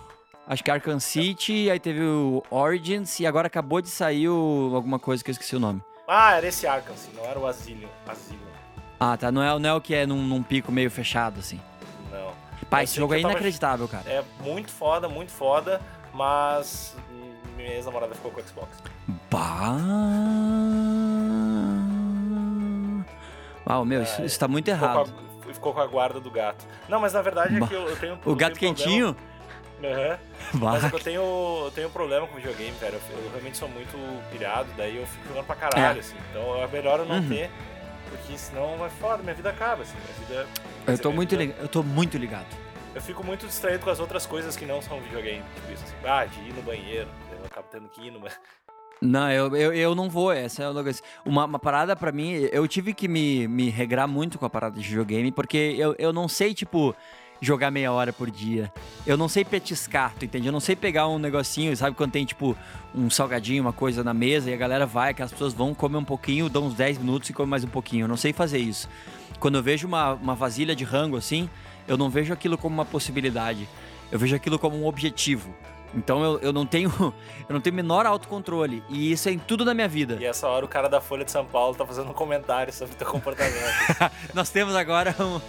acho 0.47 0.63
que 0.63 0.69
Arkham 0.71 0.99
City, 0.99 1.69
aí 1.71 1.79
teve 1.79 2.03
o 2.03 2.43
Origins 2.51 3.19
e 3.19 3.25
agora 3.25 3.47
acabou 3.47 3.81
de 3.81 3.89
sair 3.89 4.29
o, 4.29 4.71
alguma 4.75 4.99
coisa 4.99 5.23
que 5.23 5.29
eu 5.29 5.33
esqueci 5.33 5.55
o 5.55 5.59
nome. 5.59 5.81
Ah, 6.07 6.35
era 6.35 6.47
esse 6.47 6.67
Arkham, 6.67 6.95
sim, 6.95 7.11
não 7.15 7.25
era 7.25 7.39
o 7.39 7.47
Asylum. 7.47 7.87
Asylum. 8.07 8.39
Ah, 8.99 9.17
tá. 9.17 9.31
Não 9.31 9.41
é, 9.41 9.57
não 9.57 9.69
é 9.69 9.73
o 9.73 9.81
que 9.81 9.95
é 9.95 10.05
num, 10.05 10.21
num 10.21 10.43
pico 10.43 10.71
meio 10.71 10.91
fechado, 10.91 11.39
assim. 11.39 11.59
Pá, 12.71 12.81
esse 12.83 12.95
jogo 12.95 13.13
é 13.13 13.21
tava- 13.21 13.33
inacreditável, 13.33 13.87
cara. 13.87 14.09
É 14.09 14.23
muito 14.39 14.71
foda, 14.71 15.07
muito 15.09 15.31
foda, 15.31 15.79
mas 16.13 16.95
minha 17.57 17.73
ex-namorada 17.73 18.15
ficou 18.15 18.31
com 18.31 18.39
o 18.41 18.43
Xbox. 18.47 18.69
Bah. 19.29 19.75
Uau, 23.69 23.85
meu, 23.85 24.01
isso, 24.03 24.23
isso 24.23 24.39
tá 24.39 24.47
muito 24.47 24.71
Ficou 24.71 24.87
errado. 24.87 25.11
com, 25.11 25.49
a, 25.49 25.53
ficou 25.53 25.73
com 25.73 25.79
a 25.81 25.85
guarda 25.87 26.19
do 26.19 26.31
gato. 26.31 26.65
Não, 26.89 26.99
mas 26.99 27.13
na 27.13 27.21
verdade 27.21 27.55
é 27.55 27.59
Bah. 27.59 27.67
que 27.67 27.73
eu, 27.73 27.87
eu 27.87 27.95
tenho 27.97 28.13
O 28.25 28.31
eu 28.31 28.35
gato 28.35 28.57
tenho 28.59 28.73
quentinho? 28.73 29.15
Aham. 29.83 30.17
Bah. 30.53 30.71
Mas 30.71 30.83
é 30.85 30.89
que 30.89 30.95
eu 30.95 30.99
tenho, 30.99 31.21
eu 31.65 31.71
tenho 31.75 31.87
um 31.87 31.91
problema 31.91 32.27
com 32.27 32.35
videogame, 32.35 32.75
cara. 32.79 32.93
Eu, 32.93 33.01
eu 33.23 33.29
realmente 33.31 33.57
sou 33.57 33.67
muito 33.67 33.97
pilhado, 34.31 34.67
daí 34.77 34.97
eu 34.97 35.05
fico 35.07 35.27
jogando 35.27 35.45
pra 35.45 35.55
caralho, 35.55 35.99
assim. 35.99 36.15
Então 36.29 36.55
é 36.61 36.67
melhor 36.67 36.99
eu 36.99 37.05
não 37.05 37.15
Uhum. 37.17 37.29
ter, 37.29 37.49
porque 38.09 38.37
senão 38.37 38.83
é 38.85 38.89
foda, 38.89 39.23
minha 39.23 39.35
vida 39.35 39.49
acaba, 39.49 39.83
assim. 39.83 39.95
Minha 39.97 40.27
vida. 40.43 40.47
Eu 40.87 40.97
tô 40.97 41.09
minha 41.09 41.15
muito. 41.15 41.35
Eu 41.35 41.67
tô 41.67 41.83
muito 41.83 42.17
ligado. 42.17 42.47
Eu 42.93 43.01
fico 43.01 43.23
muito 43.23 43.47
distraído 43.47 43.83
com 43.83 43.89
as 43.89 43.99
outras 43.99 44.25
coisas 44.25 44.55
que 44.55 44.65
não 44.65 44.81
são 44.81 44.99
videogame. 44.99 45.43
Tipo 45.55 45.73
isso, 45.73 45.83
assim, 45.83 45.95
ah, 46.03 46.25
de 46.25 46.39
ir 46.41 46.53
no 46.53 46.61
banheiro. 46.61 47.07
Eu 47.39 47.45
acabo 47.45 47.67
tendo 47.71 47.87
que 47.87 48.01
ir 48.01 48.11
no 48.11 48.19
banheiro. 48.19 48.41
Não, 49.01 49.31
eu, 49.31 49.55
eu, 49.55 49.73
eu 49.73 49.95
não 49.95 50.07
vou, 50.07 50.31
essa 50.31 50.61
é. 50.61 50.67
Uma, 51.25 51.45
uma 51.45 51.57
parada 51.57 51.95
pra 51.95 52.11
mim, 52.11 52.33
eu 52.51 52.67
tive 52.67 52.93
que 52.93 53.07
me, 53.07 53.47
me 53.47 53.67
regrar 53.69 54.07
muito 54.07 54.37
com 54.37 54.45
a 54.45 54.49
parada 54.49 54.79
de 54.79 54.87
videogame, 54.87 55.31
porque 55.31 55.75
eu, 55.75 55.95
eu 55.97 56.13
não 56.13 56.27
sei, 56.27 56.53
tipo, 56.53 56.95
jogar 57.41 57.71
meia 57.71 57.91
hora 57.91 58.13
por 58.13 58.29
dia. 58.29 58.71
Eu 59.05 59.17
não 59.17 59.27
sei 59.27 59.43
petiscar, 59.43 60.13
tu 60.17 60.23
entende? 60.23 60.47
Eu 60.47 60.53
não 60.53 60.59
sei 60.59 60.75
pegar 60.75 61.07
um 61.07 61.17
negocinho, 61.17 61.75
sabe 61.75 61.95
quando 61.95 62.11
tem, 62.11 62.23
tipo, 62.23 62.55
um 62.93 63.09
salgadinho, 63.09 63.63
uma 63.63 63.73
coisa 63.73 64.03
na 64.03 64.13
mesa 64.13 64.51
e 64.51 64.53
a 64.53 64.57
galera 64.57 64.85
vai, 64.85 65.13
que 65.13 65.23
as 65.23 65.31
pessoas 65.31 65.53
vão 65.53 65.73
comer 65.73 65.97
um 65.97 66.05
pouquinho, 66.05 66.47
dão 66.47 66.67
uns 66.67 66.75
10 66.75 66.99
minutos 66.99 67.29
e 67.29 67.33
comem 67.33 67.49
mais 67.49 67.63
um 67.63 67.67
pouquinho. 67.67 68.03
Eu 68.03 68.07
não 68.07 68.17
sei 68.17 68.31
fazer 68.31 68.59
isso. 68.59 68.87
Quando 69.39 69.55
eu 69.55 69.63
vejo 69.63 69.87
uma, 69.87 70.13
uma 70.13 70.35
vasilha 70.35 70.75
de 70.75 70.83
rango 70.83 71.17
assim, 71.17 71.49
eu 71.87 71.97
não 71.97 72.09
vejo 72.09 72.31
aquilo 72.31 72.57
como 72.57 72.75
uma 72.75 72.85
possibilidade. 72.85 73.67
Eu 74.11 74.19
vejo 74.19 74.35
aquilo 74.35 74.59
como 74.59 74.77
um 74.77 74.85
objetivo. 74.85 75.53
Então 75.93 76.23
eu, 76.23 76.39
eu 76.39 76.53
não 76.53 76.65
tenho 76.65 76.89
eu 77.47 77.53
não 77.53 77.61
tenho 77.61 77.73
o 77.73 77.75
menor 77.75 78.05
autocontrole. 78.05 78.83
E 78.89 79.11
isso 79.11 79.27
é 79.29 79.31
em 79.31 79.39
tudo 79.39 79.65
na 79.65 79.73
minha 79.73 79.87
vida. 79.87 80.17
E 80.19 80.25
essa 80.25 80.47
hora 80.47 80.65
o 80.65 80.67
cara 80.67 80.87
da 80.87 81.01
Folha 81.01 81.25
de 81.25 81.31
São 81.31 81.45
Paulo 81.45 81.75
tá 81.75 81.85
fazendo 81.85 82.09
um 82.09 82.13
comentário 82.13 82.71
sobre 82.73 82.95
teu 82.95 83.07
comportamento. 83.07 83.55
Nós 84.33 84.49
temos 84.49 84.75
agora 84.75 85.15
um, 85.19 85.41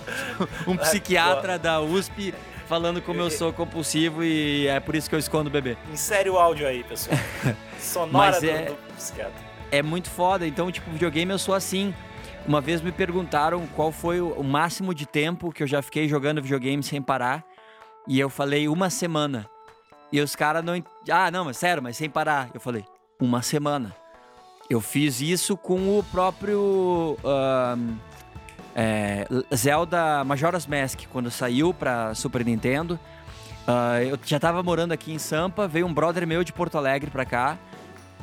um 0.72 0.76
psiquiatra 0.76 1.59
da 1.59 1.81
USP 1.81 2.35
falando 2.66 3.02
como 3.02 3.20
eu 3.20 3.31
sou 3.31 3.52
compulsivo 3.52 4.24
e 4.24 4.66
é 4.66 4.81
por 4.81 4.94
isso 4.94 5.09
que 5.09 5.14
eu 5.14 5.18
escondo 5.18 5.48
o 5.48 5.52
bebê. 5.52 5.76
Insere 5.92 6.31
o 6.31 6.38
áudio 6.38 6.66
aí, 6.66 6.83
pessoal. 6.83 7.18
Sonora 7.78 8.33
Mas 8.33 8.40
do, 8.40 8.50
é- 8.50 8.64
do 8.66 8.76
psiquiatra. 8.96 9.52
É 9.70 9.83
muito 9.83 10.11
foda. 10.11 10.46
Então, 10.46 10.70
tipo, 10.70 10.90
videogame 10.90 11.33
eu 11.33 11.38
sou 11.38 11.55
assim. 11.55 11.94
Uma 12.46 12.61
vez 12.61 12.83
me 12.83 12.90
perguntaram 12.92 13.66
qual 13.68 13.92
foi 13.92 14.20
o 14.20 14.33
o 14.33 14.44
máximo 14.44 14.94
de 14.94 15.07
tempo 15.07 15.52
que 15.52 15.62
eu 15.62 15.66
já 15.66 15.81
fiquei 15.81 16.09
jogando 16.09 16.42
videogame 16.42 16.83
sem 16.83 17.00
parar. 17.00 17.44
E 18.09 18.18
eu 18.18 18.28
falei 18.28 18.68
uma 18.68 18.90
semana. 18.90 19.48
E 20.12 20.20
os 20.20 20.37
caras 20.37 20.62
não. 20.62 20.75
Ah, 21.11 21.31
não, 21.31 21.46
mas 21.46 21.57
sério, 21.57 21.83
mas 21.83 21.96
sem 21.96 22.11
parar. 22.11 22.51
Eu 22.53 22.61
falei, 22.61 22.85
uma 23.18 23.40
semana. 23.40 23.96
Eu 24.68 24.81
fiz 24.81 25.20
isso 25.20 25.57
com 25.57 25.98
o 25.98 26.05
próprio. 26.05 27.16
é, 28.75 29.27
Zelda 29.55 30.22
Majora's 30.25 30.66
Mask, 30.66 31.01
quando 31.11 31.31
saiu 31.31 31.72
pra 31.72 32.14
Super 32.14 32.44
Nintendo. 32.44 33.01
Ah, 33.66 34.03
eu 34.03 34.18
já 34.25 34.38
tava 34.38 34.62
morando 34.62 34.92
aqui 34.92 35.12
em 35.12 35.18
Sampa, 35.18 35.66
veio 35.68 35.87
um 35.87 35.94
brother 35.94 36.27
meu 36.27 36.44
de 36.44 36.53
Porto 36.53 36.77
Alegre 36.77 37.11
pra 37.11 37.25
cá. 37.25 37.59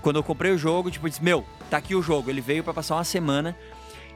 Quando 0.02 0.17
eu 0.17 0.23
comprei 0.23 0.52
o 0.52 0.58
jogo, 0.58 0.91
tipo, 0.91 1.10
disse, 1.10 1.23
meu, 1.23 1.45
tá 1.69 1.78
aqui 1.78 1.95
o 1.95 2.02
jogo. 2.02 2.30
Ele 2.30 2.41
veio 2.41 2.63
pra 2.63 2.73
passar 2.73 2.95
uma 2.95 3.04
semana 3.04 3.56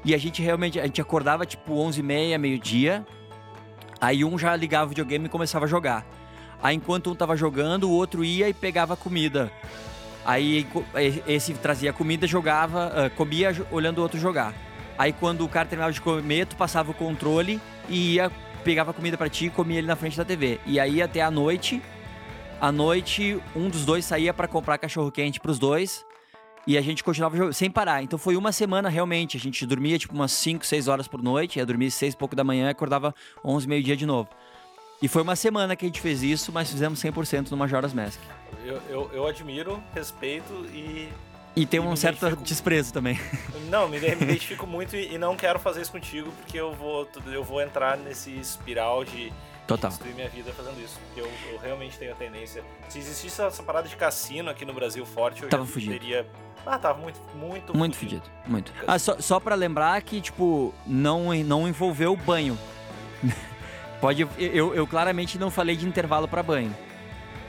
e 0.06 0.14
a 0.14 0.18
gente 0.18 0.42
realmente, 0.42 0.80
a 0.80 0.86
gente 0.86 1.02
acordava 1.02 1.46
tipo 1.46 1.74
11h30, 1.76 2.38
meio-dia. 2.38 3.06
Aí 4.00 4.24
um 4.24 4.38
já 4.38 4.56
ligava 4.56 4.86
o 4.86 4.90
videogame 4.90 5.26
e 5.26 5.30
começava 5.30 5.66
a 5.66 5.68
jogar. 5.68 6.06
Aí 6.64 6.78
enquanto 6.78 7.12
um 7.12 7.16
tava 7.16 7.36
jogando, 7.36 7.90
o 7.90 7.92
outro 7.92 8.24
ia 8.24 8.48
e 8.48 8.54
pegava 8.54 8.96
comida. 8.96 9.52
Aí 10.26 10.66
esse 11.28 11.54
trazia 11.56 11.92
comida, 11.92 12.26
jogava, 12.26 12.86
ah, 12.96 13.10
comia 13.10 13.54
olhando 13.70 13.98
o 13.98 14.02
outro 14.02 14.18
jogar. 14.18 14.54
Aí 14.98 15.12
quando 15.12 15.44
o 15.44 15.50
cara 15.50 15.68
terminava 15.68 15.92
de 15.92 16.00
comer, 16.00 16.48
tu 16.48 16.56
passava 16.56 16.92
o 16.92 16.94
controle 16.94 17.60
e 17.90 18.14
ia, 18.14 18.32
pegava 18.64 18.94
comida 18.94 19.18
pra 19.18 19.28
ti 19.28 19.48
e 19.48 19.50
comia 19.50 19.80
ele 19.80 19.88
na 19.88 19.98
frente 19.98 20.16
da 20.16 20.24
TV. 20.24 20.62
E 20.66 20.80
aí 20.80 21.02
até 21.02 21.22
a 21.22 21.30
noite, 21.30 21.82
à 22.62 22.72
noite, 22.72 23.38
um 23.54 23.68
dos 23.68 23.84
dois 23.84 24.06
saía 24.06 24.34
pra 24.34 24.48
comprar 24.48 24.78
cachorro 24.78 25.12
quente 25.12 25.42
pros 25.42 25.60
dois. 25.60 26.06
E 26.66 26.78
a 26.78 26.82
gente 26.82 27.04
continuava 27.04 27.36
jogando 27.36 27.54
sem 27.54 27.70
parar. 27.70 28.04
Então 28.04 28.18
foi 28.18 28.38
uma 28.38 28.54
semana 28.54 28.88
realmente. 28.88 29.36
A 29.36 29.40
gente 29.40 29.66
dormia 29.66 30.00
tipo 30.00 30.14
umas 30.14 30.32
5, 30.32 30.66
6 30.66 30.88
horas 30.88 31.10
por 31.10 31.22
noite. 31.22 31.60
Ia 31.60 31.66
dormir 31.66 31.92
6 31.92 32.14
e 32.14 32.18
pouco 32.18 32.38
da 32.38 32.44
manhã 32.46 32.68
e 32.68 32.70
acordava 32.70 33.14
11, 33.44 33.68
meio-dia 33.68 33.98
de 33.98 34.06
novo. 34.06 34.30
E 35.04 35.08
foi 35.10 35.22
uma 35.22 35.36
semana 35.36 35.76
que 35.76 35.84
a 35.86 35.88
gente 35.90 36.00
fez 36.00 36.24
isso, 36.24 36.50
mas 36.54 36.72
fizemos 36.72 36.98
100% 37.04 37.52
no 37.52 37.58
Majora's 37.58 37.94
Mask. 37.94 38.22
Eu, 38.64 38.82
eu, 38.90 39.10
eu 39.12 39.28
admiro, 39.28 39.84
respeito 39.94 40.54
e. 40.74 41.10
E 41.58 41.66
tem 41.66 41.80
E 41.82 41.84
um 41.84 41.94
certo 41.96 42.20
identifico- 42.20 42.44
desprezo 42.44 42.94
também. 42.94 43.20
Não, 43.70 43.90
me, 43.90 44.00
me 44.00 44.08
identifico 44.16 44.66
muito 44.66 44.96
e, 44.96 45.14
e 45.14 45.18
não 45.18 45.36
quero 45.36 45.60
fazer 45.60 45.82
isso 45.82 45.92
contigo 45.92 46.32
porque 46.40 46.58
eu 46.58 46.74
vou, 46.74 47.06
eu 47.28 47.44
vou 47.44 47.62
entrar 47.62 47.98
nesse 47.98 48.32
espiral 48.32 49.04
de, 49.04 49.32
Total. 49.68 49.92
de 49.92 49.98
destruir 49.98 50.16
minha 50.16 50.30
vida 50.30 50.54
fazendo 50.54 50.82
isso. 50.82 50.98
Porque 51.08 51.20
eu, 51.20 51.30
eu 51.52 51.60
realmente 51.60 51.98
tenho 51.98 52.14
a 52.14 52.16
tendência. 52.16 52.64
Se 52.88 52.98
existisse 52.98 53.42
essa 53.42 53.62
parada 53.62 53.90
de 53.90 53.96
cassino 53.98 54.50
aqui 54.50 54.64
no 54.66 54.74
Brasil 54.74 55.06
forte, 55.06 55.44
eu 55.44 55.50
Tava 55.50 55.66
fugido. 55.66 55.92
teria. 55.92 56.26
Ah, 56.66 56.80
tava 56.80 56.98
muito, 56.98 57.20
muito, 57.36 57.78
Muito 57.78 57.98
fedido, 57.98 58.24
muito. 58.48 58.72
Ah, 58.88 58.98
só, 58.98 59.20
só 59.20 59.38
pra 59.38 59.54
lembrar 59.54 60.02
que, 60.02 60.22
tipo, 60.22 60.74
não, 60.88 61.34
não 61.44 61.68
envolveu 61.68 62.16
banho. 62.16 62.58
Pode. 64.04 64.28
Eu, 64.38 64.76
eu 64.76 64.86
claramente 64.86 65.40
não 65.40 65.50
falei 65.50 65.78
de 65.78 65.88
intervalo 65.88 66.28
pra 66.28 66.44
banho. 66.44 66.76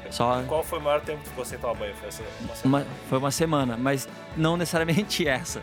Só 0.09 0.41
Qual 0.47 0.63
foi 0.63 0.79
o 0.79 0.83
maior 0.83 1.01
tempo 1.01 1.21
que 1.29 1.45
sem 1.45 1.59
tomar 1.59 1.75
banho? 1.75 1.93
Foi 1.97 2.07
uma 2.07 2.13
semana? 2.13 2.37
uma, 2.65 2.87
foi 3.09 3.19
uma 3.19 3.31
semana, 3.33 3.77
mas 3.77 4.09
não 4.37 4.57
necessariamente 4.57 5.27
essa. 5.27 5.61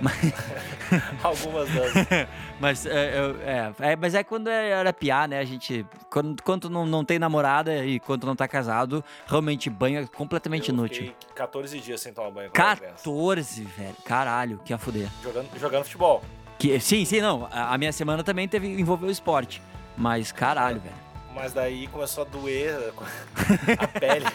Mas, 0.00 0.16
Algumas 1.22 1.68
das. 1.68 1.92
mas, 2.58 2.86
é, 2.86 3.18
eu- 3.18 3.36
é, 3.42 3.72
é, 3.92 3.96
mas 3.96 4.14
é 4.14 4.24
quando 4.24 4.48
era 4.48 4.94
piá, 4.94 5.28
né? 5.28 5.40
A 5.40 5.44
gente. 5.44 5.84
Quando, 6.08 6.42
quando 6.42 6.70
não, 6.70 6.86
não 6.86 7.04
tem 7.04 7.18
namorada 7.18 7.84
e 7.84 8.00
quando 8.00 8.26
não 8.26 8.34
tá 8.34 8.48
casado, 8.48 9.04
realmente 9.26 9.68
banho 9.68 10.00
é 10.00 10.06
completamente 10.06 10.70
eu 10.70 10.74
inútil. 10.74 11.02
fiquei 11.08 11.14
14 11.34 11.80
dias 11.80 12.00
sem 12.00 12.14
tomar 12.14 12.30
banho. 12.30 12.50
quando 12.50 12.66
era 12.66 12.76
criança. 12.76 12.94
14, 12.96 13.64
velho. 13.76 13.96
Caralho, 14.06 14.58
que 14.64 14.72
a 14.72 14.78
fuder. 14.78 15.10
Jogando, 15.22 15.50
jogando 15.58 15.84
futebol. 15.84 16.22
Que, 16.58 16.80
sim, 16.80 17.04
sim, 17.04 17.20
não. 17.20 17.46
A, 17.52 17.74
a 17.74 17.76
minha 17.76 17.92
semana 17.92 18.24
também 18.24 18.48
teve 18.48 18.66
envolveu 18.80 19.10
esporte. 19.10 19.60
Mas 19.96 20.32
caralho, 20.32 20.80
velho. 20.80 20.94
Mas 21.34 21.52
daí 21.52 21.86
começou 21.88 22.24
a 22.24 22.26
doer 22.26 22.92
a 23.78 23.86
pele. 23.86 24.26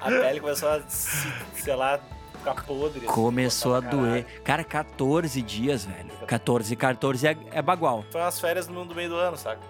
a 0.00 0.04
pele 0.06 0.40
começou 0.40 0.68
a, 0.68 0.80
se, 0.86 1.32
sei 1.54 1.74
lá, 1.74 1.98
ficar 2.38 2.54
podre. 2.64 2.98
assim, 2.98 3.06
Começou 3.06 3.74
a 3.74 3.80
cortar 3.82 3.90
pra 3.96 3.98
doer. 3.98 4.24
caralho. 4.24 4.42
Cara, 4.42 4.64
14 4.64 5.42
dias, 5.42 5.84
velho. 5.84 6.10
14, 6.26 6.76
14 6.76 7.26
é, 7.26 7.36
é 7.52 7.62
bagual. 7.62 8.04
Foi 8.10 8.20
umas 8.20 8.38
férias 8.40 8.68
no 8.68 8.84
meio 8.86 9.08
do 9.08 9.16
ano, 9.16 9.36
saca? 9.36 9.60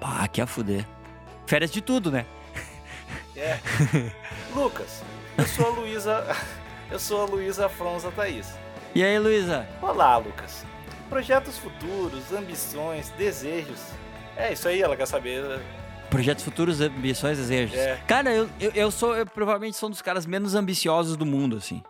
Pá, 0.00 0.26
que 0.28 0.40
a 0.40 0.46
fuder. 0.46 0.86
Férias 1.46 1.70
de 1.70 1.80
tudo, 1.80 2.10
né? 2.10 2.24
É. 3.36 3.58
Lucas, 4.54 5.02
eu 5.36 5.46
sou 5.46 5.66
a 5.66 5.70
Luísa. 5.70 6.24
Eu 6.90 6.98
sou 6.98 7.22
a 7.22 7.24
Luísa 7.24 7.68
Fronza 7.68 8.10
Thaís. 8.12 8.46
E 8.94 9.02
aí, 9.02 9.18
Luísa? 9.18 9.66
Olá, 9.82 10.16
Lucas. 10.18 10.64
Projetos 11.14 11.56
futuros, 11.58 12.32
ambições, 12.32 13.10
desejos. 13.10 13.78
É 14.36 14.52
isso 14.52 14.66
aí, 14.66 14.82
ela 14.82 14.96
quer 14.96 15.06
saber. 15.06 15.60
Projetos 16.10 16.42
futuros, 16.42 16.80
ambições, 16.80 17.38
desejos. 17.38 17.78
É. 17.78 18.02
Cara, 18.04 18.34
eu, 18.34 18.50
eu, 18.58 18.72
eu 18.72 18.90
sou, 18.90 19.14
eu 19.14 19.24
provavelmente 19.24 19.76
sou 19.76 19.88
um 19.88 19.90
dos 19.90 20.02
caras 20.02 20.26
menos 20.26 20.56
ambiciosos 20.56 21.16
do 21.16 21.24
mundo, 21.24 21.56
assim. 21.56 21.84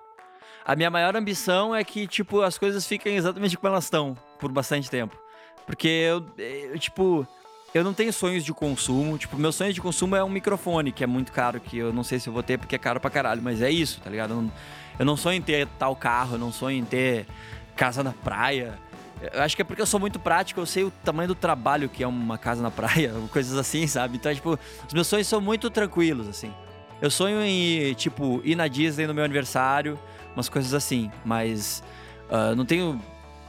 A 0.62 0.76
minha 0.76 0.90
maior 0.90 1.16
ambição 1.16 1.74
é 1.74 1.82
que, 1.82 2.06
tipo, 2.06 2.42
as 2.42 2.58
coisas 2.58 2.86
fiquem 2.86 3.16
exatamente 3.16 3.56
como 3.56 3.72
elas 3.72 3.84
estão 3.84 4.14
por 4.38 4.52
bastante 4.52 4.90
tempo. 4.90 5.18
Porque 5.64 5.88
eu, 5.88 6.26
eu, 6.36 6.78
tipo, 6.78 7.26
eu 7.72 7.82
não 7.82 7.94
tenho 7.94 8.12
sonhos 8.12 8.44
de 8.44 8.52
consumo. 8.52 9.16
Tipo, 9.16 9.38
meu 9.38 9.52
sonho 9.52 9.72
de 9.72 9.80
consumo 9.80 10.14
é 10.14 10.22
um 10.22 10.28
microfone, 10.28 10.92
que 10.92 11.02
é 11.02 11.06
muito 11.06 11.32
caro, 11.32 11.58
que 11.60 11.78
eu 11.78 11.94
não 11.94 12.04
sei 12.04 12.20
se 12.20 12.28
eu 12.28 12.32
vou 12.34 12.42
ter 12.42 12.58
porque 12.58 12.76
é 12.76 12.78
caro 12.78 13.00
pra 13.00 13.08
caralho, 13.08 13.40
mas 13.40 13.62
é 13.62 13.70
isso, 13.70 14.02
tá 14.02 14.10
ligado? 14.10 14.34
Eu 14.34 14.42
não, 14.42 14.52
eu 14.98 15.06
não 15.06 15.16
sonho 15.16 15.38
em 15.38 15.42
ter 15.42 15.66
tal 15.78 15.96
carro, 15.96 16.34
eu 16.34 16.38
não 16.38 16.52
sonho 16.52 16.76
em 16.76 16.84
ter 16.84 17.26
casa 17.74 18.02
na 18.02 18.12
praia. 18.12 18.83
Eu 19.20 19.42
acho 19.42 19.56
que 19.56 19.62
é 19.62 19.64
porque 19.64 19.80
eu 19.80 19.86
sou 19.86 19.98
muito 19.98 20.18
prático, 20.18 20.60
eu 20.60 20.66
sei 20.66 20.84
o 20.84 20.90
tamanho 20.90 21.28
do 21.28 21.34
trabalho 21.34 21.88
que 21.88 22.02
é 22.02 22.06
uma 22.06 22.36
casa 22.36 22.62
na 22.62 22.70
praia, 22.70 23.12
coisas 23.32 23.56
assim, 23.56 23.86
sabe? 23.86 24.16
Então, 24.16 24.34
tipo, 24.34 24.58
os 24.86 24.92
meus 24.92 25.06
sonhos 25.06 25.26
são 25.26 25.40
muito 25.40 25.70
tranquilos, 25.70 26.28
assim. 26.28 26.52
Eu 27.00 27.10
sonho 27.10 27.42
em, 27.42 27.94
tipo, 27.94 28.40
ir 28.44 28.54
na 28.54 28.68
Disney 28.68 29.06
no 29.06 29.14
meu 29.14 29.24
aniversário, 29.24 29.98
umas 30.34 30.48
coisas 30.48 30.74
assim, 30.74 31.10
mas 31.24 31.82
ah, 32.30 32.54
não 32.54 32.64
tenho 32.64 33.00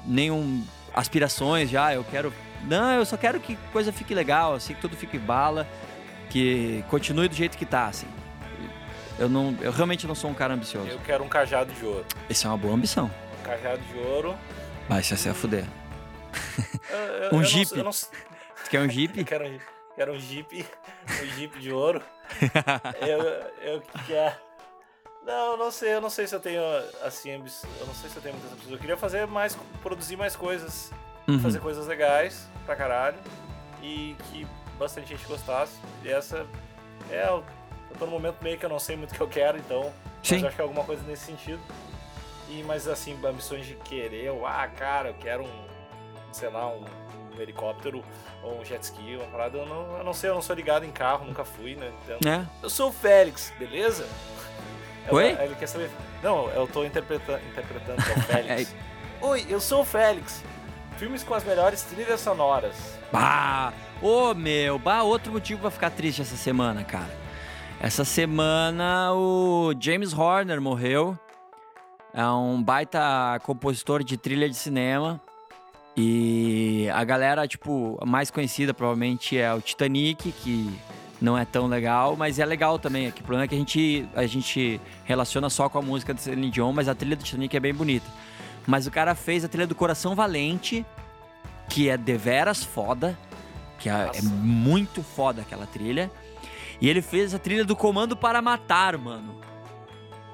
nenhum 0.05 0.63
aspirações 0.93 1.69
já, 1.69 1.93
eu 1.93 2.03
quero. 2.03 2.33
Não, 2.63 2.91
eu 2.93 3.05
só 3.05 3.17
quero 3.17 3.39
que 3.39 3.57
coisa 3.71 3.91
fique 3.91 4.13
legal, 4.13 4.55
assim, 4.55 4.73
que 4.73 4.81
tudo 4.81 4.95
fique 4.95 5.17
bala, 5.17 5.67
que 6.29 6.83
continue 6.89 7.27
do 7.27 7.35
jeito 7.35 7.57
que 7.57 7.65
tá, 7.65 7.87
assim. 7.87 8.07
Eu 9.17 9.29
não, 9.29 9.55
eu 9.61 9.71
realmente 9.71 10.05
não 10.05 10.15
sou 10.15 10.29
um 10.29 10.33
cara 10.33 10.53
ambicioso. 10.53 10.87
Eu 10.87 10.99
quero 10.99 11.23
um 11.23 11.29
cajado 11.29 11.71
de 11.73 11.85
ouro. 11.85 12.05
Essa 12.29 12.47
é 12.47 12.51
uma 12.51 12.57
boa 12.57 12.73
ambição. 12.73 13.09
Um 13.39 13.43
cajado 13.43 13.81
de 13.81 13.97
ouro. 13.97 14.35
Mas 14.89 15.09
isso 15.11 15.27
é 15.29 15.33
fuder. 15.33 15.65
Eu- 16.89 16.97
eu- 16.97 17.23
Um 17.23 17.25
eu 17.25 17.31
não- 17.33 17.43
Jeep. 17.43 17.77
eu 17.77 17.83
não- 17.83 17.91
Tu 17.91 18.69
quer 18.69 18.79
um 18.79 18.83
Eu 18.85 18.89
Jeep? 18.89 19.23
quero, 19.25 19.47
um- 19.47 19.59
quero 19.95 20.13
um 20.13 20.19
Jeep. 20.19 20.65
Um 21.21 21.25
Jeep 21.35 21.59
de 21.59 21.71
ouro. 21.71 22.01
eu, 23.01 23.21
eu 23.75 23.83
quero. 24.05 24.35
Não, 25.25 25.51
eu 25.53 25.57
não 25.57 25.71
sei, 25.71 25.93
eu 25.95 26.01
não 26.01 26.09
sei 26.09 26.27
se 26.27 26.35
eu 26.35 26.39
tenho 26.39 26.61
assim, 27.03 27.31
eu 27.31 27.39
não 27.87 27.93
sei 27.95 28.09
se 28.09 28.15
eu 28.15 28.21
tenho 28.21 28.35
muitas 28.35 28.51
ambições. 28.51 28.73
Eu 28.73 28.77
queria 28.79 28.97
fazer 28.97 29.25
mais, 29.25 29.57
produzir 29.81 30.15
mais 30.15 30.35
coisas, 30.35 30.91
Uhum. 31.27 31.39
fazer 31.39 31.59
coisas 31.59 31.87
legais 31.87 32.47
pra 32.65 32.75
caralho 32.75 33.17
e 33.81 34.15
que 34.29 34.45
bastante 34.77 35.07
gente 35.07 35.25
gostasse. 35.25 35.73
E 36.03 36.09
essa 36.09 36.45
é, 37.09 37.27
eu 37.27 37.43
eu 37.89 37.97
tô 37.99 38.05
no 38.05 38.11
momento 38.11 38.35
meio 38.43 38.57
que 38.59 38.65
eu 38.65 38.69
não 38.69 38.77
sei 38.77 38.95
muito 38.97 39.13
o 39.13 39.15
que 39.15 39.21
eu 39.21 39.27
quero, 39.27 39.57
então, 39.57 39.91
mas 40.19 40.27
Sim. 40.27 40.41
eu 40.41 40.47
acho 40.47 40.55
que 40.55 40.61
é 40.61 40.63
alguma 40.63 40.83
coisa 40.83 41.01
nesse 41.03 41.25
sentido. 41.25 41.61
E 42.49 42.63
mas 42.63 42.87
assim, 42.87 43.17
ambições 43.25 43.65
de 43.65 43.73
querer, 43.75 44.25
eu, 44.25 44.45
ah, 44.45 44.67
cara, 44.67 45.09
eu 45.09 45.13
quero 45.15 45.43
um, 45.43 45.65
sei 46.31 46.49
lá, 46.49 46.67
um, 46.67 46.85
um 47.35 47.41
helicóptero 47.41 48.03
ou 48.43 48.59
um 48.61 48.65
jet 48.65 48.83
ski, 48.83 49.15
uma 49.15 49.25
parada, 49.27 49.57
eu 49.57 49.65
não, 49.65 49.97
eu 49.97 50.03
não 50.03 50.13
sei, 50.13 50.29
eu 50.29 50.35
não 50.35 50.41
sou 50.41 50.55
ligado 50.55 50.85
em 50.85 50.91
carro, 50.91 51.25
nunca 51.25 51.43
fui, 51.43 51.75
né? 51.75 51.91
Então, 52.03 52.31
É. 52.31 52.45
eu 52.61 52.69
sou 52.69 52.89
o 52.89 52.93
Félix, 52.93 53.51
beleza? 53.57 54.07
Oi? 55.09 55.31
Ela- 55.31 55.45
Ele 55.45 55.55
quer 55.55 55.67
saber. 55.67 55.89
Não, 56.23 56.49
eu 56.51 56.67
tô 56.67 56.83
interpretando, 56.85 57.39
interpretando 57.47 57.99
é 57.99 58.13
o 58.17 58.21
Félix. 58.23 58.75
Oi, 59.21 59.45
eu 59.49 59.59
sou 59.59 59.81
o 59.81 59.85
Félix. 59.85 60.43
Filmes 60.97 61.23
com 61.23 61.33
as 61.33 61.43
melhores 61.43 61.81
trilhas 61.83 62.21
sonoras. 62.21 62.75
Bah! 63.11 63.73
Ô 64.01 64.33
meu, 64.33 64.77
bah, 64.79 65.03
outro 65.03 65.31
motivo 65.31 65.61
pra 65.61 65.71
ficar 65.71 65.89
triste 65.89 66.21
essa 66.21 66.35
semana, 66.37 66.83
cara. 66.83 67.09
Essa 67.81 68.05
semana 68.05 69.11
o 69.13 69.73
James 69.79 70.13
Horner 70.13 70.61
morreu. 70.61 71.17
É 72.17 72.25
um 72.25 72.63
baita 72.63 73.37
compositor 73.43 74.01
de 74.01 74.15
trilha 74.15 74.47
de 74.47 74.55
cinema. 74.55 75.19
E 75.97 76.89
a 76.93 77.03
galera, 77.03 77.45
tipo, 77.45 77.99
mais 78.05 78.31
conhecida 78.31 78.73
provavelmente 78.73 79.37
é 79.37 79.53
o 79.53 79.59
Titanic, 79.59 80.31
que 80.31 80.79
não 81.21 81.37
é 81.37 81.43
tão 81.43 81.67
legal, 81.67 82.15
mas 82.15 82.39
é 82.39 82.45
legal 82.45 82.79
também. 82.79 83.07
Aqui. 83.07 83.19
O 83.19 83.23
problema 83.25 83.43
é 83.43 83.47
que 83.49 83.55
a 83.55 83.57
gente, 83.57 84.09
a 84.15 84.25
gente 84.25 84.79
relaciona 85.03 85.49
só 85.49 85.67
com 85.67 85.77
a 85.77 85.81
música 85.81 86.13
do 86.13 86.21
Celine 86.21 86.49
Dion, 86.49 86.71
mas 86.71 86.87
a 86.87 86.95
trilha 86.95 87.17
do 87.17 87.23
Titanic 87.23 87.53
é 87.55 87.59
bem 87.59 87.73
bonita. 87.73 88.05
Mas 88.65 88.87
o 88.87 88.91
cara 88.91 89.13
fez 89.13 89.43
a 89.43 89.49
trilha 89.49 89.67
do 89.67 89.75
Coração 89.75 90.15
Valente, 90.15 90.85
que 91.67 91.89
é 91.89 91.97
deveras 91.97 92.63
foda, 92.63 93.17
que 93.77 93.89
é, 93.89 94.11
é 94.13 94.21
muito 94.21 95.03
foda 95.03 95.41
aquela 95.41 95.65
trilha. 95.65 96.09
E 96.79 96.89
ele 96.89 97.01
fez 97.01 97.33
a 97.33 97.39
trilha 97.39 97.65
do 97.65 97.75
Comando 97.75 98.15
para 98.15 98.41
Matar, 98.41 98.97
mano. 98.97 99.41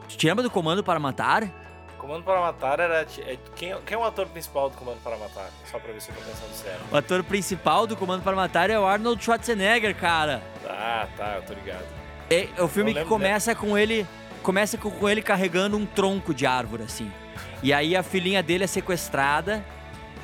Tu 0.08 0.16
te 0.16 0.28
lembra 0.28 0.44
do 0.44 0.50
Comando 0.52 0.84
para 0.84 1.00
Matar? 1.00 1.61
Comando 2.02 2.24
para 2.24 2.42
Matar 2.42 2.80
era. 2.80 3.02
é- 3.04 3.38
quem, 3.56 3.76
quem 3.86 3.96
é 3.96 3.98
o 3.98 4.04
ator 4.04 4.26
principal 4.26 4.72
do 4.72 4.76
Comando 4.76 4.98
para 5.04 5.16
Matar? 5.18 5.52
Só 5.70 5.78
pra 5.78 5.94
ver 5.94 6.02
se 6.02 6.10
eu 6.10 6.16
tô 6.16 6.22
pensando 6.22 6.52
sério. 6.56 6.80
O 6.92 6.98
ator 6.98 7.24
principal 7.24 7.86
do 7.86 7.96
Comando 7.96 8.24
para 8.24 8.36
Matar 8.36 8.72
é 8.72 8.80
o 8.80 8.86
Arnold 8.88 9.24
Schwarzenegger, 9.24 9.96
cara. 9.96 10.42
Ah, 10.68 11.08
tá, 11.16 11.36
eu 11.36 11.44
tô 11.44 11.54
ligado. 11.54 11.86
É, 12.28 12.48
é 12.58 12.62
o 12.64 12.68
filme 12.68 12.92
que 12.96 13.06
começa 13.06 13.54
com 13.54 13.78
ele. 13.78 14.08
Começa 14.42 14.80
com, 14.80 14.90
com 14.90 15.08
ele 15.08 15.22
carregando 15.22 15.78
um 15.78 15.86
tronco 15.86 16.34
de 16.34 16.48
árvore, 16.48 16.82
assim. 16.84 17.12
E 17.62 17.72
aí 17.72 17.96
a 17.96 18.02
filhinha 18.02 18.42
dele 18.42 18.64
é 18.64 18.68
sequestrada. 18.68 19.64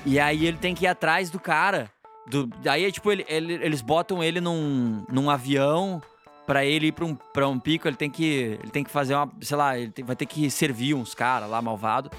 E 0.03 0.19
aí 0.19 0.47
ele 0.47 0.57
tem 0.57 0.73
que 0.73 0.85
ir 0.85 0.87
atrás 0.87 1.29
do 1.29 1.39
cara. 1.39 1.91
Do, 2.25 2.49
aí, 2.67 2.91
tipo, 2.91 3.11
ele- 3.11 3.25
ele- 3.29 3.53
eles 3.53 3.81
botam 3.81 4.23
ele 4.23 4.41
num, 4.41 5.05
num 5.09 5.29
avião 5.29 6.01
pra 6.47 6.65
ele 6.65 6.87
ir 6.87 6.91
pra 6.93 7.05
um, 7.05 7.15
um 7.49 7.59
pico. 7.59 7.87
Ele 7.87 7.95
tem 7.97 8.09
que. 8.09 8.57
Ele 8.61 8.71
tem 8.71 8.83
que 8.83 8.89
fazer 8.89 9.13
uma. 9.13 9.29
Sei 9.41 9.55
lá, 9.57 9.77
ele 9.77 9.91
tem- 9.91 10.03
vai 10.05 10.15
ter 10.15 10.25
que 10.25 10.49
servir 10.49 10.95
uns 10.95 11.13
caras 11.13 11.47
lá 11.49 11.61
malvado. 11.61 12.09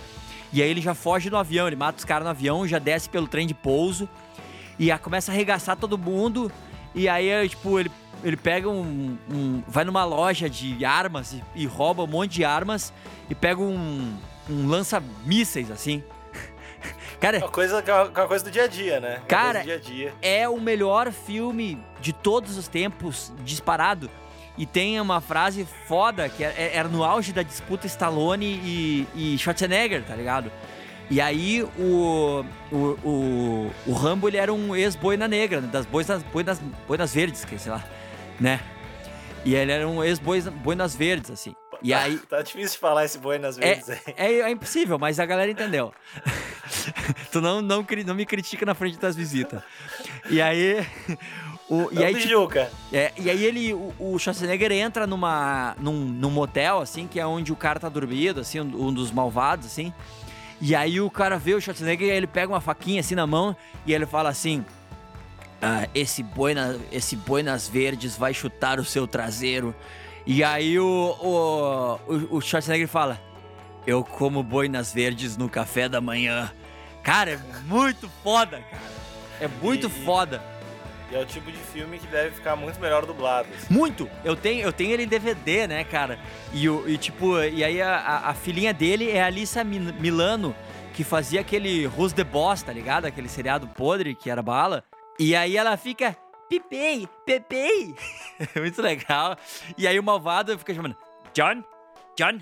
E 0.53 0.63
aí 0.63 0.71
ele 0.71 0.81
já 0.81 0.95
foge 0.95 1.29
do 1.29 1.37
avião, 1.37 1.67
ele 1.67 1.77
mata 1.77 1.99
os 1.99 2.05
caras 2.05 2.25
no 2.25 2.31
avião, 2.31 2.67
já 2.67 2.79
desce 2.79 3.09
pelo 3.09 3.27
trem 3.27 3.47
de 3.47 3.55
pouso. 3.55 4.09
E 4.79 4.97
começa 4.99 5.33
a 5.33 5.35
arregaçar 5.35 5.77
todo 5.77 5.99
mundo. 5.99 6.53
E 6.95 7.09
aí, 7.09 7.29
é, 7.29 7.47
tipo, 7.49 7.79
ele, 7.81 7.91
ele 8.23 8.37
pega 8.37 8.69
um, 8.69 9.19
um- 9.33 9.63
Vai 9.67 9.85
numa 9.85 10.05
loja 10.05 10.49
de 10.49 10.85
armas 10.85 11.33
e, 11.33 11.43
e 11.55 11.67
rouba 11.67 12.05
um 12.05 12.07
monte 12.07 12.33
de 12.35 12.45
armas 12.45 12.93
e 13.29 13.35
pega 13.35 13.61
um, 13.61 14.17
um 14.49 14.67
lança-mísseis, 14.69 15.71
assim. 15.71 16.03
Cara, 17.21 17.39
Uma 17.39 17.49
coisa, 17.49 17.83
uma 18.15 18.27
coisa 18.29 18.45
do 18.45 18.51
dia 18.51 18.65
a 18.65 18.67
dia, 18.69 19.01
né? 19.01 19.17
Uma 19.19 19.27
Cara, 19.27 19.63
dia 19.63 19.79
dia. 19.79 20.15
é 20.23 20.49
o 20.49 20.61
melhor 20.61 21.11
filme 21.11 21.79
de 22.01 22.13
todos 22.13 22.57
os 22.57 22.69
tempos, 22.69 23.33
disparado. 23.45 24.09
E 24.57 24.65
tem 24.67 25.01
uma 25.01 25.21
frase 25.21 25.67
foda, 25.87 26.29
que 26.29 26.45
é- 26.45 26.73
era 26.75 26.89
no 26.89 27.03
auge 27.05 27.33
da 27.33 27.43
disputa 27.43 27.87
Stallone 27.87 28.47
e, 28.47 29.07
e 29.15 29.39
Schwarzenegger, 29.39 30.05
tá 30.05 30.15
ligado? 30.15 30.51
E 31.11 31.21
aí 31.21 31.63
o, 31.79 32.45
o, 32.71 32.77
o, 32.77 33.71
o 33.87 33.93
Rambo, 33.93 34.29
ele 34.29 34.37
era 34.37 34.53
um 34.53 34.77
ex-boina 34.77 35.27
negra, 35.27 35.61
né, 35.61 35.69
das 35.73 35.87
boinas, 35.87 36.23
boinas, 36.25 36.61
boinas 36.87 37.15
verdes, 37.15 37.45
que 37.45 37.59
sei 37.59 37.73
lá, 37.73 37.83
né? 38.39 38.61
E 39.45 39.55
ele 39.55 39.73
era 39.73 39.89
um 39.89 40.05
ex-boinas 40.05 40.95
verdes, 40.95 41.31
assim. 41.31 41.55
E 41.83 41.93
aí... 41.95 42.19
Tá 42.29 42.43
difícil 42.43 42.73
de 42.73 42.79
falar 42.79 43.05
esse 43.05 43.19
boi 43.19 43.39
nas 43.39 43.59
É, 43.59 43.75
vezes 43.75 43.91
aí. 43.91 44.15
é, 44.17 44.33
é 44.41 44.51
impossível, 44.51 44.99
mas 44.99 45.19
a 45.21 45.27
galera 45.27 45.51
entendeu. 45.51 45.93
tu 47.33 47.41
não, 47.41 47.61
não, 47.63 47.87
não 48.07 48.15
me 48.15 48.27
critica 48.27 48.65
na 48.67 48.75
frente 48.75 48.99
das 48.99 49.17
visitas. 49.17 49.63
E 50.31 50.41
aí. 50.41 50.87
O, 51.69 51.91
e, 51.93 51.97
Não 51.97 52.03
aí 52.03 52.15
tipo, 52.15 52.49
é, 52.91 53.13
e 53.19 53.29
aí 53.29 53.45
ele, 53.45 53.75
o, 53.75 53.93
o 53.99 54.19
Schwarzenegger 54.19 54.73
entra 54.73 55.07
numa, 55.07 55.77
num, 55.79 55.93
num 56.07 56.31
motel, 56.31 56.81
assim, 56.81 57.07
que 57.07 57.21
é 57.21 57.27
onde 57.27 57.53
o 57.53 57.57
cara 57.57 57.79
tá 57.79 57.91
dormindo, 57.91 58.41
assim, 58.41 58.59
um, 58.59 58.87
um 58.87 58.93
dos 58.93 59.11
malvados, 59.11 59.67
assim. 59.67 59.93
E 60.63 60.75
aí 60.75 60.99
o 60.99 61.11
cara 61.11 61.39
vê 61.39 61.53
o 61.55 61.61
Schwarzenegger 61.61 62.09
e 62.09 62.11
ele 62.11 62.27
pega 62.27 62.53
uma 62.53 62.61
faquinha 62.61 63.01
assim 63.01 63.15
na 63.15 63.27
mão 63.27 63.55
e 63.87 63.93
ele 63.93 64.07
fala 64.07 64.31
assim: 64.31 64.65
ah, 65.61 65.87
esse, 65.95 66.23
boina, 66.23 66.79
esse 66.91 67.17
Boinas 67.17 67.69
Verdes 67.69 68.17
vai 68.17 68.33
chutar 68.33 68.81
o 68.81 68.85
seu 68.85 69.07
traseiro. 69.07 69.75
E 70.31 70.45
aí 70.45 70.79
o, 70.79 71.99
o, 72.07 72.37
o, 72.37 72.41
Schwarzenegger 72.43 72.87
fala: 72.87 73.19
Eu 73.87 74.05
como 74.05 74.43
boinas 74.43 74.93
verdes 74.93 75.39
no 75.39 75.49
café 75.49 75.89
da 75.89 76.03
manhã. 76.03 76.53
Cara, 77.03 77.31
é 77.31 77.39
muito 77.67 78.11
foda, 78.23 78.61
cara. 78.61 78.83
É 79.41 79.49
muito 79.63 79.87
E- 79.87 80.05
foda. 80.05 80.43
E 81.11 81.17
é 81.17 81.19
o 81.21 81.25
tipo 81.25 81.51
de 81.51 81.57
filme 81.57 81.99
que 81.99 82.07
deve 82.09 82.33
ficar 82.33 82.55
muito 82.57 82.79
melhor 82.79 83.07
dublado. 83.07 83.49
assim. 83.57 83.73
Muito! 83.73 84.07
Eu 84.23 84.37
tenho, 84.37 84.61
eu 84.61 84.71
tenho 84.71 84.91
ele 84.93 85.05
em 85.05 85.09
DVD, 85.09 85.67
né, 85.67 85.83
cara? 85.83 86.19
E, 86.53 86.69
o, 86.69 86.87
e 86.87 86.99
tipo, 86.99 87.41
e 87.41 87.65
aí 87.65 87.81
a, 87.81 87.97
a, 87.97 88.29
a 88.29 88.35
filhinha 88.35 88.75
dele 88.75 89.11
é 89.11 89.23
a 89.23 89.27
Alissa 89.27 89.65
Milano, 89.65 90.55
que 90.93 91.03
fazia 91.03 91.41
aquele 91.41 91.87
Rose 91.87 92.15
the 92.15 92.25
Boss, 92.25 92.61
tá 92.63 92.75
ligado? 92.75 93.07
Aquele 93.07 93.27
seriado 93.31 93.67
podre 93.69 94.15
que 94.15 94.29
era 94.29 94.43
bala. 94.43 94.85
E 95.19 95.35
aí 95.35 95.57
ela 95.57 95.75
fica. 95.79 96.15
Pipei, 96.49 97.09
Pepei! 97.27 97.95
Muito 98.57 98.81
legal. 98.81 99.37
E 99.77 99.87
aí 99.87 99.99
o 99.99 100.03
malvado 100.03 100.59
fica 100.59 100.75
chamando: 100.75 100.97
John, 101.35 101.63
John, 102.17 102.39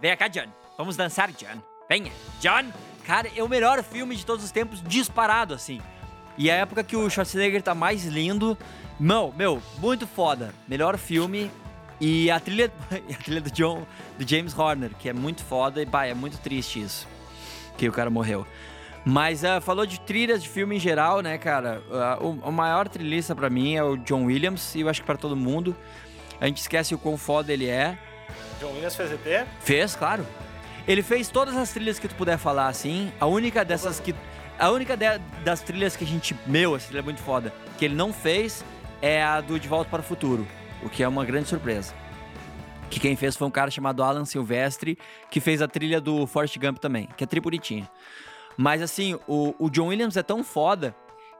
vem 0.00 0.16
cá, 0.16 0.28
John. 0.28 0.48
Vamos 0.76 0.96
dançar, 0.96 1.30
John. 1.32 1.62
Venha, 1.88 2.12
John. 2.40 2.72
Cara, 3.04 3.28
é 3.36 3.42
o 3.42 3.48
melhor 3.48 3.82
filme 3.82 4.16
de 4.16 4.24
todos 4.24 4.44
os 4.44 4.50
tempos, 4.50 4.82
disparado, 4.82 5.54
assim. 5.54 5.80
E 6.38 6.50
a 6.50 6.54
época 6.54 6.82
que 6.82 6.96
o 6.96 7.10
Schwarzenegger 7.10 7.62
tá 7.62 7.74
mais 7.74 8.04
lindo. 8.04 8.56
Não, 8.98 9.32
meu, 9.32 9.60
muito 9.78 10.06
foda. 10.06 10.54
Melhor 10.66 10.96
filme. 10.96 11.50
E 12.00 12.30
a 12.30 12.40
trilha, 12.40 12.72
a 12.90 13.22
trilha 13.22 13.40
do 13.40 13.50
John, 13.50 13.86
do 14.18 14.26
James 14.28 14.56
Horner, 14.56 14.90
que 14.98 15.08
é 15.08 15.12
muito 15.12 15.44
foda 15.44 15.82
e 15.82 15.86
pá, 15.86 16.06
é 16.06 16.14
muito 16.14 16.38
triste 16.38 16.80
isso. 16.80 17.06
Que 17.76 17.88
o 17.88 17.92
cara 17.92 18.10
morreu. 18.10 18.46
Mas 19.04 19.44
ah, 19.44 19.60
falou 19.60 19.84
de 19.84 19.98
trilhas 20.00 20.42
de 20.42 20.48
filme 20.48 20.76
em 20.76 20.78
geral, 20.78 21.20
né, 21.22 21.36
cara? 21.36 21.82
Ah, 21.90 22.18
o, 22.20 22.30
o 22.48 22.52
maior 22.52 22.88
trilhista 22.88 23.34
pra 23.34 23.50
mim 23.50 23.74
é 23.74 23.82
o 23.82 23.96
John 23.96 24.24
Williams, 24.24 24.74
e 24.74 24.80
eu 24.80 24.88
acho 24.88 25.00
que 25.00 25.06
pra 25.06 25.16
todo 25.16 25.36
mundo. 25.36 25.76
A 26.40 26.46
gente 26.46 26.58
esquece 26.58 26.94
o 26.94 26.98
quão 26.98 27.16
foda 27.16 27.52
ele 27.52 27.66
é. 27.68 27.98
John 28.60 28.72
Williams 28.72 28.94
fez 28.96 29.12
ET? 29.12 29.46
Fez, 29.60 29.96
claro. 29.96 30.26
Ele 30.86 31.02
fez 31.02 31.28
todas 31.28 31.56
as 31.56 31.70
trilhas 31.72 31.98
que 31.98 32.08
tu 32.08 32.14
puder 32.14 32.38
falar, 32.38 32.68
assim. 32.68 33.12
A 33.20 33.26
única 33.26 33.64
dessas 33.64 33.98
que. 34.00 34.14
A 34.58 34.70
única 34.70 34.96
de- 34.96 35.18
das 35.44 35.60
trilhas 35.60 35.96
que 35.96 36.04
a 36.04 36.06
gente. 36.06 36.36
Meu, 36.46 36.76
essa 36.76 36.86
trilha 36.86 37.00
é 37.00 37.02
muito 37.02 37.20
foda. 37.22 37.52
Que 37.78 37.84
ele 37.84 37.94
não 37.94 38.12
fez 38.12 38.64
é 39.00 39.22
a 39.22 39.40
do 39.40 39.58
De 39.58 39.66
Volta 39.68 39.90
para 39.90 40.00
o 40.00 40.04
Futuro. 40.04 40.46
O 40.82 40.88
que 40.88 41.02
é 41.02 41.08
uma 41.08 41.24
grande 41.24 41.48
surpresa. 41.48 41.94
Que 42.90 43.00
quem 43.00 43.16
fez 43.16 43.36
foi 43.36 43.46
um 43.48 43.50
cara 43.50 43.70
chamado 43.70 44.02
Alan 44.02 44.24
Silvestre, 44.24 44.98
que 45.30 45.40
fez 45.40 45.62
a 45.62 45.68
trilha 45.68 46.00
do 46.00 46.26
Forrest 46.26 46.58
Gump 46.58 46.78
também, 46.78 47.08
que 47.16 47.24
é 47.24 47.26
tri 47.26 47.40
bonitinha. 47.40 47.88
Mas 48.56 48.82
assim, 48.82 49.18
o, 49.26 49.54
o 49.58 49.70
John 49.70 49.88
Williams 49.88 50.16
é 50.16 50.22
tão 50.22 50.42
foda 50.44 50.94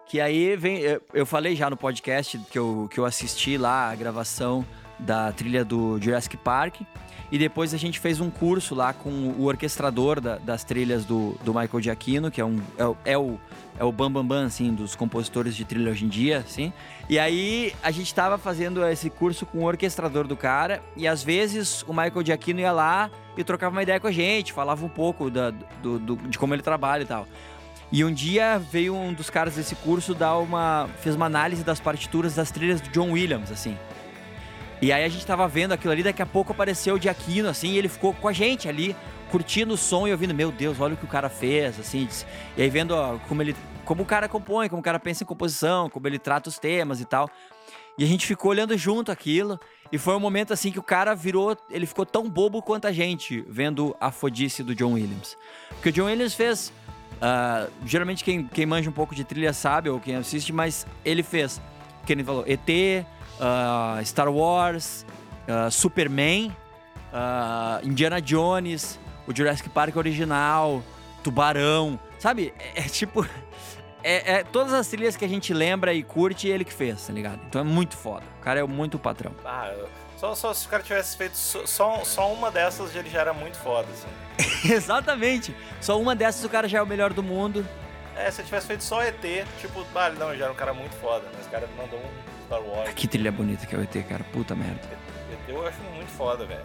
que 0.06 0.20
aí 0.20 0.56
vem. 0.56 0.78
Eu, 0.78 1.02
eu 1.14 1.26
falei 1.26 1.54
já 1.56 1.68
no 1.70 1.76
podcast 1.76 2.38
que 2.50 2.58
eu, 2.58 2.88
que 2.90 2.98
eu 2.98 3.04
assisti 3.04 3.56
lá 3.56 3.90
a 3.90 3.94
gravação 3.94 4.64
da 4.98 5.32
trilha 5.32 5.64
do 5.64 5.98
Jurassic 6.00 6.36
Park. 6.36 6.80
E 7.30 7.38
depois 7.38 7.72
a 7.72 7.78
gente 7.78 7.98
fez 7.98 8.20
um 8.20 8.28
curso 8.28 8.74
lá 8.74 8.92
com 8.92 9.08
o 9.08 9.44
orquestrador 9.46 10.20
da- 10.20 10.36
das 10.36 10.64
trilhas 10.64 11.06
do, 11.06 11.34
do 11.42 11.54
Michael 11.54 11.80
Giacchino, 11.80 12.30
que 12.30 12.42
é, 12.42 12.44
um, 12.44 12.58
é, 13.04 13.12
é 13.12 13.18
o 13.18 13.38
é 13.78 13.84
o 13.84 13.90
bambambam, 13.90 14.22
bam, 14.22 14.36
bam, 14.42 14.46
assim, 14.46 14.74
dos 14.74 14.94
compositores 14.94 15.56
de 15.56 15.64
trilha 15.64 15.90
hoje 15.90 16.04
em 16.04 16.08
dia, 16.08 16.38
assim. 16.40 16.70
E 17.08 17.18
aí 17.18 17.74
a 17.82 17.90
gente 17.90 18.14
tava 18.14 18.36
fazendo 18.36 18.86
esse 18.86 19.08
curso 19.08 19.46
com 19.46 19.60
o 19.60 19.64
orquestrador 19.64 20.26
do 20.26 20.36
cara, 20.36 20.82
e 20.94 21.08
às 21.08 21.22
vezes 21.22 21.82
o 21.88 21.92
Michael 21.94 22.22
Giacchino 22.22 22.60
ia 22.60 22.70
lá 22.70 23.10
e 23.36 23.44
trocava 23.44 23.74
uma 23.74 23.82
ideia 23.82 23.98
com 23.98 24.06
a 24.06 24.12
gente, 24.12 24.52
falava 24.52 24.84
um 24.84 24.88
pouco 24.88 25.30
da, 25.30 25.50
do, 25.82 25.98
do- 25.98 26.16
de 26.16 26.38
como 26.38 26.54
ele 26.54 26.62
trabalha 26.62 27.02
e 27.02 27.06
tal. 27.06 27.26
E 27.90 28.04
um 28.04 28.12
dia 28.12 28.58
veio 28.58 28.94
um 28.94 29.12
dos 29.12 29.28
caras 29.28 29.54
desse 29.56 29.74
curso 29.76 30.14
dar 30.14 30.38
uma. 30.38 30.88
fez 31.00 31.14
uma 31.14 31.26
análise 31.26 31.62
das 31.62 31.78
partituras 31.78 32.34
das 32.34 32.50
trilhas 32.50 32.80
do 32.80 32.88
John 32.90 33.10
Williams, 33.12 33.50
assim. 33.52 33.76
E 34.80 34.90
aí 34.92 35.04
a 35.04 35.08
gente 35.08 35.24
tava 35.24 35.46
vendo 35.46 35.72
aquilo 35.72 35.92
ali, 35.92 36.02
daqui 36.02 36.22
a 36.22 36.26
pouco 36.26 36.52
apareceu 36.52 36.94
o 36.96 37.00
Giacchino, 37.00 37.48
assim, 37.48 37.68
e 37.72 37.78
ele 37.78 37.88
ficou 37.88 38.12
com 38.14 38.26
a 38.26 38.32
gente 38.32 38.68
ali, 38.68 38.96
curtindo 39.30 39.74
o 39.74 39.76
som 39.76 40.08
e 40.08 40.10
ouvindo, 40.12 40.34
meu 40.34 40.50
Deus, 40.50 40.80
olha 40.80 40.94
o 40.94 40.96
que 40.96 41.04
o 41.04 41.08
cara 41.08 41.28
fez, 41.28 41.78
assim. 41.78 42.08
E 42.56 42.62
aí 42.62 42.68
vendo 42.70 42.92
ó, 42.92 43.18
como 43.28 43.42
ele. 43.42 43.54
como 43.84 44.02
o 44.02 44.06
cara 44.06 44.26
compõe, 44.28 44.68
como 44.68 44.80
o 44.80 44.82
cara 44.82 44.98
pensa 44.98 45.22
em 45.22 45.26
composição, 45.26 45.88
como 45.90 46.06
ele 46.08 46.18
trata 46.18 46.48
os 46.48 46.58
temas 46.58 47.00
e 47.00 47.04
tal. 47.04 47.30
E 47.98 48.04
a 48.04 48.06
gente 48.06 48.26
ficou 48.26 48.50
olhando 48.50 48.76
junto 48.76 49.12
aquilo. 49.12 49.60
E 49.92 49.98
foi 49.98 50.16
um 50.16 50.20
momento 50.20 50.54
assim 50.54 50.72
que 50.72 50.78
o 50.78 50.82
cara 50.82 51.14
virou. 51.14 51.54
Ele 51.70 51.84
ficou 51.84 52.06
tão 52.06 52.28
bobo 52.28 52.62
quanto 52.62 52.86
a 52.86 52.92
gente 52.92 53.44
vendo 53.46 53.94
a 54.00 54.10
fodice 54.10 54.62
do 54.62 54.74
John 54.74 54.94
Williams. 54.94 55.36
Porque 55.68 55.90
o 55.90 55.92
John 55.92 56.06
Williams 56.06 56.32
fez. 56.32 56.72
ah, 57.20 57.68
geralmente 57.84 58.24
quem, 58.24 58.44
quem 58.46 58.64
manja 58.64 58.88
um 58.88 58.92
pouco 58.92 59.14
de 59.14 59.22
trilha 59.22 59.52
sabe, 59.52 59.90
ou 59.90 60.00
quem 60.00 60.16
assiste, 60.16 60.50
mas 60.50 60.86
ele 61.04 61.22
fez. 61.22 61.60
Que 62.06 62.12
ele 62.14 62.24
falou: 62.24 62.42
ET, 62.46 63.04
ah, 63.38 64.00
Star 64.02 64.32
Wars, 64.32 65.04
ah, 65.46 65.70
Superman, 65.70 66.56
Indiana 67.84 68.18
Jones, 68.22 68.98
o 69.26 69.36
Jurassic 69.36 69.68
Park 69.68 69.94
original, 69.96 70.82
Tubarão. 71.22 72.00
Sabe? 72.18 72.54
É, 72.58 72.80
é 72.80 72.82
tipo. 72.84 73.26
É, 74.04 74.32
é 74.34 74.44
todas 74.44 74.72
as 74.72 74.86
trilhas 74.88 75.16
que 75.16 75.24
a 75.24 75.28
gente 75.28 75.52
lembra 75.54 75.92
e 75.94 76.02
curte, 76.02 76.48
ele 76.48 76.64
que 76.64 76.72
fez, 76.72 77.06
tá 77.06 77.12
ligado? 77.12 77.40
Então 77.48 77.60
é 77.60 77.64
muito 77.64 77.96
foda. 77.96 78.24
O 78.40 78.42
cara 78.42 78.60
é 78.60 78.64
muito 78.64 78.98
patrão. 78.98 79.32
Ah, 79.44 79.68
eu- 79.76 79.88
só, 80.16 80.34
só 80.36 80.54
se 80.54 80.66
o 80.66 80.68
cara 80.68 80.82
tivesse 80.84 81.16
feito 81.16 81.36
só, 81.36 82.04
só, 82.04 82.32
uma 82.32 82.48
dessas, 82.50 82.94
ele 82.94 83.10
já 83.10 83.20
era 83.20 83.32
muito 83.34 83.56
foda, 83.58 83.88
assim. 83.92 84.08
Exatamente. 84.72 85.54
Só 85.80 86.00
uma 86.00 86.14
dessas 86.14 86.44
o 86.44 86.48
cara 86.48 86.68
já 86.68 86.78
é 86.78 86.82
o 86.82 86.86
melhor 86.86 87.12
do 87.12 87.22
mundo. 87.24 87.66
É, 88.16 88.30
se 88.30 88.40
eu 88.40 88.44
tivesse 88.44 88.66
feito 88.68 88.84
só 88.84 89.02
ET, 89.02 89.20
tipo, 89.60 89.84
ah, 89.94 90.10
não, 90.10 90.28
ele 90.30 90.38
já 90.38 90.44
era 90.44 90.52
um 90.52 90.56
cara 90.56 90.72
muito 90.74 90.94
foda, 90.96 91.24
mas 91.36 91.46
o 91.46 91.50
cara 91.50 91.68
mandou 91.76 91.98
um 91.98 92.44
Star 92.46 92.60
Wars. 92.62 92.92
Que 92.94 93.08
trilha 93.08 93.32
bonita 93.32 93.66
que 93.66 93.74
é 93.74 93.78
o 93.78 93.82
ET, 93.82 94.02
cara. 94.08 94.22
Puta 94.32 94.54
merda. 94.54 94.80
ET 95.32 95.48
eu 95.48 95.66
acho 95.66 95.78
muito 95.94 96.10
foda, 96.10 96.44
velho. 96.44 96.60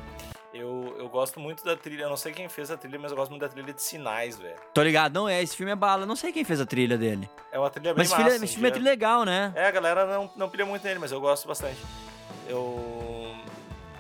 Eu, 0.60 0.96
eu 0.98 1.08
gosto 1.08 1.40
muito 1.40 1.64
da 1.64 1.76
trilha, 1.78 2.04
eu 2.04 2.10
não 2.10 2.18
sei 2.18 2.34
quem 2.34 2.50
fez 2.50 2.72
a 2.72 2.78
trilha, 2.78 2.98
mas 2.98 3.12
eu 3.12 3.18
gosto 3.18 3.30
muito 3.30 3.42
da 3.42 3.50
trilha 3.50 3.72
de 3.72 3.82
sinais, 3.82 4.38
velho. 4.38 4.56
Tô 4.74 4.82
ligado? 4.82 5.14
Não 5.14 5.30
é, 5.30 5.42
esse 5.44 5.56
filme 5.56 5.72
é 5.72 5.76
bala. 5.76 6.06
Não 6.06 6.16
sei 6.16 6.32
quem 6.32 6.44
fez 6.44 6.60
a 6.60 6.66
trilha 6.66 6.98
dele. 6.98 7.30
É 7.52 7.60
uma 7.60 7.70
trilha 7.70 7.94
bem 7.94 8.00
Mas 8.00 8.10
massa. 8.10 8.24
filme, 8.30 8.46
esse 8.46 8.54
filme 8.54 8.68
é 8.68 8.72
dia- 8.72 8.80
trilha 8.80 8.90
legal, 8.92 9.24
né? 9.24 9.52
É, 9.56 9.68
a 9.68 9.72
galera 9.72 10.06
não, 10.08 10.30
não 10.36 10.50
pilha 10.50 10.66
muito 10.66 10.84
nele, 10.84 11.00
mas 11.00 11.12
eu 11.12 11.22
gosto 11.22 11.48
bastante. 11.48 11.78
Eu. 12.48 13.36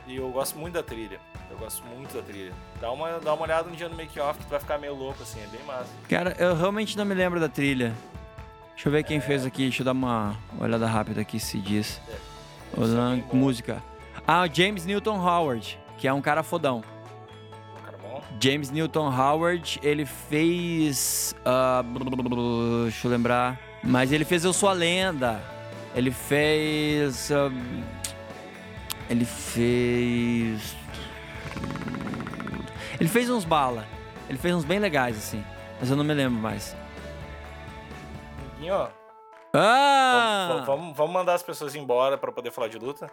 E 0.07 0.15
eu 0.15 0.29
gosto 0.29 0.57
muito 0.57 0.73
da 0.73 0.83
trilha. 0.83 1.19
Eu 1.51 1.57
gosto 1.57 1.83
muito 1.85 2.15
da 2.15 2.21
trilha. 2.23 2.53
Dá 2.79 2.91
uma, 2.91 3.19
dá 3.19 3.33
uma 3.33 3.43
olhada 3.43 3.69
um 3.69 3.73
dia 3.73 3.87
no 3.89 3.95
make-off 3.95 4.39
que 4.39 4.45
tu 4.45 4.49
vai 4.49 4.59
ficar 4.59 4.77
meio 4.77 4.95
louco, 4.95 5.21
assim, 5.23 5.41
é 5.43 5.47
bem 5.47 5.61
massa. 5.65 5.89
Cara, 6.09 6.35
eu 6.39 6.55
realmente 6.55 6.97
não 6.97 7.05
me 7.05 7.13
lembro 7.13 7.39
da 7.39 7.49
trilha. 7.49 7.93
Deixa 8.73 8.87
eu 8.87 8.91
ver 8.91 9.03
quem 9.03 9.19
fez 9.19 9.45
aqui. 9.45 9.63
Deixa 9.63 9.81
eu 9.81 9.85
dar 9.85 9.91
uma 9.91 10.37
olhada 10.59 10.85
rápida 10.87 11.21
aqui 11.21 11.39
se 11.39 11.57
diz. 11.59 11.99
Olhando 12.75 13.11
bem 13.21 13.25
bom. 13.31 13.35
música. 13.37 13.83
Ah, 14.25 14.43
o 14.43 14.53
James 14.53 14.85
Newton 14.85 15.17
Howard, 15.19 15.79
que 15.97 16.07
é 16.07 16.13
um 16.13 16.21
cara 16.21 16.43
fodão. 16.43 16.83
James 18.39 18.69
Newton 18.69 19.09
Howard, 19.09 19.79
ele 19.81 20.05
fez. 20.05 21.35
ah, 21.43 21.83
deixa 22.83 23.07
eu 23.07 23.11
lembrar. 23.11 23.59
Mas 23.83 24.11
ele 24.11 24.25
fez 24.25 24.43
Eu 24.43 24.53
Sou 24.53 24.69
a 24.69 24.73
Lenda. 24.73 25.41
Ele 25.95 26.11
fez. 26.11 27.31
ah, 27.31 27.49
ele 29.09 29.25
fez. 29.25 30.75
Ele 32.99 33.09
fez 33.09 33.29
uns 33.29 33.45
bala. 33.45 33.85
Ele 34.29 34.37
fez 34.37 34.53
uns 34.53 34.65
bem 34.65 34.79
legais, 34.79 35.17
assim. 35.17 35.43
Mas 35.79 35.89
eu 35.89 35.95
não 35.95 36.03
me 36.03 36.13
lembro 36.13 36.39
mais. 36.39 36.75
Amiguinho, 38.51 38.73
ó. 38.73 38.89
Ah! 39.53 40.47
Vamos, 40.49 40.65
vamos, 40.65 40.97
vamos 40.97 41.13
mandar 41.13 41.33
as 41.33 41.43
pessoas 41.43 41.75
embora 41.75 42.17
pra 42.17 42.31
poder 42.31 42.51
falar 42.51 42.67
de 42.67 42.77
luta? 42.77 43.09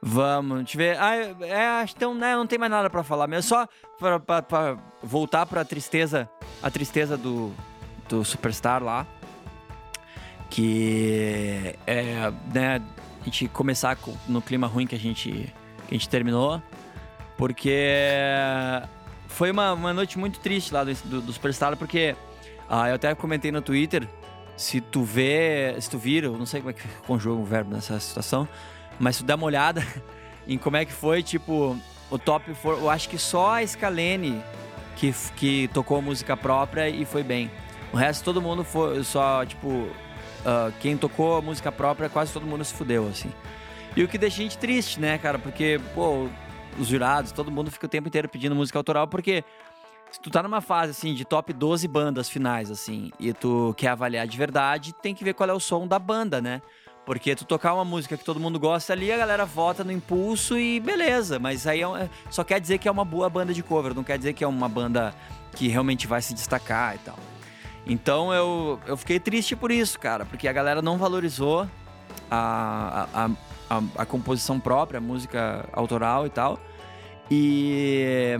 Vamos, 0.00 0.58
deixa 0.58 0.74
eu 0.74 0.78
ver. 0.78 0.98
Ah, 1.00 1.16
é, 1.16 1.84
então, 1.84 2.14
né, 2.14 2.34
não 2.36 2.46
tem 2.46 2.58
mais 2.58 2.70
nada 2.70 2.88
pra 2.88 3.02
falar 3.02 3.26
mesmo. 3.26 3.48
Só 3.48 3.66
pra, 3.98 4.20
pra- 4.20 4.42
pra 4.42 4.76
voltar 5.02 5.44
pra 5.46 5.64
tristeza, 5.64 6.28
a 6.62 6.70
tristeza 6.70 7.16
do, 7.16 7.52
do 8.08 8.24
Superstar 8.24 8.82
lá. 8.82 9.06
Que 10.50 11.74
é, 11.86 12.32
né, 12.54 12.80
a 13.20 13.24
gente 13.24 13.48
começar 13.48 13.96
com- 13.96 14.14
no 14.26 14.40
clima 14.40 14.66
ruim 14.66 14.86
que 14.86 14.94
a 14.94 14.98
gente, 14.98 15.30
que 15.86 15.90
a 15.90 15.94
gente 15.94 16.08
terminou. 16.08 16.62
Porque 17.36 17.76
foi 19.28 19.50
uma, 19.50 19.72
uma 19.72 19.92
noite 19.92 20.18
muito 20.18 20.40
triste 20.40 20.72
lá 20.72 20.82
do, 20.84 20.94
do, 20.94 21.20
do 21.20 21.32
Superstar, 21.32 21.76
porque 21.76 22.16
ah, 22.68 22.88
eu 22.88 22.94
até 22.94 23.14
comentei 23.14 23.52
no 23.52 23.60
Twitter. 23.62 24.08
Se 24.56 24.80
tu 24.80 25.02
vê, 25.04 25.76
se 25.80 25.88
tu 25.88 25.98
vira, 25.98 26.26
eu 26.26 26.36
não 26.36 26.46
sei 26.46 26.60
como 26.60 26.70
é 26.70 26.72
que 26.72 26.82
conjuga 27.06 27.40
o 27.40 27.44
verbo 27.44 27.72
nessa 27.72 28.00
situação, 28.00 28.48
mas 28.98 29.16
se 29.16 29.22
tu 29.22 29.26
der 29.26 29.34
uma 29.34 29.46
olhada 29.46 29.86
em 30.46 30.58
como 30.58 30.76
é 30.76 30.84
que 30.84 30.92
foi, 30.92 31.22
tipo, 31.22 31.78
o 32.10 32.18
top 32.18 32.52
for, 32.54 32.78
eu 32.78 32.90
acho 32.90 33.08
que 33.08 33.18
só 33.18 33.56
a 33.56 33.66
Scalene 33.66 34.42
que, 34.96 35.12
que 35.36 35.68
tocou 35.68 36.02
música 36.02 36.36
própria 36.36 36.88
e 36.88 37.04
foi 37.04 37.22
bem. 37.22 37.50
O 37.92 37.96
resto 37.96 38.24
todo 38.24 38.42
mundo 38.42 38.64
foi 38.64 39.02
só, 39.04 39.44
tipo, 39.46 39.88
ah, 40.44 40.70
quem 40.80 40.96
tocou 40.96 41.40
música 41.42 41.70
própria, 41.70 42.08
quase 42.08 42.32
todo 42.32 42.46
mundo 42.46 42.64
se 42.64 42.74
fudeu, 42.74 43.08
assim. 43.08 43.30
E 43.96 44.02
o 44.02 44.08
que 44.08 44.18
deixa 44.18 44.40
a 44.40 44.42
gente 44.42 44.58
triste, 44.58 45.00
né, 45.00 45.18
cara? 45.18 45.38
Porque, 45.38 45.80
pô, 45.94 46.28
os 46.78 46.88
jurados, 46.88 47.32
todo 47.32 47.50
mundo 47.50 47.70
fica 47.70 47.86
o 47.86 47.88
tempo 47.88 48.08
inteiro 48.08 48.28
pedindo 48.28 48.54
música 48.54 48.78
autoral, 48.78 49.08
porque 49.08 49.44
se 50.10 50.20
tu 50.20 50.30
tá 50.30 50.42
numa 50.42 50.60
fase, 50.60 50.92
assim, 50.92 51.14
de 51.14 51.24
top 51.24 51.52
12 51.52 51.86
bandas 51.88 52.28
finais, 52.28 52.70
assim, 52.70 53.10
e 53.18 53.32
tu 53.32 53.74
quer 53.76 53.88
avaliar 53.88 54.26
de 54.26 54.38
verdade, 54.38 54.94
tem 54.94 55.14
que 55.14 55.24
ver 55.24 55.34
qual 55.34 55.50
é 55.50 55.52
o 55.52 55.60
som 55.60 55.86
da 55.86 55.98
banda, 55.98 56.40
né? 56.40 56.62
Porque 57.08 57.34
tu 57.34 57.46
tocar 57.46 57.72
uma 57.72 57.86
música 57.86 58.18
que 58.18 58.22
todo 58.22 58.38
mundo 58.38 58.60
gosta 58.60 58.92
ali, 58.92 59.10
a 59.10 59.16
galera 59.16 59.46
vota 59.46 59.82
no 59.82 59.90
impulso 59.90 60.58
e 60.58 60.78
beleza. 60.78 61.38
Mas 61.38 61.66
aí 61.66 61.80
é, 61.82 62.10
só 62.28 62.44
quer 62.44 62.60
dizer 62.60 62.76
que 62.76 62.86
é 62.86 62.90
uma 62.90 63.02
boa 63.02 63.30
banda 63.30 63.54
de 63.54 63.62
cover, 63.62 63.94
não 63.94 64.04
quer 64.04 64.18
dizer 64.18 64.34
que 64.34 64.44
é 64.44 64.46
uma 64.46 64.68
banda 64.68 65.14
que 65.56 65.68
realmente 65.68 66.06
vai 66.06 66.20
se 66.20 66.34
destacar 66.34 66.96
e 66.96 66.98
tal. 66.98 67.18
Então 67.86 68.30
eu, 68.34 68.78
eu 68.86 68.94
fiquei 68.94 69.18
triste 69.18 69.56
por 69.56 69.72
isso, 69.72 69.98
cara, 69.98 70.26
porque 70.26 70.46
a 70.46 70.52
galera 70.52 70.82
não 70.82 70.98
valorizou 70.98 71.66
a, 72.30 73.08
a, 73.14 73.30
a, 73.70 73.82
a 73.96 74.04
composição 74.04 74.60
própria, 74.60 74.98
a 74.98 75.00
música 75.00 75.66
autoral 75.72 76.26
e 76.26 76.28
tal. 76.28 76.60
E, 77.30 78.36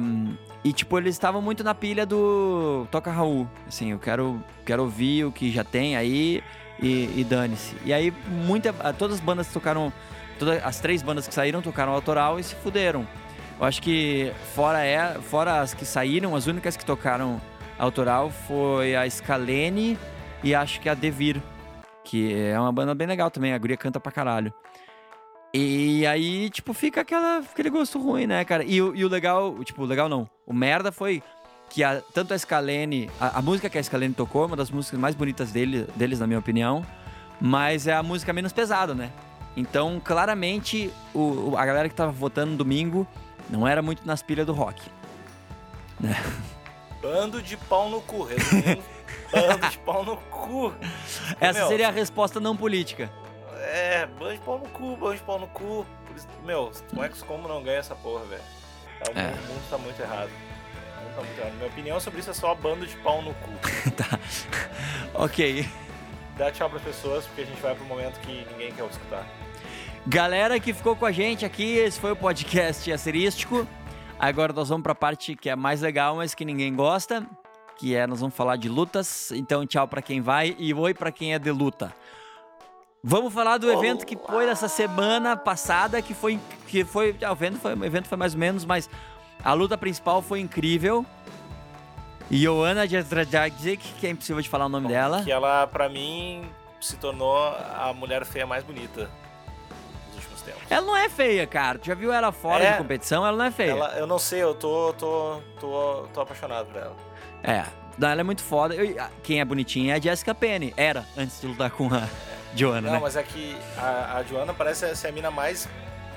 e 0.63 0.75
tipo, 0.75 0.99
eles 0.99 1.15
estavam 1.15 1.41
muito 1.41 1.65
na 1.65 1.75
pilha 1.75 2.05
do 2.05 2.87
Toca 2.91 3.11
Raul. 3.11 3.49
Assim, 3.67 3.93
eu 3.93 3.99
quero, 3.99 4.45
quero 4.67 4.83
ouvir 4.83 5.25
o 5.25 5.33
que 5.33 5.51
já 5.51 5.65
tem 5.65 5.97
aí 5.97 6.43
e, 6.81 7.21
e 7.21 7.25
dane-se. 7.25 7.77
E 7.85 7.93
aí, 7.93 8.13
muita, 8.29 8.73
todas 8.95 9.17
as 9.17 9.21
bandas 9.21 9.49
tocaram, 9.49 9.93
todas 10.39 10.63
as 10.65 10.81
três 10.81 11.03
bandas 11.03 11.27
que 11.27 11.35
saíram 11.35 11.63
tocaram 11.63 11.93
autoral 11.93 12.39
e 12.39 12.45
se 12.45 12.55
fuderam. 12.57 13.07
Eu 13.59 13.67
acho 13.67 13.83
que 13.83 14.33
fora, 14.55 14.85
é, 14.85 15.15
fora 15.21 15.61
as 15.61 15.75
que 15.75 15.85
saíram, 15.85 16.37
as 16.37 16.47
únicas 16.47 16.77
que 16.77 16.85
tocaram 16.85 17.41
autoral 17.79 18.31
foi 18.31 18.95
a 18.95 19.09
Scalene 19.09 19.99
e 20.43 20.55
acho 20.55 20.81
que 20.81 20.89
a 20.89 20.95
Devir, 20.95 21.43
que 22.05 22.35
é 22.35 22.59
uma 22.59 22.73
banda 22.73 22.95
bem 22.95 23.07
legal 23.07 23.31
também, 23.31 23.53
a 23.53 23.59
guria 23.59 23.77
canta 23.77 23.99
pra 23.99 24.13
caralho. 24.13 24.53
E 25.53 26.07
aí, 26.07 26.51
tipo, 26.51 26.75
fica 26.75 27.01
aquela, 27.01 27.39
aquele 27.39 27.71
gosto 27.71 27.99
ruim, 27.99 28.27
né, 28.27 28.45
cara? 28.45 28.63
E, 28.63 28.77
e 28.77 28.81
o 28.81 29.09
legal, 29.09 29.59
tipo, 29.65 29.83
o 29.83 29.87
legal 29.87 30.09
não, 30.09 30.29
o 30.47 30.53
merda 30.53 30.93
foi 30.93 31.23
que 31.69 31.85
a, 31.85 32.01
tanto 32.13 32.35
a 32.35 32.39
Scalene, 32.39 33.11
a, 33.21 33.39
a, 33.39 33.43
música 33.43 33.69
que 33.69 33.79
a 33.79 33.83
Scalene 33.83 34.15
tocou, 34.15 34.45
é 34.45 34.47
uma 34.47 34.57
das 34.57 34.71
músicas 34.71 34.99
mais 34.99 35.15
bonitas 35.15 35.53
dele, 35.53 35.87
deles, 35.95 36.19
na 36.19 36.27
minha 36.27 36.39
opinião, 36.39 36.85
mas 37.41 37.87
é 37.87 37.95
a 37.95 38.03
música 38.03 38.33
menos 38.33 38.53
pesada, 38.53 38.95
né? 38.95 39.11
Então, 39.57 40.01
claramente, 40.03 40.93
o, 41.15 41.57
a 41.57 41.67
galera 41.67 41.89
que 41.89 41.95
tava 41.95 42.13
votando 42.13 42.53
no 42.53 42.57
domingo 42.57 43.07
não 43.51 43.67
era 43.67 43.83
muito 43.83 44.07
nas 44.07 44.23
pilhas 44.23 44.47
do 44.47 44.53
rock. 44.53 44.83
Né? 46.01 46.15
Bando 47.03 47.41
de 47.41 47.57
pau 47.57 47.89
no 47.89 48.01
cu, 48.01 48.25
resumindo, 48.25 48.83
bando 49.31 49.69
de 49.69 49.79
pau 49.79 50.05
no 50.05 50.17
cu. 50.17 50.75
Essa 51.41 51.61
meu, 51.61 51.69
seria 51.69 51.89
a 51.89 51.93
resposta 51.93 52.41
não 52.41 52.57
política. 52.57 53.11
É, 53.57 54.07
bando 54.19 54.33
de 54.33 54.41
pau 54.41 54.59
no 54.59 54.69
cu, 54.69 54.97
bando 54.97 55.15
de 55.15 55.23
pau 55.23 55.39
no 55.39 55.47
cu. 55.49 55.87
Meu, 56.45 56.73
como 56.91 57.05
é 57.05 57.09
que 57.09 57.23
como 57.23 57.47
não 57.47 57.63
ganha 57.63 57.79
essa 57.79 57.95
porra, 57.95 58.25
velho? 58.25 58.43
Tá, 59.05 59.13
é. 59.21 59.29
O 59.29 59.53
mundo 59.53 59.71
tá 59.71 59.79
muito 59.79 60.01
errado. 60.01 60.31
Tá. 61.37 61.51
Minha 61.57 61.67
opinião 61.67 62.01
sobre 62.01 62.21
isso 62.21 62.31
é 62.31 62.35
só 62.35 62.55
bando 62.55 62.87
de 62.87 62.97
pau 62.97 63.23
no 63.23 63.35
cu. 63.35 63.51
tá. 63.97 64.19
Ok. 65.15 65.67
Dá 66.37 66.53
tchau 66.53 66.71
pras 66.71 66.83
pessoas, 66.83 67.27
porque 67.27 67.43
a 67.43 67.45
gente 67.45 67.61
vai 67.61 67.75
pro 67.75 67.85
momento 67.85 68.21
que 68.21 68.47
ninguém 68.53 68.73
quer 68.73 68.87
escutar. 68.87 69.27
Galera 70.07 70.59
que 70.61 70.73
ficou 70.73 70.95
com 70.95 71.05
a 71.05 71.13
gente 71.13 71.45
aqui, 71.45 71.77
esse 71.77 71.99
foi 71.99 72.13
o 72.13 72.17
podcast 72.17 72.91
asterístico. 72.93 73.67
Agora 74.19 74.53
nós 74.53 74.69
vamos 74.69 74.83
para 74.83 74.93
a 74.93 74.95
parte 74.95 75.35
que 75.35 75.51
é 75.51 75.57
mais 75.57 75.81
legal, 75.81 76.17
mas 76.17 76.35
que 76.35 76.45
ninguém 76.45 76.75
gosta, 76.75 77.27
que 77.77 77.95
é 77.95 78.07
nós 78.07 78.21
vamos 78.21 78.35
falar 78.35 78.57
de 78.57 78.69
lutas. 78.69 79.31
Então 79.33 79.67
tchau 79.67 79.87
para 79.87 80.01
quem 80.01 80.21
vai 80.21 80.57
e 80.59 80.73
oi 80.73 80.95
para 80.95 81.13
quem 81.13 81.35
é 81.35 81.39
de 81.39 81.51
luta. 81.51 81.93
Vamos 83.03 83.33
falar 83.33 83.59
do 83.59 83.71
evento 83.71 84.05
que 84.05 84.17
foi 84.17 84.45
nessa 84.45 84.69
semana 84.69 85.37
passada, 85.37 86.03
que 86.03 86.15
foi 86.15 86.39
que 86.67 86.85
foi, 86.85 87.17
ah, 87.23 87.31
o 87.31 87.33
evento 87.33 87.59
foi, 87.59 87.75
o 87.75 87.85
evento 87.85 88.09
foi 88.09 88.19
mais 88.19 88.35
ou 88.35 88.41
menos, 88.41 88.65
mas 88.65 88.91
a 89.45 89.53
luta 89.53 89.77
principal 89.77 90.23
foi 90.23 90.41
incrível. 90.41 91.05
Joana 92.31 92.87
Jędrzejczyk, 92.87 93.95
que 93.99 94.07
é 94.07 94.11
impossível 94.11 94.43
de 94.43 94.49
falar 94.49 94.67
o 94.67 94.69
nome 94.69 94.89
dela. 94.89 95.23
Que 95.25 95.33
ela, 95.33 95.67
para 95.67 95.89
mim, 95.89 96.45
se 96.81 96.97
tornou 96.97 97.37
a 97.37 97.93
mulher 97.95 98.27
feia 98.27 98.47
mais 98.47 98.63
bonita 98.63 99.09
tempos. 100.49 100.63
Ela 100.71 100.87
não 100.87 100.97
é 100.97 101.09
feia, 101.09 101.47
cara. 101.47 101.79
Tu 101.79 101.87
já 101.87 101.95
viu 101.95 102.13
ela 102.13 102.33
fora 102.33 102.65
é, 102.65 102.73
de 102.73 102.79
competição? 102.79 103.27
Ela 103.27 103.37
não 103.37 103.45
é 103.45 103.51
feia. 103.51 103.71
Ela, 103.71 103.99
eu 103.99 104.07
não 104.07 104.19
sei, 104.19 104.43
eu 104.43 104.55
tô, 104.55 104.93
tô, 104.95 105.41
tô, 105.61 106.09
tô 106.13 106.21
apaixonado 106.21 106.67
por 106.67 106.77
ela. 106.77 106.97
É, 107.43 107.65
ela 108.01 108.21
é 108.21 108.25
muito 108.25 108.43
foda. 108.43 108.75
Eu, 108.75 108.97
quem 109.23 109.41
é 109.41 109.45
bonitinha 109.45 109.95
é 109.95 109.97
a 109.97 110.01
Jessica 110.01 110.35
Penny. 110.35 110.73
Era, 110.77 111.05
antes 111.17 111.41
de 111.41 111.47
lutar 111.47 111.71
com 111.71 111.93
a 111.93 112.09
Joana, 112.55 112.89
não, 112.89 112.93
né? 112.95 113.01
Mas 113.01 113.17
é 113.17 113.23
que 113.23 113.57
a, 113.77 114.19
a 114.19 114.23
Joana 114.23 114.55
parece 114.55 114.95
ser 114.97 115.09
a 115.09 115.13
mina 115.13 115.31
mais 115.31 115.69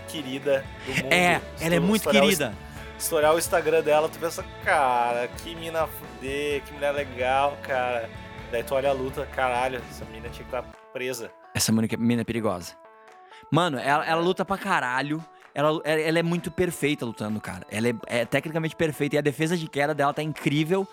querida 0.08 0.64
do 0.86 1.04
mundo. 1.04 1.14
É, 1.14 1.42
ela 1.60 1.76
é 1.76 1.80
muito 1.80 2.10
querida. 2.10 2.54
Estourar 3.02 3.34
o 3.34 3.40
Instagram 3.40 3.82
dela, 3.82 4.08
tu 4.08 4.20
pensa, 4.20 4.46
cara, 4.64 5.28
que 5.28 5.56
mina 5.56 5.88
fuder, 5.88 6.62
que 6.62 6.72
mulher 6.72 6.92
legal, 6.92 7.58
cara. 7.64 8.08
Daí 8.52 8.64
tu 8.64 8.76
olha 8.76 8.92
a 8.92 8.94
luta, 8.94 9.26
caralho, 9.26 9.82
essa 9.90 10.06
mina 10.06 10.30
tinha 10.30 10.48
que 10.48 10.56
estar 10.56 10.62
tá 10.62 10.70
presa. 10.94 11.32
Essa 11.52 11.72
mina 11.72 12.22
é 12.22 12.24
perigosa. 12.24 12.76
Mano, 13.50 13.80
ela, 13.80 14.06
ela 14.06 14.22
luta 14.22 14.46
pra 14.46 14.56
caralho. 14.56 15.20
Ela, 15.52 15.82
ela 15.84 16.20
é 16.20 16.24
muito 16.24 16.52
perfeita 16.52 17.04
lutando, 17.04 17.42
cara. 17.42 17.66
Ela 17.72 17.90
é, 17.90 17.94
é, 18.06 18.24
tecnicamente 18.24 18.76
perfeita. 18.76 19.16
E 19.16 19.18
a 19.18 19.22
defesa 19.22 19.58
de 19.58 19.68
queda 19.68 19.96
dela 19.96 20.14
tá 20.14 20.22
incrível. 20.22 20.88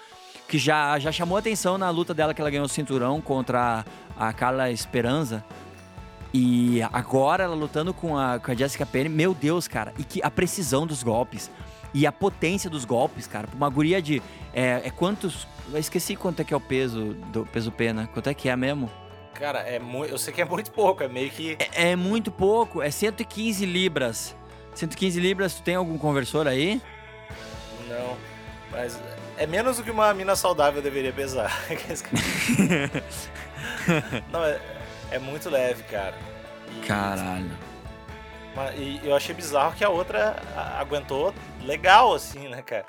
Que 0.48 0.56
já, 0.56 0.98
já 0.98 1.12
chamou 1.12 1.36
atenção 1.36 1.76
na 1.76 1.90
luta 1.90 2.14
dela 2.14 2.32
que 2.32 2.40
ela 2.40 2.50
ganhou 2.50 2.64
o 2.64 2.68
cinturão 2.70 3.20
contra 3.20 3.84
a, 4.16 4.32
Carla 4.32 4.70
Esperança. 4.70 5.44
E 6.32 6.80
agora 6.90 7.44
ela 7.44 7.54
lutando 7.54 7.92
com 7.92 8.16
a, 8.16 8.38
com 8.38 8.50
a 8.50 8.54
Jessica 8.54 8.86
Penny. 8.86 9.11
Meu 9.11 9.34
Deus, 9.34 9.68
cara. 9.68 9.92
E 9.98 10.04
que 10.04 10.22
a 10.22 10.30
precisão 10.30 10.86
dos 10.86 11.02
golpes. 11.02 11.50
E 11.95 12.07
a 12.07 12.12
potência 12.12 12.68
dos 12.68 12.84
golpes, 12.84 13.26
cara. 13.26 13.49
Uma 13.55 13.68
guria 13.68 14.01
de. 14.01 14.22
É, 14.53 14.82
é 14.84 14.91
quantos. 14.91 15.47
Eu 15.72 15.78
esqueci 15.78 16.16
quanto 16.16 16.41
é 16.41 16.45
que 16.45 16.53
é 16.53 16.57
o 16.57 16.61
peso 16.61 17.14
do 17.32 17.47
peso 17.47 17.70
pena. 17.70 18.09
Quanto 18.12 18.28
é 18.28 18.34
que 18.34 18.49
é 18.49 18.57
mesmo? 18.57 18.91
Cara, 19.34 19.61
é 19.61 19.78
muito, 19.78 20.11
eu 20.11 20.18
sei 20.18 20.34
que 20.34 20.43
é 20.43 20.45
muito 20.45 20.72
pouco, 20.72 21.03
é 21.03 21.09
meio 21.09 21.30
que. 21.30 21.57
É, 21.61 21.91
é, 21.91 21.97
muito 21.97 22.30
pouco, 22.30 22.82
é 22.82 22.91
115 22.91 23.64
libras. 23.64 24.36
115 24.74 25.20
libras, 25.20 25.55
tu 25.55 25.62
tem 25.62 25.76
algum 25.76 25.97
conversor 25.97 26.49
aí? 26.49 26.82
Não, 27.89 28.16
mas 28.70 28.99
é 29.36 29.47
menos 29.47 29.76
do 29.76 29.84
que 29.84 29.91
uma 29.91 30.12
mina 30.12 30.34
saudável 30.34 30.82
deveria 30.82 31.12
pesar. 31.12 31.53
Não, 34.30 34.45
é, 34.45 34.61
é, 35.12 35.18
muito 35.18 35.49
leve, 35.49 35.82
cara. 35.84 36.14
E, 36.76 36.86
Caralho. 36.86 37.51
E 38.76 39.00
eu 39.02 39.14
achei 39.14 39.34
bizarro 39.34 39.74
que 39.74 39.84
a 39.84 39.88
outra 39.88 40.36
aguentou 40.78 41.34
legal, 41.62 42.14
assim, 42.14 42.48
né, 42.48 42.62
cara? 42.62 42.86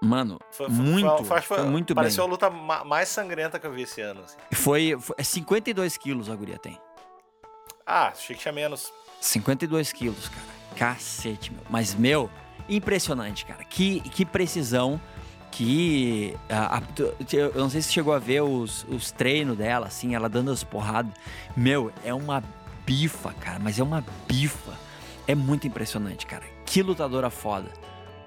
Mano, 0.00 0.38
foi, 0.52 0.68
muito, 0.68 1.24
foi, 1.24 1.40
foi, 1.40 1.58
foi 1.58 1.66
muito 1.66 1.94
pareceu 1.94 2.28
bem. 2.28 2.38
Pareceu 2.38 2.48
a 2.48 2.60
luta 2.60 2.84
mais 2.84 3.08
sangrenta 3.08 3.58
que 3.58 3.66
eu 3.66 3.72
vi 3.72 3.82
esse 3.82 4.00
ano. 4.00 4.22
Assim. 4.24 4.36
Foi, 4.52 4.96
foi 4.98 5.16
52 5.22 5.94
é 5.94 5.98
quilos 5.98 6.30
a 6.30 6.36
guria 6.36 6.58
tem. 6.58 6.78
Ah, 7.84 8.08
achei 8.08 8.36
que 8.36 8.42
tinha 8.42 8.52
menos. 8.52 8.92
52 9.20 9.92
quilos, 9.92 10.28
cara. 10.28 10.58
Cacete, 10.76 11.52
meu. 11.52 11.62
Mas, 11.68 11.94
meu, 11.94 12.30
impressionante, 12.68 13.44
cara. 13.44 13.64
Que, 13.64 14.00
que 14.00 14.24
precisão. 14.24 15.00
Que. 15.50 16.36
A, 16.48 16.78
a, 16.78 16.82
eu 17.32 17.54
não 17.54 17.70
sei 17.70 17.82
se 17.82 17.90
chegou 17.92 18.12
a 18.12 18.18
ver 18.18 18.42
os, 18.42 18.84
os 18.84 19.10
treinos 19.10 19.56
dela, 19.56 19.86
assim, 19.86 20.14
ela 20.14 20.28
dando 20.28 20.52
as 20.52 20.62
porradas. 20.62 21.12
Meu, 21.56 21.90
é 22.04 22.14
uma 22.14 22.44
bifa, 22.86 23.32
cara. 23.40 23.58
Mas 23.58 23.80
é 23.80 23.82
uma 23.82 24.04
bifa. 24.28 24.87
É 25.28 25.34
muito 25.34 25.66
impressionante, 25.66 26.24
cara. 26.24 26.44
Que 26.64 26.82
lutadora 26.82 27.28
foda. 27.28 27.68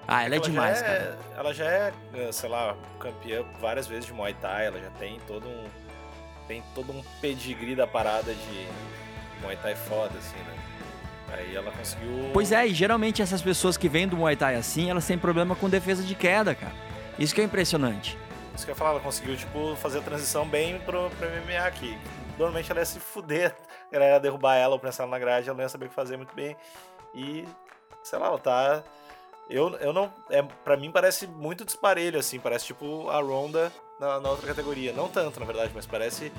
Ah, 0.08 0.24
ela 0.24 0.36
é, 0.36 0.38
é 0.38 0.42
demais, 0.42 0.82
é, 0.82 0.84
cara. 0.84 1.20
Ela 1.36 1.54
já 1.54 1.66
é, 1.66 1.92
sei 2.32 2.48
lá, 2.48 2.78
campeã 3.00 3.44
várias 3.60 3.88
vezes 3.88 4.06
de 4.06 4.14
Muay 4.14 4.36
Thai, 4.36 4.68
ela 4.68 4.80
já 4.80 4.92
tem 4.92 5.20
todo 5.28 5.48
um 5.48 5.66
tem 6.48 6.64
todo 6.76 6.92
um 6.92 7.02
pedigree 7.20 7.76
da 7.76 7.88
parada 7.88 8.34
de 8.34 8.68
Muay 9.42 9.56
Thai 9.58 9.76
foda 9.76 10.18
assim, 10.18 10.38
né? 10.38 10.58
Aí 11.34 11.56
ela 11.56 11.72
conseguiu 11.72 12.30
Pois 12.34 12.52
é, 12.52 12.68
e 12.68 12.74
geralmente 12.74 13.22
essas 13.22 13.42
pessoas 13.42 13.78
que 13.78 13.88
vêm 13.88 14.08
do 14.08 14.18
Muay 14.18 14.36
Thai 14.36 14.56
assim, 14.56 14.90
elas 14.90 15.08
têm 15.08 15.18
problema 15.18 15.56
com 15.56 15.70
defesa 15.70 16.04
de 16.04 16.14
queda, 16.14 16.54
cara. 16.54 16.74
Isso 17.18 17.34
que 17.34 17.42
é 17.42 17.44
impressionante. 17.44 18.18
Isso 18.56 18.66
que 18.66 18.72
eu 18.72 18.74
ia 18.74 18.78
falar, 18.78 18.92
ela 18.92 19.00
conseguiu, 19.00 19.36
tipo, 19.36 19.76
fazer 19.78 20.00
a 20.00 20.02
transição 20.02 20.46
bem 20.46 20.78
pro, 20.80 21.10
pro 21.12 21.28
MMA 21.28 21.66
aqui. 21.66 21.98
Normalmente 22.38 22.72
ela 22.72 22.82
ia 22.82 22.86
se 22.86 23.00
fuder, 23.00 23.56
a 23.90 23.94
galera 23.94 24.16
ia 24.16 24.20
derrubar 24.20 24.56
ela 24.56 24.74
ou 24.74 24.80
prensar 24.80 25.06
ela 25.06 25.12
na 25.12 25.20
grade, 25.20 25.48
ela 25.48 25.56
não 25.56 25.64
ia 25.64 25.70
saber 25.70 25.86
o 25.86 25.90
que 25.90 25.96
fazer 25.96 26.18
muito 26.18 26.36
bem. 26.36 26.56
E, 27.14 27.46
sei 28.04 28.20
lá, 28.20 28.28
ela 28.28 28.40
tá 28.40 28.84
eu, 29.52 29.76
eu 29.82 29.92
não. 29.92 30.10
É, 30.30 30.42
pra 30.42 30.78
mim 30.78 30.90
parece 30.90 31.28
muito 31.28 31.66
disparelho, 31.66 32.18
assim. 32.18 32.40
Parece 32.40 32.68
tipo 32.68 33.10
a 33.10 33.20
Ronda 33.20 33.72
na, 34.00 34.20
na 34.20 34.30
outra 34.30 34.48
categoria. 34.48 34.94
Não 34.94 35.10
tanto, 35.10 35.40
na 35.40 35.46
verdade, 35.46 35.72
mas 35.76 35.86
parece. 35.86 36.32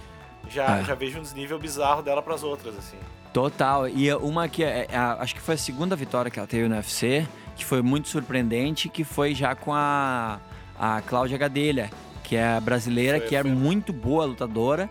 Já, 0.49 0.79
é. 0.79 0.85
já 0.85 0.95
vejo 0.95 1.19
um 1.19 1.23
desnível 1.23 1.59
bizarro 1.59 2.03
dela 2.03 2.23
para 2.23 2.35
as 2.35 2.43
outras, 2.43 2.77
assim. 2.77 2.97
Total. 3.33 3.87
E 3.89 4.13
uma 4.15 4.49
que 4.49 4.65
é, 4.65 4.89
é, 4.91 4.97
acho 4.97 5.35
que 5.35 5.41
foi 5.41 5.55
a 5.55 5.59
segunda 5.59 5.95
vitória 5.95 6.31
que 6.31 6.39
ela 6.39 6.49
teve 6.49 6.67
no 6.67 6.75
UFC, 6.75 7.29
que 7.55 7.65
foi 7.65 7.81
muito 7.81 8.09
surpreendente, 8.09 8.89
que 8.89 9.05
foi 9.05 9.35
já 9.35 9.55
com 9.55 9.73
a, 9.73 10.41
a 10.79 11.01
Cláudia 11.03 11.39
Gadelha, 11.39 11.91
que 12.25 12.35
é 12.35 12.59
brasileira, 12.61 13.19
foi, 13.19 13.29
que 13.29 13.37
é 13.37 13.43
muito 13.43 13.93
boa 13.93 14.25
lutadora. 14.25 14.91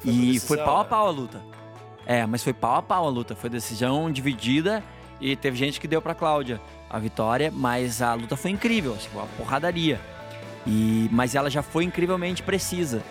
Foi 0.00 0.12
e 0.12 0.26
decisão, 0.32 0.48
foi 0.48 0.58
pau 0.58 0.76
a 0.76 0.82
né? 0.82 0.88
pau 0.88 1.06
a 1.06 1.10
luta. 1.10 1.42
É, 2.04 2.26
mas 2.26 2.44
foi 2.44 2.52
pau 2.52 2.76
a 2.76 2.82
pau 2.82 3.06
a 3.06 3.10
luta. 3.10 3.34
Foi 3.34 3.50
decisão 3.50 4.10
dividida 4.12 4.84
e 5.20 5.36
teve 5.36 5.56
gente 5.56 5.80
que 5.80 5.88
deu 5.88 6.02
pra 6.02 6.14
Cláudia 6.14 6.60
a 6.88 6.98
vitória, 6.98 7.50
mas 7.52 8.00
a 8.02 8.14
luta 8.14 8.36
foi 8.36 8.50
incrível, 8.50 8.94
assim, 8.94 9.08
uma 9.12 9.26
porradaria. 9.36 10.00
E, 10.66 11.08
mas 11.12 11.34
ela 11.34 11.48
já 11.48 11.62
foi 11.62 11.84
incrivelmente 11.84 12.42
precisa. 12.42 13.02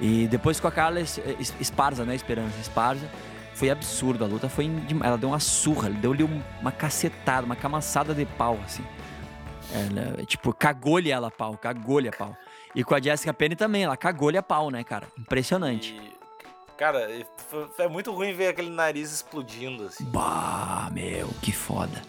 E 0.00 0.26
depois 0.26 0.58
com 0.58 0.66
a 0.66 0.72
Carla 0.72 1.00
Esparza, 1.00 2.04
né? 2.04 2.14
Esperança 2.14 2.58
Esparza, 2.60 3.08
foi 3.54 3.70
absurdo. 3.70 4.24
A 4.24 4.26
luta 4.26 4.48
foi. 4.48 4.70
Ela 5.02 5.16
deu 5.16 5.28
uma 5.28 5.38
surra, 5.38 5.90
deu-lhe 5.90 6.24
uma 6.60 6.72
cacetada, 6.72 7.46
uma 7.46 7.56
camaçada 7.56 8.14
de 8.14 8.24
pau, 8.24 8.58
assim. 8.64 8.84
Ela, 9.72 10.24
tipo, 10.24 10.52
cagou-lhe 10.52 11.10
ela 11.10 11.28
a 11.28 11.30
pau, 11.30 11.56
cagou-lhe 11.56 12.08
a 12.08 12.12
pau. 12.12 12.36
E 12.74 12.82
com 12.82 12.94
a 12.94 13.00
Jessica 13.00 13.32
Penny 13.32 13.54
também, 13.54 13.84
ela 13.84 13.96
cagou-lhe 13.96 14.36
a 14.36 14.42
pau, 14.42 14.70
né, 14.70 14.82
cara? 14.82 15.06
Impressionante. 15.18 15.94
E, 15.94 16.13
cara, 16.76 17.08
é 17.78 17.88
muito 17.88 18.12
ruim 18.12 18.32
ver 18.32 18.48
aquele 18.48 18.70
nariz 18.70 19.12
explodindo, 19.12 19.84
assim. 19.84 20.04
Bah, 20.04 20.88
meu, 20.92 21.28
que 21.42 21.52
foda. 21.52 22.02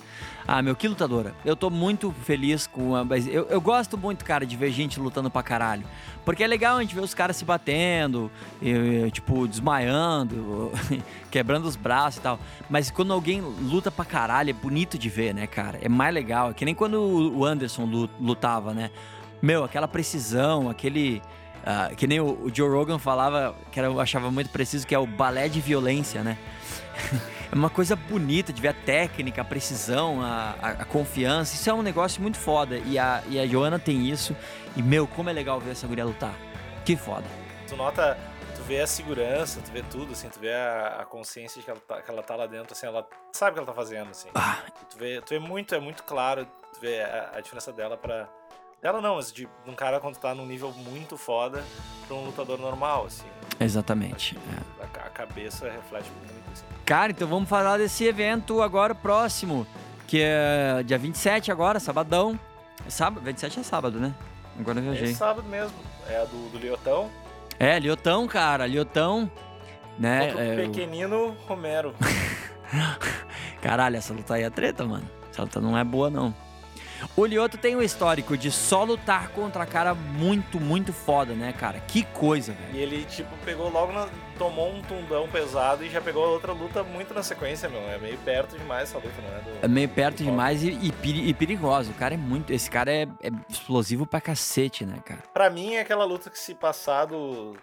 Ah, 0.48 0.62
meu, 0.62 0.76
que 0.76 0.88
lutadora. 0.88 1.34
Eu 1.44 1.56
tô 1.56 1.72
muito 1.72 2.12
feliz 2.24 2.68
com 2.68 2.96
a. 2.96 3.04
Eu, 3.28 3.48
eu 3.48 3.60
gosto 3.60 3.98
muito, 3.98 4.24
cara, 4.24 4.46
de 4.46 4.56
ver 4.56 4.72
gente 4.72 5.00
lutando 5.00 5.30
pra 5.30 5.42
caralho. 5.42 5.84
Porque 6.24 6.44
é 6.44 6.48
legal 6.48 6.78
a 6.78 6.82
gente 6.82 6.94
ver 6.94 7.02
os 7.02 7.16
caras 7.16 7.36
se 7.36 7.44
batendo, 7.44 8.32
e, 8.62 9.10
tipo, 9.12 9.48
desmaiando, 9.48 10.72
quebrando 11.32 11.66
os 11.66 11.76
braços 11.76 12.20
e 12.20 12.22
tal. 12.22 12.40
Mas 12.70 12.92
quando 12.92 13.12
alguém 13.12 13.42
luta 13.42 13.90
pra 13.90 14.06
caralho, 14.06 14.52
é 14.52 14.54
bonito 14.54 15.00
de 15.00 15.10
ver, 15.10 15.34
né, 15.34 15.48
cara? 15.48 15.80
É 15.82 15.90
mais 15.90 16.14
legal. 16.14 16.52
É 16.52 16.54
que 16.54 16.64
nem 16.64 16.76
quando 16.76 17.02
o 17.02 17.44
Anderson 17.44 17.86
lutava, 18.20 18.74
né? 18.74 18.92
Meu, 19.42 19.64
aquela 19.64 19.88
precisão, 19.88 20.70
aquele. 20.70 21.24
Uh, 21.66 21.96
que 21.96 22.06
nem 22.06 22.20
o, 22.20 22.44
o, 22.44 22.52
Joe 22.54 22.70
Rogan 22.70 23.00
falava, 23.00 23.56
que 23.72 23.80
era, 23.80 23.88
eu 23.88 24.00
achava 24.00 24.30
muito 24.30 24.52
preciso, 24.52 24.86
que 24.86 24.94
é 24.94 25.00
o 25.00 25.08
balé 25.08 25.50
de 25.50 25.60
violência, 25.60 26.24
né? 26.24 26.38
é 27.52 27.56
uma 27.56 27.72
coisa 27.72 27.96
bonita 27.96 28.54
de 28.54 28.62
ver 28.62 28.68
a 28.68 28.74
técnica, 28.74 29.42
a 29.42 29.46
precisão, 29.46 30.22
a, 30.22 30.54
a, 30.62 30.70
a, 30.70 30.86
confiança. 30.86 31.56
Isso 31.56 31.68
é 31.68 31.74
um 31.74 31.82
negócio 31.82 32.22
muito 32.22 32.38
foda. 32.38 32.78
E 32.78 33.00
a, 33.00 33.24
e 33.28 33.40
a 33.40 33.48
Joana 33.48 33.80
tem 33.80 34.08
isso. 34.08 34.36
E, 34.78 34.84
meu, 34.84 35.08
como 35.08 35.28
é 35.32 35.34
legal 35.34 35.60
ver 35.60 35.72
essa 35.72 35.88
guria 35.88 36.06
lutar. 36.06 36.36
Que 36.86 36.96
foda. 36.96 37.26
Tu 37.68 37.76
nota, 37.76 38.16
tu 38.56 38.62
vê 38.62 38.82
a 38.82 38.86
segurança, 38.86 39.60
tu 39.60 39.72
vê 39.72 39.82
tudo, 39.82 40.12
assim, 40.12 40.30
tu 40.30 40.40
vê 40.40 40.54
a, 40.54 40.98
a 41.00 41.06
consciência 41.06 41.60
de 41.60 41.66
que 41.66 41.72
ela, 41.72 41.80
tá, 41.80 42.00
que 42.00 42.12
ela 42.12 42.22
tá 42.22 42.36
lá 42.36 42.46
dentro, 42.46 42.74
assim, 42.74 42.86
ela 42.86 43.08
sabe 43.34 43.52
o 43.52 43.54
que 43.56 43.60
ela 43.62 43.68
tá 43.68 43.74
fazendo, 43.74 44.12
assim. 44.12 44.30
Ah. 44.36 44.60
Tu, 44.92 45.00
vê, 45.00 45.20
tu 45.20 45.30
vê 45.30 45.40
muito, 45.40 45.74
é 45.74 45.80
muito 45.80 46.04
claro, 46.04 46.46
tu 46.74 46.80
vê 46.80 47.02
a, 47.02 47.32
a 47.34 47.42
diferença 47.42 47.74
dela 47.74 47.98
pra 47.98 48.30
dela 48.86 49.02
não, 49.02 49.16
mas 49.16 49.34
de 49.34 49.50
um 49.66 49.74
cara 49.74 50.00
quando 50.00 50.16
tá 50.18 50.36
num 50.36 50.46
nível 50.46 50.72
muito 50.72 51.18
foda 51.18 51.64
pra 52.08 52.16
um 52.16 52.26
lutador 52.26 52.60
normal, 52.60 53.06
assim. 53.08 53.26
Exatamente. 53.60 54.38
É. 54.38 54.84
A, 54.84 55.08
a, 55.08 55.10
cabeça 55.10 55.68
reflete 55.68 56.08
muito, 56.20 56.52
assim. 56.54 56.66
Cara, 56.86 57.12
então 57.12 57.28
vamos 57.28 57.50
falar 57.50 57.80
desse 57.80 58.06
evento 58.06 58.62
agora 58.62 58.94
próximo, 58.94 59.66
que 60.06 60.22
é 60.22 60.84
dia 60.86 61.00
27 61.00 61.52
agora, 61.52 61.80
sabadão. 61.80 62.40
É 62.86 62.90
sábado? 62.92 63.24
27 63.26 63.60
é 63.60 63.64
sábado, 63.64 64.00
né? 64.00 64.14
Agora 64.60 64.78
eu 64.78 64.84
viajei. 64.84 65.10
É 65.10 65.14
sábado 65.16 65.48
mesmo. 65.50 65.76
É 66.08 66.18
a 66.18 66.26
do, 66.26 66.50
do 66.52 66.60
Liotão. 66.60 67.10
É, 67.60 67.80
Liotão, 67.80 68.28
cara, 68.28 68.68
Liotão. 68.68 69.32
Né? 69.98 70.28
Contra 70.28 70.38
o 70.38 70.48
é, 70.48 70.56
pequenino 70.58 71.36
Romero. 71.48 71.96
Caralho, 73.64 73.96
essa 73.96 74.14
luta 74.14 74.36
aí 74.36 74.44
é 74.44 74.50
treta, 74.52 74.86
mano. 74.86 75.10
Essa 75.32 75.42
luta 75.42 75.60
não 75.60 75.76
é 75.76 75.84
boa, 75.84 76.12
não. 76.12 76.36
O 77.16 77.26
Lioto 77.26 77.58
tem 77.58 77.76
um 77.76 77.82
histórico 77.82 78.38
de 78.38 78.52
só 78.52 78.84
lutar 78.84 79.30
contra 79.30 79.66
cara 79.66 79.94
muito, 79.94 80.60
muito 80.60 80.94
foda, 80.94 81.34
né, 81.34 81.54
cara? 81.54 81.80
Que 81.80 82.04
coisa, 82.04 82.54
velho. 82.54 82.76
E 82.76 82.80
ele, 82.80 83.06
tipo, 83.06 83.36
pegou 83.44 83.70
logo, 83.70 83.92
na... 83.92 84.08
tomou 84.38 84.72
um 84.72 84.82
tundão 84.82 85.28
pesado 85.28 85.84
e 85.84 85.90
já 85.90 86.02
pegou 86.02 86.28
outra 86.28 86.52
luta 86.52 86.84
muito 86.84 87.14
na 87.14 87.24
sequência, 87.24 87.70
meu. 87.70 87.82
É 87.82 87.98
meio 87.98 88.18
perto 88.20 88.58
demais 88.58 88.90
essa 88.90 88.98
luta, 88.98 89.22
não 89.22 89.38
é? 89.38 89.42
Do... 89.42 89.66
É 89.66 89.68
meio 89.68 89.90
perto 89.90 90.24
demais 90.24 90.64
e, 90.64 90.94
e, 91.04 91.34
perigoso. 91.34 91.92
O 91.92 91.96
cara 91.96 92.14
é 92.14 92.18
muito. 92.18 92.52
Esse 92.52 92.70
cara 92.70 92.92
é, 92.92 93.04
é, 93.22 93.32
explosivo 93.50 94.06
pra 94.06 94.22
cacete, 94.22 94.86
né, 94.86 95.00
cara? 95.06 95.24
Pra 95.34 95.50
mim 95.50 95.76
é 95.76 95.82
aquela 95.82 96.06
luta 96.06 96.30
que 96.30 96.40
se 96.40 96.54
passado. 96.54 97.56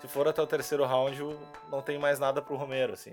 Se 0.00 0.08
for 0.08 0.26
até 0.26 0.40
o 0.40 0.46
terceiro 0.46 0.84
round, 0.86 1.36
não 1.70 1.82
tem 1.82 1.98
mais 1.98 2.18
nada 2.18 2.40
pro 2.40 2.56
Romero, 2.56 2.94
assim. 2.94 3.12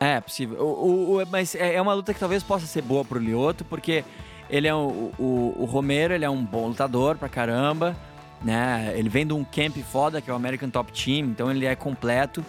É, 0.00 0.20
possível. 0.20 0.58
O, 0.60 1.18
o, 1.18 1.26
mas 1.26 1.54
é, 1.54 1.74
é 1.74 1.82
uma 1.82 1.92
luta 1.94 2.12
que 2.12 2.18
talvez 2.18 2.42
possa 2.42 2.66
ser 2.66 2.82
boa 2.82 3.04
pro 3.04 3.18
Lioto, 3.18 3.64
porque 3.64 4.04
ele 4.52 4.68
é 4.68 4.74
um, 4.74 5.10
o, 5.18 5.56
o 5.60 5.64
Romero, 5.64 6.12
ele 6.12 6.26
é 6.26 6.30
um 6.30 6.44
bom 6.44 6.68
lutador 6.68 7.16
pra 7.16 7.26
caramba, 7.26 7.96
né? 8.42 8.92
Ele 8.94 9.08
vem 9.08 9.26
de 9.26 9.32
um 9.32 9.42
camp 9.42 9.78
foda, 9.78 10.20
que 10.20 10.28
é 10.30 10.32
o 10.32 10.36
American 10.36 10.68
Top 10.68 10.92
Team, 10.92 11.28
então 11.30 11.50
ele 11.50 11.64
é 11.64 11.74
completo. 11.74 12.44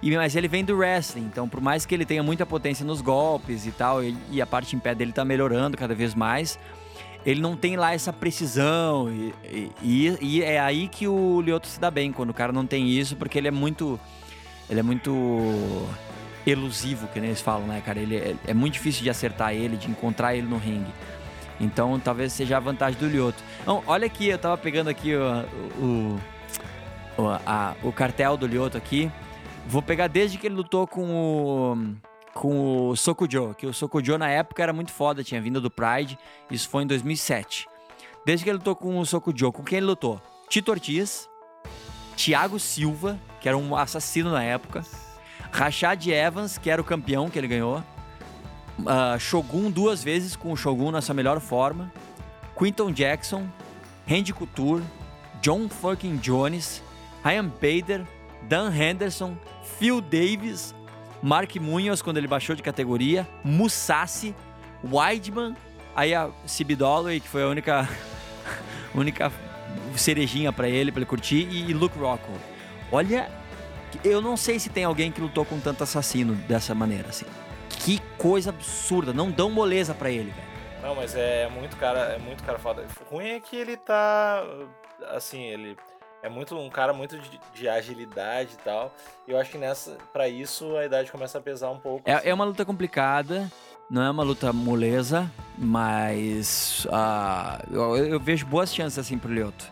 E, 0.00 0.16
mas 0.16 0.36
ele 0.36 0.46
vem 0.46 0.64
do 0.64 0.76
wrestling, 0.76 1.24
então 1.24 1.48
por 1.48 1.60
mais 1.60 1.84
que 1.84 1.92
ele 1.92 2.04
tenha 2.04 2.22
muita 2.22 2.46
potência 2.46 2.86
nos 2.86 3.00
golpes 3.00 3.66
e 3.66 3.72
tal, 3.72 4.04
e, 4.04 4.16
e 4.30 4.40
a 4.40 4.46
parte 4.46 4.76
em 4.76 4.78
pé 4.78 4.94
dele 4.94 5.12
tá 5.12 5.24
melhorando 5.24 5.76
cada 5.76 5.96
vez 5.96 6.14
mais, 6.14 6.56
ele 7.26 7.40
não 7.40 7.56
tem 7.56 7.76
lá 7.76 7.92
essa 7.92 8.12
precisão. 8.12 9.10
E, 9.10 9.72
e, 9.82 10.18
e, 10.20 10.42
é 10.44 10.60
aí 10.60 10.86
que 10.86 11.08
o 11.08 11.40
Lioto 11.40 11.66
se 11.66 11.80
dá 11.80 11.90
bem, 11.90 12.12
quando 12.12 12.30
o 12.30 12.34
cara 12.34 12.52
não 12.52 12.64
tem 12.64 12.88
isso, 12.88 13.16
porque 13.16 13.36
ele 13.36 13.48
é 13.48 13.52
muito. 13.52 13.98
Ele 14.70 14.78
é 14.78 14.82
muito 14.82 15.88
elusivo, 16.46 17.08
que 17.08 17.18
nem 17.18 17.30
eles 17.30 17.40
falam, 17.40 17.66
né, 17.66 17.82
cara? 17.84 17.98
Ele 17.98 18.16
é, 18.16 18.36
é 18.46 18.54
muito 18.54 18.74
difícil 18.74 19.02
de 19.02 19.10
acertar 19.10 19.54
ele, 19.54 19.76
de 19.76 19.90
encontrar 19.90 20.36
ele 20.36 20.46
no 20.46 20.56
ringue. 20.56 20.92
Então 21.60 21.98
talvez 21.98 22.32
seja 22.32 22.56
a 22.56 22.60
vantagem 22.60 22.98
do 22.98 23.08
Lioto. 23.08 23.42
Então, 23.62 23.82
olha 23.86 24.06
aqui, 24.06 24.28
eu 24.28 24.38
tava 24.38 24.56
pegando 24.56 24.88
aqui 24.88 25.14
o, 25.14 25.22
o, 25.82 26.20
o, 27.22 27.28
a, 27.44 27.74
o 27.82 27.92
cartel 27.92 28.36
do 28.36 28.46
Lioto 28.46 28.76
aqui. 28.76 29.10
Vou 29.66 29.82
pegar 29.82 30.06
desde 30.06 30.38
que 30.38 30.46
ele 30.46 30.54
lutou 30.54 30.86
com 30.86 31.10
o, 31.10 31.94
com 32.32 32.88
o 32.88 32.96
Sokujo, 32.96 33.54
que 33.54 33.66
o 33.66 33.74
Sokujo 33.74 34.16
na 34.16 34.28
época 34.30 34.62
era 34.62 34.72
muito 34.72 34.92
foda, 34.92 35.22
tinha 35.22 35.40
vindo 35.40 35.60
do 35.60 35.70
Pride, 35.70 36.18
isso 36.50 36.68
foi 36.68 36.84
em 36.84 36.86
2007. 36.86 37.66
Desde 38.24 38.44
que 38.44 38.50
ele 38.50 38.58
lutou 38.58 38.74
com 38.74 38.98
o 38.98 39.04
Sokujo, 39.04 39.52
com 39.52 39.62
quem 39.62 39.78
ele 39.78 39.86
lutou? 39.86 40.20
Tito 40.48 40.70
Ortiz, 40.70 41.28
Thiago 42.16 42.58
Silva, 42.58 43.18
que 43.40 43.48
era 43.48 43.58
um 43.58 43.76
assassino 43.76 44.32
na 44.32 44.42
época, 44.42 44.82
Rashad 45.52 46.06
Evans, 46.06 46.56
que 46.56 46.70
era 46.70 46.80
o 46.80 46.84
campeão 46.84 47.28
que 47.28 47.38
ele 47.38 47.48
ganhou, 47.48 47.82
uh, 48.80 49.18
Shogun 49.18 49.70
duas 49.70 50.02
vezes 50.02 50.36
com 50.36 50.52
o 50.52 50.56
Shogun 50.56 50.90
na 50.90 51.00
sua 51.00 51.14
melhor 51.14 51.40
forma, 51.40 51.92
Quinton 52.58 52.92
Jackson, 52.92 53.46
Randy 54.06 54.32
Couture, 54.32 54.82
John 55.40 55.68
fucking 55.68 56.16
Jones, 56.16 56.82
Ryan 57.24 57.46
Bader, 57.46 58.04
Dan 58.48 58.72
Henderson, 58.74 59.36
Phil 59.78 60.00
Davis, 60.00 60.74
Mark 61.22 61.54
Munoz 61.56 62.02
quando 62.02 62.16
ele 62.16 62.26
baixou 62.26 62.54
de 62.56 62.62
categoria, 62.62 63.26
Musashi, 63.44 64.34
Weidman, 64.84 65.54
aí 65.94 66.14
a 66.14 66.30
Cib 66.46 66.74
Dolloway, 66.74 67.20
que 67.20 67.28
foi 67.28 67.42
a 67.42 67.48
única 67.48 67.88
única 68.94 69.32
cerejinha 69.96 70.52
para 70.52 70.68
ele, 70.68 70.90
para 70.92 71.00
ele 71.00 71.06
curtir, 71.06 71.48
e 71.50 71.72
Luke 71.72 71.98
Rockwell. 71.98 72.38
Olha, 72.90 73.30
eu 74.04 74.20
não 74.20 74.36
sei 74.36 74.58
se 74.58 74.68
tem 74.68 74.84
alguém 74.84 75.10
que 75.10 75.20
lutou 75.20 75.44
com 75.44 75.58
tanto 75.58 75.82
assassino 75.82 76.34
dessa 76.34 76.74
maneira 76.74 77.08
assim. 77.08 77.26
Que 77.78 78.00
coisa 78.16 78.50
absurda. 78.50 79.12
Não 79.12 79.30
dão 79.30 79.50
moleza 79.50 79.94
para 79.94 80.10
ele, 80.10 80.30
velho. 80.30 80.48
Não, 80.82 80.94
mas 80.94 81.14
é 81.14 81.48
muito 81.48 81.76
cara, 81.76 82.00
é 82.00 82.18
muito 82.18 82.42
cara 82.44 82.58
foda. 82.58 82.86
O 83.00 83.14
ruim 83.14 83.30
é 83.30 83.40
que 83.40 83.56
ele 83.56 83.76
tá. 83.76 84.42
Assim, 85.10 85.42
ele 85.42 85.76
é 86.22 86.28
muito 86.28 86.56
um 86.56 86.68
cara 86.68 86.92
muito 86.92 87.18
de, 87.18 87.40
de 87.54 87.68
agilidade 87.68 88.54
e 88.54 88.64
tal. 88.64 88.92
E 89.26 89.30
eu 89.30 89.38
acho 89.38 89.50
que 89.50 89.58
nessa, 89.58 89.96
para 90.12 90.28
isso 90.28 90.76
a 90.76 90.84
idade 90.84 91.10
começa 91.10 91.38
a 91.38 91.40
pesar 91.40 91.70
um 91.70 91.78
pouco. 91.78 92.08
É, 92.08 92.14
assim. 92.14 92.28
é 92.28 92.34
uma 92.34 92.44
luta 92.44 92.64
complicada. 92.64 93.50
Não 93.90 94.02
é 94.02 94.10
uma 94.10 94.22
luta 94.22 94.52
moleza, 94.52 95.30
mas 95.56 96.86
uh, 96.90 97.74
eu, 97.74 97.96
eu, 97.96 98.20
vejo 98.20 98.44
boas 98.44 98.74
chances 98.74 98.98
assim 98.98 99.16
pro 99.16 99.32
Lioto. 99.32 99.64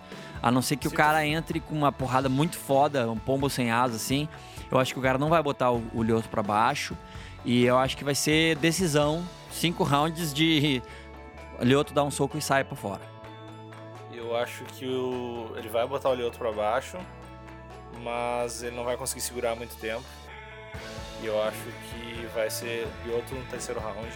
A 0.42 0.50
não 0.50 0.62
ser 0.62 0.76
que 0.76 0.88
Sim. 0.88 0.94
o 0.94 0.96
cara 0.96 1.26
entre 1.26 1.60
com 1.60 1.74
uma 1.74 1.92
porrada 1.92 2.26
muito 2.26 2.56
foda, 2.56 3.10
um 3.10 3.18
pombo 3.18 3.50
sem 3.50 3.70
asa 3.70 3.96
assim. 3.96 4.26
Eu 4.70 4.78
acho 4.78 4.94
que 4.94 4.98
o 4.98 5.02
cara 5.02 5.18
não 5.18 5.28
vai 5.28 5.42
botar 5.42 5.70
o, 5.70 5.82
o 5.92 6.02
Lioto 6.02 6.30
pra 6.30 6.42
baixo. 6.42 6.96
E 7.46 7.64
eu 7.64 7.78
acho 7.78 7.96
que 7.96 8.02
vai 8.02 8.16
ser 8.16 8.56
decisão, 8.56 9.24
cinco 9.52 9.84
rounds 9.84 10.34
de 10.34 10.82
Lioto 11.60 11.94
dar 11.94 12.02
um 12.02 12.10
soco 12.10 12.36
e 12.36 12.42
sai 12.42 12.64
para 12.64 12.74
fora. 12.74 13.00
Eu 14.12 14.36
acho 14.36 14.64
que 14.64 14.84
o... 14.84 15.52
ele 15.56 15.68
vai 15.68 15.86
botar 15.86 16.10
o 16.10 16.14
Lioto 16.14 16.38
para 16.38 16.50
baixo, 16.50 16.98
mas 18.02 18.64
ele 18.64 18.74
não 18.74 18.82
vai 18.82 18.96
conseguir 18.96 19.20
segurar 19.20 19.54
muito 19.54 19.76
tempo. 19.76 20.02
E 21.22 21.26
eu 21.26 21.40
acho 21.40 21.62
que 21.88 22.26
vai 22.34 22.50
ser 22.50 22.88
Lioto 23.04 23.32
no 23.36 23.44
terceiro 23.44 23.80
round 23.80 24.10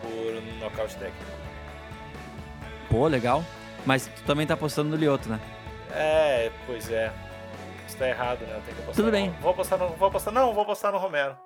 por 0.00 0.60
nocaute 0.60 0.94
técnico. 0.94 1.32
Pô, 2.88 3.08
legal. 3.08 3.44
Mas 3.84 4.06
tu 4.06 4.22
também 4.22 4.46
tá 4.46 4.54
apostando 4.54 4.90
no 4.90 4.96
Lioto, 4.96 5.28
né? 5.28 5.40
É, 5.90 6.52
pois 6.64 6.88
é. 6.92 7.12
Isso 7.88 7.96
tá 7.96 8.08
errado, 8.08 8.42
né? 8.42 8.54
Eu 8.54 8.62
tenho 8.62 8.76
que 8.76 8.82
apostar 8.82 8.94
Tudo 8.94 9.06
no... 9.06 9.10
bem. 9.10 9.34
Vou 9.40 9.50
apostar 9.50 9.78
no... 9.80 9.88
Vou 9.88 10.06
apostar... 10.06 10.32
Não, 10.32 10.54
vou 10.54 10.62
apostar 10.62 10.92
no 10.92 10.98
Romero 10.98 11.36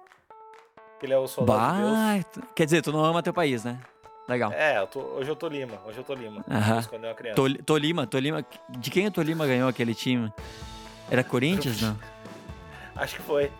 ele 1.02 1.12
é 1.12 1.18
o 1.18 1.26
soldado 1.26 1.58
bah, 1.58 2.16
de 2.16 2.24
Deus. 2.34 2.48
Quer 2.54 2.64
dizer, 2.64 2.82
tu 2.82 2.92
não 2.92 3.04
ama 3.04 3.22
teu 3.22 3.32
país, 3.32 3.64
né? 3.64 3.78
Legal. 4.26 4.52
É, 4.52 4.78
eu 4.78 4.86
tô, 4.86 5.00
hoje 5.00 5.30
eu 5.30 5.36
tô 5.36 5.48
Lima, 5.48 5.78
hoje 5.84 5.98
eu 5.98 6.04
tô 6.04 6.14
Lima. 6.14 6.44
Aham. 6.50 6.82
Quando 6.84 7.04
eu 7.04 7.08
era 7.08 7.16
criança. 7.16 7.36
Tô, 7.36 7.62
Tolima, 7.64 8.06
Tolima. 8.06 8.44
De 8.70 8.90
quem 8.90 9.06
o 9.06 9.10
Tolima 9.10 9.46
ganhou 9.46 9.68
aquele 9.68 9.94
time? 9.94 10.32
Era 11.10 11.22
Corinthians, 11.22 11.82
não? 11.82 11.98
Acho 12.96 13.16
que 13.16 13.22
foi. 13.22 13.52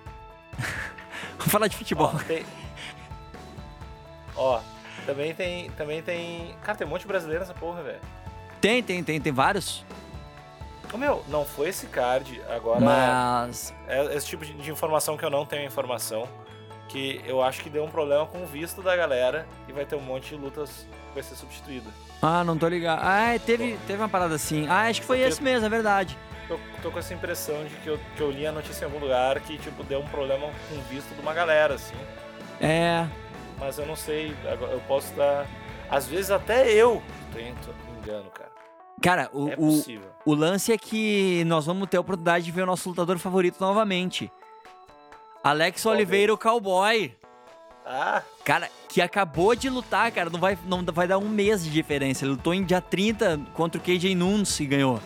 Vamos 1.37 1.53
falar 1.53 1.69
de 1.69 1.77
futebol. 1.77 2.13
Ó, 2.15 2.19
tem... 2.21 2.47
Ó, 4.37 4.61
também 5.05 5.35
tem, 5.35 5.71
também 5.73 6.03
tem... 6.03 6.57
Cara, 6.63 6.79
tem 6.79 6.87
um 6.87 6.91
monte 6.91 7.03
de 7.03 7.09
brasileiro 7.09 7.41
nessa 7.41 7.55
porra, 7.55 7.83
velho. 7.83 8.01
Tem, 8.61 8.83
tem, 8.83 9.05
tem, 9.05 9.21
tem 9.21 9.33
vários. 9.33 9.85
Ô, 10.93 10.97
meu, 10.97 11.23
não 11.29 11.45
foi 11.45 11.69
esse 11.69 11.87
card. 11.87 12.41
Agora. 12.49 12.81
Mas. 12.81 13.75
É 13.87 14.15
esse 14.15 14.27
tipo 14.27 14.45
de, 14.45 14.55
de 14.55 14.71
informação 14.71 15.17
que 15.17 15.25
eu 15.25 15.31
não 15.31 15.45
tenho 15.45 15.67
informação. 15.67 16.27
Que 16.95 17.21
eu 17.27 17.43
acho 17.43 17.61
que 17.61 17.69
deu 17.69 17.83
um 17.83 17.91
problema 17.91 18.25
com 18.25 18.45
o 18.45 18.47
visto 18.47 18.81
da 18.81 18.95
galera 18.95 19.49
e 19.67 19.73
vai 19.73 19.85
ter 19.85 19.97
um 19.97 20.01
monte 20.01 20.29
de 20.29 20.37
lutas 20.37 20.87
que 21.09 21.15
vai 21.15 21.25
ser 21.25 21.35
substituída. 21.35 21.91
Ah, 22.23 22.45
não 22.45 22.57
tô 22.57 22.69
ligado. 22.69 23.01
Ah, 23.03 23.35
é, 23.35 23.39
teve, 23.41 23.77
teve 23.85 24.01
uma 24.01 24.09
parada 24.09 24.37
assim. 24.37 24.69
Ah, 24.69 24.83
acho 24.83 25.01
que 25.01 25.07
foi 25.09 25.19
esse 25.19 25.43
mesmo, 25.43 25.67
é 25.67 25.69
verdade. 25.69 26.17
Tô, 26.47 26.57
tô 26.81 26.93
com 26.93 27.01
essa 27.01 27.13
impressão 27.13 27.65
de 27.65 27.75
que 27.75 27.89
eu, 27.89 27.99
que 28.17 28.21
eu 28.21 28.31
li 28.31 28.47
a 28.47 28.53
notícia 28.53 28.85
em 28.85 28.87
algum 28.87 29.01
lugar 29.01 29.41
que, 29.41 29.59
tipo, 29.59 29.83
deu 29.83 29.99
um 29.99 30.07
problema 30.07 30.47
com 30.69 30.77
o 30.77 30.83
visto 30.83 31.13
de 31.13 31.21
uma 31.21 31.35
galera, 31.35 31.75
assim. 31.75 31.97
É. 32.61 33.05
Mas 33.59 33.77
eu 33.77 33.87
não 33.87 33.97
sei, 33.97 34.33
eu 34.45 34.81
posso 34.87 35.09
estar. 35.11 35.49
Às 35.91 36.07
vezes 36.07 36.31
até 36.31 36.73
eu 36.73 37.03
tenho 37.33 37.57
me 37.57 37.99
engano, 37.99 38.31
cara. 38.31 38.53
Cara, 39.03 39.31
o, 39.33 39.49
é 39.49 39.57
o, 39.59 40.31
o 40.31 40.33
lance 40.33 40.73
é 40.73 40.79
que 40.79 41.43
nós 41.47 41.67
vamos 41.67 41.89
ter 41.89 41.97
a 41.97 42.01
oportunidade 42.01 42.45
de 42.45 42.53
ver 42.53 42.63
o 42.63 42.67
nosso 42.67 42.89
lutador 42.89 43.19
favorito 43.19 43.61
novamente. 43.61 44.31
Alex 45.45 45.85
Oliveira, 45.85 46.33
o 46.33 46.39
cowboy. 46.39 47.15
Ah, 47.85 48.23
Cara, 48.43 48.71
que 48.89 49.03
acabou 49.03 49.55
de 49.55 49.69
lutar, 49.69 50.11
cara. 50.11 50.31
Não 50.31 50.41
vai, 50.41 50.57
não 50.65 50.83
vai 50.83 51.07
dar 51.07 51.19
um 51.19 51.29
mês 51.29 51.63
de 51.63 51.71
diferença. 51.71 52.25
Ele 52.25 52.33
lutou 52.33 52.55
em 52.55 52.65
dia 52.65 52.81
30 52.81 53.39
contra 53.53 53.79
o 53.79 53.85
KJ 53.85 54.15
Nunes 54.15 54.59
e 54.59 54.65
ganhou. 54.65 54.99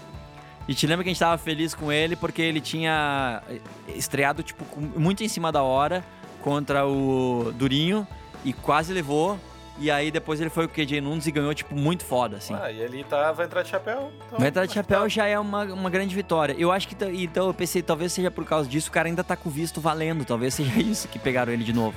E 0.68 0.74
te 0.74 0.86
lembra 0.86 1.02
que 1.02 1.10
a 1.10 1.12
gente 1.12 1.18
tava 1.18 1.36
feliz 1.38 1.74
com 1.74 1.90
ele 1.90 2.14
porque 2.14 2.40
ele 2.40 2.60
tinha 2.60 3.42
estreado, 3.88 4.44
tipo, 4.44 4.64
muito 4.78 5.24
em 5.24 5.28
cima 5.28 5.50
da 5.50 5.62
hora 5.62 6.04
contra 6.40 6.86
o 6.86 7.52
Durinho 7.56 8.06
e 8.44 8.52
quase 8.52 8.92
levou. 8.92 9.40
E 9.80 9.90
aí 9.90 10.10
depois 10.10 10.40
ele 10.40 10.50
foi 10.50 10.64
o 10.64 10.68
KJ 10.68 11.00
Nunes 11.00 11.26
e 11.26 11.30
ganhou, 11.30 11.54
tipo, 11.54 11.74
muito 11.74 12.04
foda, 12.04 12.36
assim. 12.38 12.54
ah, 12.60 12.70
e 12.70 12.80
ele 12.80 13.04
tá, 13.04 13.30
vai 13.32 13.46
entrar 13.46 13.62
de 13.62 13.68
chapéu. 13.68 14.12
então 14.26 14.38
Vai 14.38 14.48
entrar 14.48 14.66
de 14.66 14.72
chapéu 14.74 15.02
tá. 15.02 15.08
já 15.08 15.26
é 15.26 15.38
uma, 15.38 15.62
uma 15.64 15.88
grande 15.88 16.14
vitória. 16.14 16.54
Eu 16.58 16.72
acho 16.72 16.88
que. 16.88 16.96
Então 17.22 17.46
eu 17.46 17.54
pensei, 17.54 17.80
talvez 17.80 18.12
seja 18.12 18.30
por 18.30 18.44
causa 18.44 18.68
disso, 18.68 18.88
o 18.88 18.92
cara 18.92 19.08
ainda 19.08 19.22
tá 19.22 19.36
com 19.36 19.48
o 19.48 19.52
visto 19.52 19.80
valendo. 19.80 20.24
Talvez 20.24 20.54
seja 20.54 20.78
isso 20.82 21.06
que 21.08 21.18
pegaram 21.18 21.52
ele 21.52 21.62
de 21.64 21.72
novo. 21.72 21.96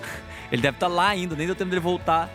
Ele 0.50 0.62
deve 0.62 0.76
estar 0.76 0.88
lá 0.88 1.08
ainda, 1.08 1.36
nem 1.36 1.46
deu 1.46 1.54
tempo 1.54 1.68
dele 1.68 1.80
voltar. 1.80 2.30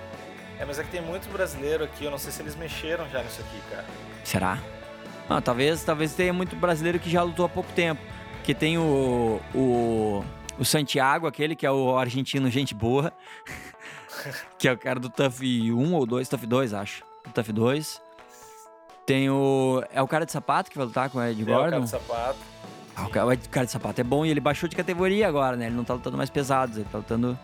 É, 0.60 0.66
mas 0.66 0.78
é 0.78 0.84
que 0.84 0.92
tem 0.92 1.02
muito 1.02 1.28
brasileiro 1.30 1.84
aqui, 1.84 2.06
eu 2.06 2.12
não 2.12 2.20
sei 2.20 2.32
se 2.32 2.44
eles 2.44 2.56
mexeram 2.56 3.10
já 3.10 3.24
nisso 3.24 3.42
aqui, 3.42 3.60
cara. 3.72 3.86
Será? 4.24 4.60
Ah, 5.28 5.42
talvez, 5.42 5.84
talvez 5.84 6.14
tenha 6.14 6.32
muito 6.32 6.56
brasileiro 6.56 7.00
que 7.00 7.10
já 7.10 7.24
lutou 7.24 7.44
há 7.46 7.50
pouco 7.50 7.72
tempo. 7.74 8.00
Que 8.44 8.54
tem 8.54 8.78
o, 8.78 9.42
o, 9.56 10.24
o 10.60 10.64
Santiago, 10.66 11.26
aquele 11.26 11.56
que 11.56 11.66
é 11.66 11.72
o 11.72 11.98
argentino 11.98 12.50
gente 12.52 12.76
boa. 12.76 13.12
que 14.58 14.68
é 14.68 14.72
o 14.74 14.78
cara 14.78 15.00
do 15.00 15.10
Tough 15.10 15.42
1 15.42 15.94
ou 15.94 16.06
2, 16.06 16.28
Tough 16.30 16.46
2, 16.46 16.74
acho. 16.74 17.04
Do 17.26 17.32
Tough 17.32 17.52
2. 17.54 18.02
Tem 19.06 19.30
o. 19.30 19.84
É 19.92 20.02
o 20.02 20.08
cara 20.08 20.26
de 20.26 20.32
sapato 20.32 20.72
que 20.72 20.78
vai 20.78 20.86
lutar 20.88 21.10
com 21.10 21.18
o 21.20 21.24
Ed 21.24 21.40
É 21.42 21.44
o 21.44 21.46
cara 21.48 21.62
Gordon? 21.72 21.82
de 21.86 21.90
sapato. 21.90 22.38
Ah, 22.96 23.06
o 23.06 23.10
cara, 23.10 23.26
o 23.28 23.50
cara 23.50 23.66
de 23.66 23.72
sapato 23.72 24.00
é 24.00 24.04
bom 24.04 24.26
e 24.26 24.30
ele 24.30 24.40
baixou 24.40 24.70
de 24.70 24.76
categoria 24.76 25.28
agora, 25.28 25.56
né? 25.58 25.66
Ele 25.66 25.76
não 25.76 25.84
tá 25.84 25.94
lutando 25.96 26.16
mais 26.16 26.30
pesados, 26.30 26.78
ele 26.78 26.88
tá 26.92 27.00
lutando. 27.00 27.38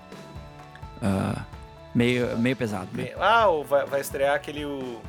ah, 1.01 1.43
meio, 1.93 2.37
meio 2.37 2.55
pesado. 2.55 2.87
Né? 2.93 3.11
Ah, 3.19 3.45
vai, 3.67 3.85
vai 3.85 4.01
estrear 4.01 4.35
aquele. 4.35 4.63
O, 4.65 5.01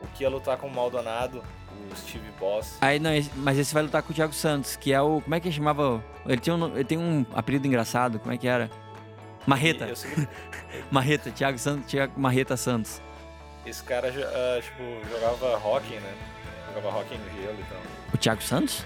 o 0.00 0.06
que 0.14 0.24
ia 0.24 0.30
lutar 0.30 0.56
com 0.58 0.66
o 0.66 0.74
Maldonado, 0.74 1.42
o 1.90 1.96
Steve 1.96 2.28
Boss. 2.38 2.76
Aí, 2.80 2.98
não, 2.98 3.12
esse- 3.14 3.30
mas 3.36 3.56
esse 3.58 3.72
vai 3.72 3.82
lutar 3.82 4.02
com 4.02 4.12
o 4.12 4.14
Thiago 4.14 4.32
Santos, 4.32 4.76
que 4.76 4.92
é 4.92 5.00
o. 5.00 5.20
Como 5.20 5.34
é 5.34 5.40
que 5.40 5.48
ele 5.48 5.54
chamava? 5.56 6.02
Ele, 6.26 6.40
tinha 6.40 6.54
um, 6.54 6.66
ele 6.74 6.84
tem 6.84 6.98
um 6.98 7.24
apelido 7.34 7.66
engraçado, 7.66 8.18
como 8.18 8.32
é 8.32 8.36
que 8.36 8.46
era? 8.46 8.70
Marreta. 9.46 9.86
Marreta, 10.90 11.30
Thiago 11.30 11.58
Santos, 11.58 11.90
Thiago 11.90 12.18
Marreta 12.20 12.56
Santos. 12.56 13.00
esse 13.64 13.82
cara 13.82 14.08
ah, 14.08 14.60
tipo, 14.62 14.82
jogava 15.10 15.56
hockey, 15.66 15.94
né? 15.96 16.14
Jogava 16.74 16.98
hockey 16.98 17.16
no 17.18 17.30
gelo 17.42 17.58
e 17.58 17.64
tal. 17.64 17.78
O 18.14 18.18
Thiago 18.18 18.42
Santos? 18.42 18.84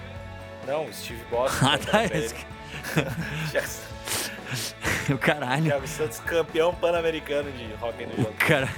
Não, 0.66 0.86
o 0.86 0.92
Steve 0.92 1.22
Boss. 1.30 1.52
Ah, 1.62 1.76
que 1.78 1.86
tá. 1.90 2.04
esse- 2.04 3.82
O 5.12 5.18
caralho. 5.18 5.64
Thiago 5.64 5.86
Santos, 5.88 6.20
campeão 6.20 6.74
pan-americano 6.74 7.50
de 7.52 7.72
hockey 7.82 8.06
no 8.06 8.12
O 8.12 8.16
gelo. 8.16 8.34
cara. 8.34 8.68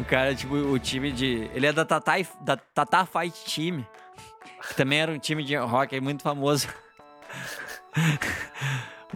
O 0.00 0.04
cara, 0.04 0.34
tipo, 0.34 0.54
o 0.54 0.78
time 0.78 1.10
de. 1.12 1.50
Ele 1.54 1.66
é 1.66 1.72
da 1.72 1.84
Tata, 1.84 2.12
da 2.40 2.56
Tata 2.56 3.04
Fight 3.06 3.44
Team. 3.54 3.86
Que 4.68 4.74
também 4.76 5.00
era 5.00 5.10
um 5.10 5.18
time 5.18 5.42
de 5.44 5.56
hockey 5.58 6.00
muito 6.00 6.22
famoso. 6.22 6.68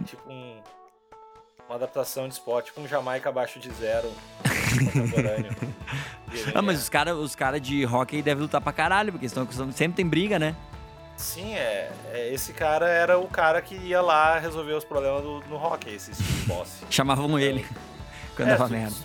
Tipo 0.05 0.29
um, 0.29 0.46
uma 1.69 1.75
adaptação 1.75 2.27
de 2.27 2.33
esporte, 2.33 2.67
tipo 2.67 2.81
um 2.81 2.87
Jamaica 2.87 3.29
abaixo 3.29 3.59
de 3.59 3.71
zero. 3.71 4.11
contemporâneo. 4.83 5.51
Ah, 6.53 6.61
mas 6.61 6.77
os 6.79 6.89
caras 6.89 7.15
os 7.15 7.35
cara 7.35 7.57
de 7.59 7.85
hockey 7.85 8.21
devem 8.21 8.41
lutar 8.43 8.59
pra 8.59 8.73
caralho, 8.73 9.13
porque 9.13 9.25
estão 9.25 9.47
sempre 9.71 9.95
tem 9.95 10.05
briga, 10.05 10.37
né? 10.37 10.53
Sim, 11.15 11.55
é, 11.55 11.89
é, 12.11 12.33
Esse 12.33 12.51
cara 12.51 12.87
era 12.89 13.17
o 13.17 13.27
cara 13.27 13.61
que 13.61 13.75
ia 13.75 14.01
lá 14.01 14.37
resolver 14.37 14.73
os 14.73 14.83
problemas 14.83 15.23
do, 15.23 15.39
no 15.49 15.55
hockey, 15.55 15.95
esse 15.95 16.13
Steve 16.13 16.45
Boss. 16.45 16.83
Chamavam 16.91 17.39
ele 17.39 17.65
quando 18.35 18.49
É, 18.49 18.51
dava 18.51 18.67
tu- 18.67 18.73
merda. 18.73 18.95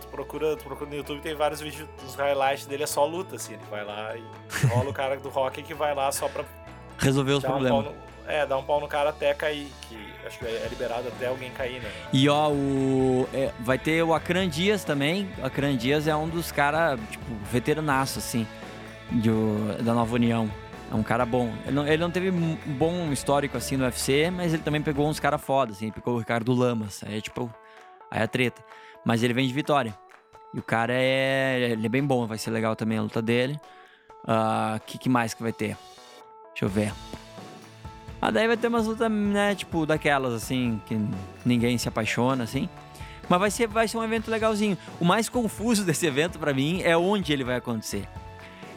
Tu 0.00 0.06
procura, 0.08 0.56
tu 0.56 0.64
procura 0.64 0.90
no 0.90 0.96
YouTube, 0.96 1.20
tem 1.20 1.34
vários 1.34 1.60
vídeos, 1.60 1.88
os 2.04 2.16
highlights 2.16 2.66
dele 2.66 2.82
é 2.82 2.86
só 2.88 3.06
luta, 3.06 3.36
assim. 3.36 3.52
Ele 3.54 3.62
vai 3.70 3.84
lá 3.84 4.14
e 4.16 4.66
rola 4.66 4.90
o 4.90 4.92
cara 4.92 5.16
do 5.16 5.28
hockey 5.28 5.62
que 5.62 5.74
vai 5.74 5.94
lá 5.94 6.10
só 6.10 6.28
pra 6.28 6.44
Resolver 6.98 7.32
os 7.34 7.44
um 7.44 7.46
problemas. 7.46 7.86
É, 8.26 8.46
dar 8.46 8.56
um 8.58 8.62
pau 8.64 8.80
no 8.80 8.88
cara 8.88 9.10
até 9.10 9.34
cair, 9.34 9.66
que 9.88 9.98
acho 10.26 10.38
que 10.38 10.46
é 10.46 10.66
liberado 10.70 11.08
até 11.08 11.26
alguém 11.26 11.50
cair, 11.50 11.80
né? 11.82 11.90
E 12.12 12.28
ó, 12.28 12.50
o. 12.50 13.28
é, 13.34 13.50
vai 13.60 13.78
ter 13.78 14.02
o 14.02 14.14
Acran 14.14 14.48
Dias 14.48 14.82
também. 14.84 15.28
O 15.38 15.46
Acran 15.46 15.76
Dias 15.76 16.08
é 16.08 16.16
um 16.16 16.28
dos 16.28 16.50
caras, 16.50 16.98
tipo, 17.10 17.24
veteranaço, 17.50 18.18
assim, 18.18 18.46
de, 19.12 19.30
o- 19.30 19.76
da 19.82 19.92
Nova 19.92 20.14
União. 20.14 20.50
É 20.90 20.94
um 20.94 21.02
cara 21.02 21.26
bom. 21.26 21.52
Ele 21.64 21.72
não, 21.74 21.86
ele 21.86 21.96
não 21.98 22.10
teve 22.10 22.30
um 22.30 22.56
bom 22.66 23.12
histórico 23.12 23.56
assim 23.56 23.76
no 23.76 23.84
UFC, 23.84 24.30
mas 24.30 24.54
ele 24.54 24.62
também 24.62 24.80
pegou 24.80 25.06
uns 25.08 25.18
caras 25.20 25.40
foda, 25.42 25.72
assim. 25.72 25.90
Pegou 25.90 26.14
o 26.14 26.18
Ricardo 26.18 26.52
Lamas. 26.54 27.02
Aí 27.06 27.18
é 27.18 27.20
tipo. 27.20 27.52
Aí 28.10 28.22
é 28.22 28.26
treta. 28.26 28.62
Mas 29.04 29.22
ele 29.22 29.34
vem 29.34 29.46
de 29.46 29.52
vitória. 29.52 29.94
E 30.54 30.58
o 30.58 30.62
cara 30.62 30.92
é. 30.94 31.70
Ele 31.72 31.84
é 31.84 31.88
bem 31.90 32.02
bom, 32.04 32.26
vai 32.26 32.38
ser 32.38 32.50
legal 32.50 32.74
também 32.76 32.96
a 32.96 33.02
luta 33.02 33.20
dele. 33.20 33.58
O 34.26 34.80
que, 34.86 34.96
que 34.96 35.08
mais 35.10 35.34
que 35.34 35.42
vai 35.42 35.52
ter? 35.52 35.76
Deixa 36.52 36.64
eu 36.64 36.68
ver. 36.68 36.92
Ah, 38.26 38.30
daí 38.30 38.46
vai 38.46 38.56
ter 38.56 38.68
umas 38.68 38.86
lutas, 38.86 39.10
né, 39.10 39.54
tipo, 39.54 39.84
daquelas, 39.84 40.32
assim, 40.32 40.80
que 40.86 40.98
ninguém 41.44 41.76
se 41.76 41.86
apaixona, 41.86 42.44
assim. 42.44 42.70
Mas 43.28 43.38
vai 43.38 43.50
ser, 43.50 43.66
vai 43.66 43.86
ser 43.86 43.98
um 43.98 44.02
evento 44.02 44.30
legalzinho. 44.30 44.78
O 44.98 45.04
mais 45.04 45.28
confuso 45.28 45.84
desse 45.84 46.06
evento, 46.06 46.38
pra 46.38 46.54
mim, 46.54 46.80
é 46.82 46.96
onde 46.96 47.34
ele 47.34 47.44
vai 47.44 47.56
acontecer. 47.56 48.08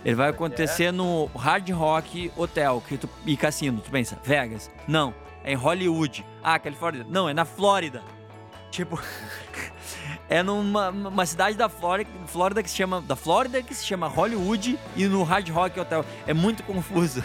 Ele 0.03 0.15
vai 0.15 0.31
acontecer 0.31 0.91
no 0.91 1.27
Hard 1.27 1.69
Rock 1.69 2.29
Hotel 2.35 2.83
que 2.85 2.97
tu, 2.97 3.09
e 3.25 3.37
Cassino. 3.37 3.79
Tu 3.79 3.89
pensa, 3.89 4.19
Vegas? 4.21 4.69
Não. 4.85 5.13
É 5.45 5.53
em 5.53 5.55
Hollywood. 5.55 6.25
Ah, 6.43 6.59
Califórnia? 6.59 7.05
Não, 7.09 7.29
é 7.29 7.33
na 7.33 7.45
Flórida. 7.45 8.03
Tipo, 8.69 9.01
é 10.27 10.43
numa 10.43 10.89
uma 10.89 11.25
cidade 11.25 11.55
da 11.55 11.69
Flórida, 11.69 12.09
Flórida 12.25 12.61
que 12.61 12.69
se 12.69 12.75
chama 12.75 12.99
da 12.99 13.15
Flórida 13.15 13.63
que 13.63 13.73
se 13.73 13.85
chama 13.85 14.07
Hollywood 14.07 14.77
e 14.93 15.05
no 15.05 15.23
Hard 15.23 15.47
Rock 15.47 15.79
Hotel. 15.79 16.03
É 16.27 16.33
muito 16.33 16.63
confuso. 16.63 17.23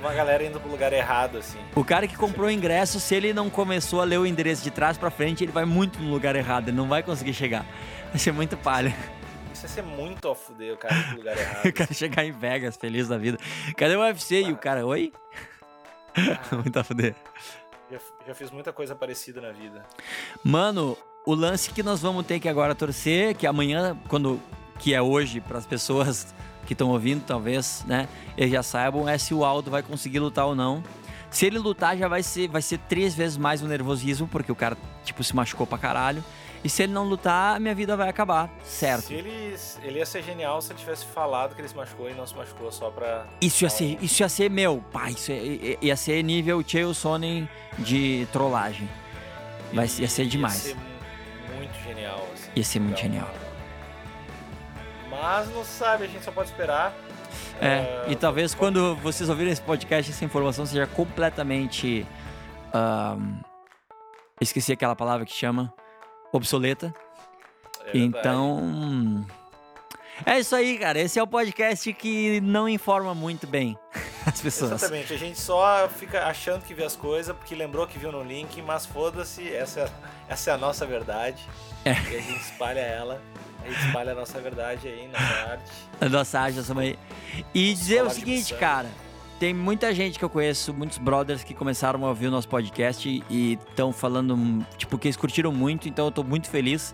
Uma 0.00 0.14
galera 0.14 0.44
indo 0.44 0.60
pro 0.60 0.70
lugar 0.70 0.92
errado, 0.92 1.38
assim. 1.38 1.58
O 1.74 1.84
cara 1.84 2.06
que 2.06 2.16
comprou 2.16 2.46
o 2.46 2.50
ingresso, 2.50 2.98
se 2.98 3.14
ele 3.14 3.32
não 3.32 3.50
começou 3.50 4.00
a 4.00 4.04
ler 4.04 4.18
o 4.18 4.26
endereço 4.26 4.62
de 4.62 4.70
trás 4.70 4.96
pra 4.96 5.10
frente, 5.10 5.44
ele 5.44 5.52
vai 5.52 5.64
muito 5.64 5.98
no 5.98 6.10
lugar 6.10 6.34
errado, 6.36 6.68
ele 6.68 6.76
não 6.76 6.88
vai 6.88 7.02
conseguir 7.02 7.34
chegar. 7.34 7.64
Vai 8.08 8.18
ser 8.18 8.32
muito 8.32 8.56
palha. 8.56 8.94
Isso 9.52 9.64
ia 9.64 9.68
ser 9.68 9.82
muito 9.82 10.28
a 10.28 10.34
fuder 10.34 10.74
o 10.74 10.76
cara 10.76 10.94
ir 10.94 11.04
pro 11.04 11.16
lugar 11.16 11.36
errado. 11.36 11.66
O 11.68 11.72
cara 11.72 11.92
chegar 11.92 12.24
em 12.24 12.32
Vegas, 12.32 12.76
feliz 12.76 13.08
da 13.08 13.18
vida. 13.18 13.38
Cadê 13.76 13.96
o 13.96 14.00
UFC? 14.00 14.42
E 14.42 14.52
o 14.52 14.56
cara, 14.56 14.86
oi? 14.86 15.12
muito 16.52 16.78
a 16.78 16.84
fuder. 16.84 17.14
Já, 17.90 17.98
já 18.28 18.34
fiz 18.34 18.50
muita 18.50 18.72
coisa 18.72 18.94
parecida 18.94 19.40
na 19.40 19.50
vida. 19.50 19.84
Mano, 20.44 20.96
o 21.26 21.34
lance 21.34 21.70
que 21.70 21.82
nós 21.82 22.00
vamos 22.00 22.24
ter 22.26 22.38
que 22.40 22.48
agora 22.48 22.74
torcer, 22.74 23.34
que 23.34 23.46
amanhã, 23.46 23.98
quando 24.08 24.40
que 24.78 24.94
é 24.94 25.02
hoje, 25.02 25.40
para 25.40 25.58
as 25.58 25.66
pessoas 25.66 26.34
que 26.68 26.74
estão 26.74 26.90
ouvindo, 26.90 27.24
talvez, 27.26 27.82
né, 27.86 28.06
eles 28.36 28.52
já 28.52 28.62
saibam, 28.62 29.08
é 29.08 29.16
se 29.16 29.32
o 29.32 29.42
Aldo 29.42 29.70
vai 29.70 29.82
conseguir 29.82 30.18
lutar 30.20 30.44
ou 30.46 30.54
não. 30.54 30.84
Se 31.30 31.46
ele 31.46 31.58
lutar, 31.58 31.96
já 31.96 32.06
vai 32.08 32.22
ser, 32.22 32.46
vai 32.48 32.60
ser 32.62 32.78
três 32.88 33.14
vezes 33.14 33.36
mais 33.38 33.62
o 33.62 33.66
nervosismo, 33.66 34.28
porque 34.28 34.52
o 34.52 34.54
cara, 34.54 34.76
tipo, 35.02 35.24
se 35.24 35.34
machucou 35.34 35.66
pra 35.66 35.78
caralho. 35.78 36.22
E 36.62 36.68
se 36.68 36.82
ele 36.82 36.92
não 36.92 37.04
lutar, 37.04 37.58
minha 37.60 37.74
vida 37.74 37.96
vai 37.96 38.08
acabar, 38.08 38.50
certo? 38.64 39.06
Se 39.06 39.14
ele, 39.14 39.56
ele 39.82 39.98
ia 39.98 40.04
ser 40.06 40.22
genial 40.24 40.60
se 40.60 40.72
ele 40.72 40.78
tivesse 40.80 41.06
falado 41.06 41.54
que 41.54 41.60
ele 41.60 41.68
se 41.68 41.76
machucou 41.76 42.10
e 42.10 42.14
não 42.14 42.26
se 42.26 42.34
machucou 42.36 42.70
só 42.72 42.90
pra. 42.90 43.26
Isso 43.40 43.64
ia 43.64 43.70
ser, 43.70 43.84
um- 43.84 44.04
isso 44.04 44.22
ia 44.22 44.28
ser 44.28 44.50
meu, 44.50 44.82
pai, 44.92 45.12
isso 45.12 45.30
ia, 45.32 45.78
ia 45.80 45.96
ser 45.96 46.22
nível 46.22 46.62
Chael 46.66 46.92
Sonnen 46.92 47.48
de 47.78 48.26
trollagem. 48.32 48.88
Vai, 49.72 49.86
ia 49.98 50.08
ser 50.08 50.26
demais. 50.26 50.66
Ia 50.66 50.72
ser 50.72 50.74
mu- 50.74 51.56
muito 51.58 51.78
genial. 51.84 52.28
Assim. 52.34 52.50
Ia 52.56 52.64
ser 52.64 52.80
muito 52.80 52.98
Então, 52.98 53.02
genial. 53.12 53.30
Mas 55.20 55.52
não 55.52 55.64
sabe, 55.64 56.04
a 56.04 56.06
gente 56.06 56.24
só 56.24 56.30
pode 56.30 56.48
esperar. 56.50 56.94
É, 57.60 58.04
Ah, 58.06 58.10
e 58.10 58.16
talvez 58.16 58.54
quando 58.54 58.94
vocês 58.96 59.28
ouvirem 59.28 59.52
esse 59.52 59.62
podcast, 59.62 60.10
essa 60.10 60.24
informação 60.24 60.64
seja 60.64 60.86
completamente. 60.86 62.06
ahn, 62.72 63.40
esqueci 64.40 64.72
aquela 64.72 64.94
palavra 64.94 65.26
que 65.26 65.32
chama. 65.32 65.72
Obsoleta. 66.32 66.94
é 67.86 67.98
então. 67.98 69.26
É 70.26 70.38
isso 70.38 70.54
aí, 70.54 70.78
cara. 70.78 70.98
Esse 70.98 71.18
é 71.18 71.22
o 71.22 71.26
podcast 71.26 71.92
que 71.92 72.40
não 72.40 72.68
informa 72.68 73.14
muito 73.14 73.46
bem 73.46 73.78
as 74.26 74.40
pessoas. 74.40 74.72
Exatamente. 74.72 75.12
A 75.12 75.16
gente 75.16 75.40
só 75.40 75.88
fica 75.88 76.26
achando 76.26 76.64
que 76.64 76.74
vê 76.74 76.84
as 76.84 76.96
coisas 76.96 77.34
porque 77.36 77.54
lembrou 77.54 77.86
que 77.86 77.98
viu 77.98 78.10
no 78.12 78.22
link, 78.22 78.60
mas 78.62 78.84
foda-se, 78.84 79.52
essa, 79.52 79.80
é, 79.80 79.90
essa 80.28 80.50
é 80.50 80.54
a 80.54 80.58
nossa 80.58 80.84
verdade. 80.86 81.48
É. 81.84 81.92
E 81.92 82.16
a 82.16 82.20
gente 82.20 82.40
espalha 82.40 82.80
ela. 82.80 83.20
A 83.68 83.70
gente 83.70 83.86
espalha 83.86 84.12
a 84.12 84.14
nossa 84.14 84.40
verdade 84.40 84.88
aí, 84.88 85.08
nossa 85.08 85.50
arte. 85.50 85.70
A 86.00 86.08
nossa 86.08 86.40
arte, 86.40 86.56
nossa 86.56 86.74
mãe. 86.74 86.98
E 87.54 87.74
dizer 87.74 88.02
o 88.02 88.10
seguinte, 88.10 88.54
cara. 88.54 88.88
Tem 89.38 89.54
muita 89.54 89.94
gente 89.94 90.18
que 90.18 90.24
eu 90.24 90.30
conheço, 90.30 90.74
muitos 90.74 90.98
brothers 90.98 91.44
que 91.44 91.54
começaram 91.54 92.04
a 92.04 92.08
ouvir 92.08 92.26
o 92.26 92.30
nosso 92.30 92.48
podcast 92.48 93.08
e 93.30 93.52
estão 93.52 93.92
falando, 93.92 94.66
tipo, 94.76 94.98
que 94.98 95.06
eles 95.06 95.16
curtiram 95.16 95.52
muito, 95.52 95.88
então 95.88 96.06
eu 96.06 96.10
tô 96.10 96.24
muito 96.24 96.50
feliz 96.50 96.92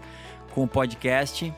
com 0.53 0.65
o 0.65 0.69
podcast. 0.69 1.55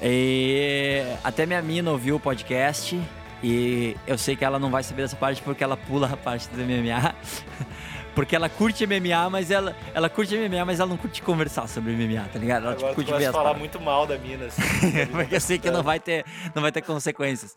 E 0.00 1.02
até 1.24 1.44
minha 1.44 1.60
mina 1.60 1.90
ouviu 1.90 2.16
o 2.16 2.20
podcast 2.20 3.00
e 3.42 3.96
eu 4.06 4.16
sei 4.16 4.36
que 4.36 4.44
ela 4.44 4.60
não 4.60 4.70
vai 4.70 4.84
saber 4.84 5.02
dessa 5.02 5.16
parte 5.16 5.42
porque 5.42 5.64
ela 5.64 5.76
pula 5.76 6.08
a 6.12 6.16
parte 6.16 6.48
do 6.50 6.58
MMA. 6.58 7.14
Porque 8.16 8.34
ela 8.34 8.48
curte 8.48 8.86
MMA, 8.86 9.30
mas 9.30 9.50
ela, 9.50 9.76
ela 9.94 10.08
curte 10.08 10.34
MMA, 10.34 10.64
mas 10.64 10.80
ela 10.80 10.88
não 10.88 10.96
curte 10.96 11.22
conversar 11.22 11.68
sobre 11.68 11.92
MMA, 11.92 12.26
tá 12.32 12.38
ligado? 12.38 12.62
Ela 12.62 12.72
Agora 12.72 12.88
tipo, 12.88 12.94
curte 12.94 13.12
ver 13.12 13.30
falar 13.30 13.54
muito 13.54 13.78
mal 13.78 14.06
da 14.06 14.16
mina, 14.18 14.46
assim. 14.46 14.62
porque 15.12 15.36
eu 15.36 15.40
sei 15.40 15.58
que 15.58 15.70
não 15.70 15.82
vai 15.82 16.00
ter, 16.00 16.24
não 16.54 16.62
vai 16.62 16.72
ter 16.72 16.80
consequências. 16.80 17.54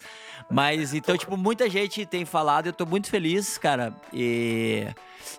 Mas 0.51 0.93
então, 0.93 1.17
tipo, 1.17 1.37
muita 1.37 1.69
gente 1.69 2.05
tem 2.05 2.25
falado, 2.25 2.67
eu 2.67 2.73
tô 2.73 2.85
muito 2.85 3.09
feliz, 3.09 3.57
cara. 3.57 3.93
E 4.13 4.85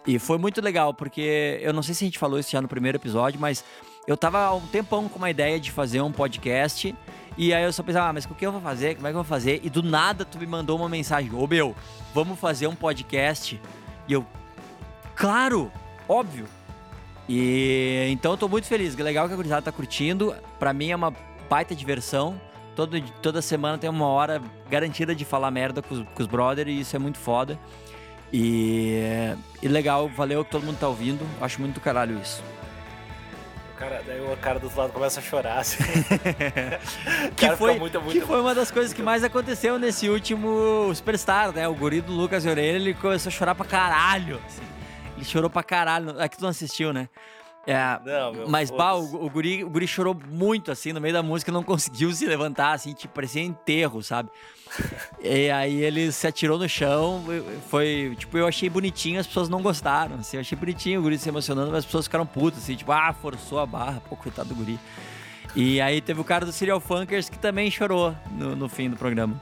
e 0.07 0.19
foi 0.19 0.39
muito 0.39 0.61
legal, 0.61 0.95
porque 0.95 1.59
eu 1.61 1.73
não 1.73 1.83
sei 1.83 1.95
se 1.95 2.05
a 2.05 2.07
gente 2.07 2.19
falou 2.19 2.39
isso 2.39 2.51
já 2.51 2.63
no 2.63 2.69
primeiro 2.69 2.97
episódio, 2.97 3.39
mas 3.39 3.65
eu 4.07 4.17
tava 4.17 4.39
há 4.39 4.55
um 4.55 4.67
tempão 4.67 5.09
com 5.09 5.19
uma 5.19 5.31
ideia 5.31 5.61
de 5.61 5.71
fazer 5.71 6.01
um 6.01 6.13
podcast. 6.13 6.95
E 7.37 7.55
aí 7.55 7.63
eu 7.63 7.73
só 7.73 7.83
pensava, 7.83 8.09
ah, 8.09 8.13
mas 8.13 8.25
o 8.25 8.35
que 8.35 8.45
eu 8.45 8.53
vou 8.53 8.61
fazer? 8.61 8.95
Como 8.95 9.07
é 9.07 9.11
que 9.11 9.17
eu 9.17 9.23
vou 9.23 9.29
fazer? 9.29 9.61
E 9.63 9.71
do 9.71 9.83
nada 9.83 10.25
tu 10.25 10.39
me 10.39 10.47
mandou 10.47 10.79
uma 10.79 10.89
mensagem, 10.89 11.31
ô 11.35 11.47
meu, 11.47 11.77
vamos 12.15 12.39
fazer 12.39 12.67
um 12.67 12.75
podcast. 12.75 13.61
E 14.09 14.13
eu, 14.13 14.27
Claro, 15.21 15.71
óbvio. 16.09 16.47
E 17.29 18.07
então 18.11 18.33
eu 18.33 18.39
tô 18.39 18.49
muito 18.49 18.67
feliz. 18.67 18.97
Legal 18.97 19.29
que 19.29 19.35
a 19.35 19.37
gurizada 19.37 19.61
tá 19.61 19.71
curtindo. 19.71 20.35
Para 20.59 20.73
mim 20.73 20.93
é 20.93 20.97
uma 20.97 21.13
baita 21.47 21.75
diversão. 21.75 22.41
Todo, 22.75 22.99
toda 23.21 23.43
semana 23.43 23.77
tem 23.77 23.91
uma 23.91 24.07
hora 24.07 24.41
garantida 24.71 25.15
de 25.15 25.27
falar 25.27 25.51
merda 25.51 25.83
com 25.83 25.95
os, 25.95 26.01
com 26.15 26.23
os 26.23 26.27
brothers 26.27 26.71
e 26.71 26.81
isso 26.81 26.97
é 26.97 26.99
muito 26.99 27.19
foda. 27.19 27.59
E, 28.33 28.99
e 29.61 29.69
legal, 29.69 30.09
valeu 30.09 30.43
que 30.43 30.51
todo 30.51 30.65
mundo 30.65 30.79
tá 30.79 30.89
ouvindo. 30.89 31.27
Acho 31.39 31.61
muito 31.61 31.75
do 31.75 31.81
caralho 31.83 32.19
isso. 32.19 32.43
Cara, 33.77 34.03
daí 34.07 34.21
o 34.21 34.35
cara 34.39 34.59
do 34.59 34.65
outro 34.65 34.81
lado 34.81 34.93
começa 34.95 35.21
a 35.21 35.23
chorar. 35.23 35.59
Assim. 35.59 35.85
que, 37.37 37.57
foi, 37.57 37.79
muito, 37.79 38.01
muito, 38.01 38.19
que 38.19 38.27
foi 38.27 38.41
uma 38.41 38.55
das 38.55 38.71
coisas 38.71 38.95
que 38.95 39.03
mais 39.03 39.23
aconteceu 39.23 39.79
nesse 39.79 40.09
último 40.09 40.91
Superstar, 40.95 41.53
né? 41.53 41.69
O 41.69 41.75
guri 41.75 42.01
do 42.01 42.13
Lucas 42.13 42.47
Orelha, 42.47 42.77
ele 42.77 42.95
começou 42.95 43.29
a 43.29 43.33
chorar 43.33 43.55
pra 43.55 43.67
caralho. 43.67 44.41
Assim. 44.47 44.70
Ele 45.21 45.29
chorou 45.29 45.51
pra 45.51 45.63
caralho. 45.63 46.19
É 46.19 46.29
que 46.29 46.39
tu 46.39 46.43
não 46.43 46.49
assistiu, 46.49 46.93
né? 46.93 47.09
É, 47.67 48.01
não, 48.07 48.33
meu, 48.33 48.49
mas, 48.49 48.71
bah, 48.71 48.95
o, 48.95 49.27
o, 49.27 49.29
guri, 49.29 49.63
o 49.63 49.69
guri 49.69 49.87
chorou 49.87 50.19
muito, 50.31 50.73
assim, 50.73 50.95
no 50.95 51.01
meio 51.01 51.13
da 51.13 51.23
música, 51.23 51.53
não 51.53 51.63
conseguiu 51.63 52.11
se 52.11 52.25
levantar, 52.25 52.73
assim, 52.73 52.95
tipo, 52.95 53.13
parecia 53.13 53.43
enterro, 53.43 54.03
sabe? 54.03 54.31
e 55.21 55.51
aí 55.51 55.83
ele 55.83 56.11
se 56.11 56.27
atirou 56.27 56.59
no 56.59 56.67
chão, 56.67 57.23
foi, 57.69 58.17
tipo, 58.19 58.39
eu 58.39 58.47
achei 58.47 58.71
bonitinho, 58.71 59.21
as 59.21 59.27
pessoas 59.27 59.51
não 59.51 59.61
gostaram, 59.61 60.17
assim, 60.17 60.39
eu 60.39 60.41
achei 60.41 60.57
bonitinho 60.57 61.01
o 61.01 61.03
guri 61.03 61.19
se 61.19 61.29
emocionando, 61.29 61.71
mas 61.71 61.81
as 61.81 61.85
pessoas 61.85 62.07
ficaram 62.07 62.25
putas, 62.25 62.63
assim, 62.63 62.77
tipo, 62.77 62.93
ah, 62.93 63.13
forçou 63.13 63.59
a 63.59 63.67
barra, 63.67 64.01
pô, 64.09 64.17
coitado 64.17 64.49
do 64.49 64.55
guri. 64.55 64.79
E 65.55 65.81
aí 65.83 66.01
teve 66.01 66.21
o 66.21 66.25
cara 66.25 66.47
do 66.47 66.53
Serial 66.53 66.81
Funkers 66.81 67.29
que 67.29 67.39
também 67.39 67.71
chorou 67.71 68.15
no, 68.31 68.57
no 68.57 68.69
fim 68.69 68.89
do 68.89 68.97
programa. 68.97 69.39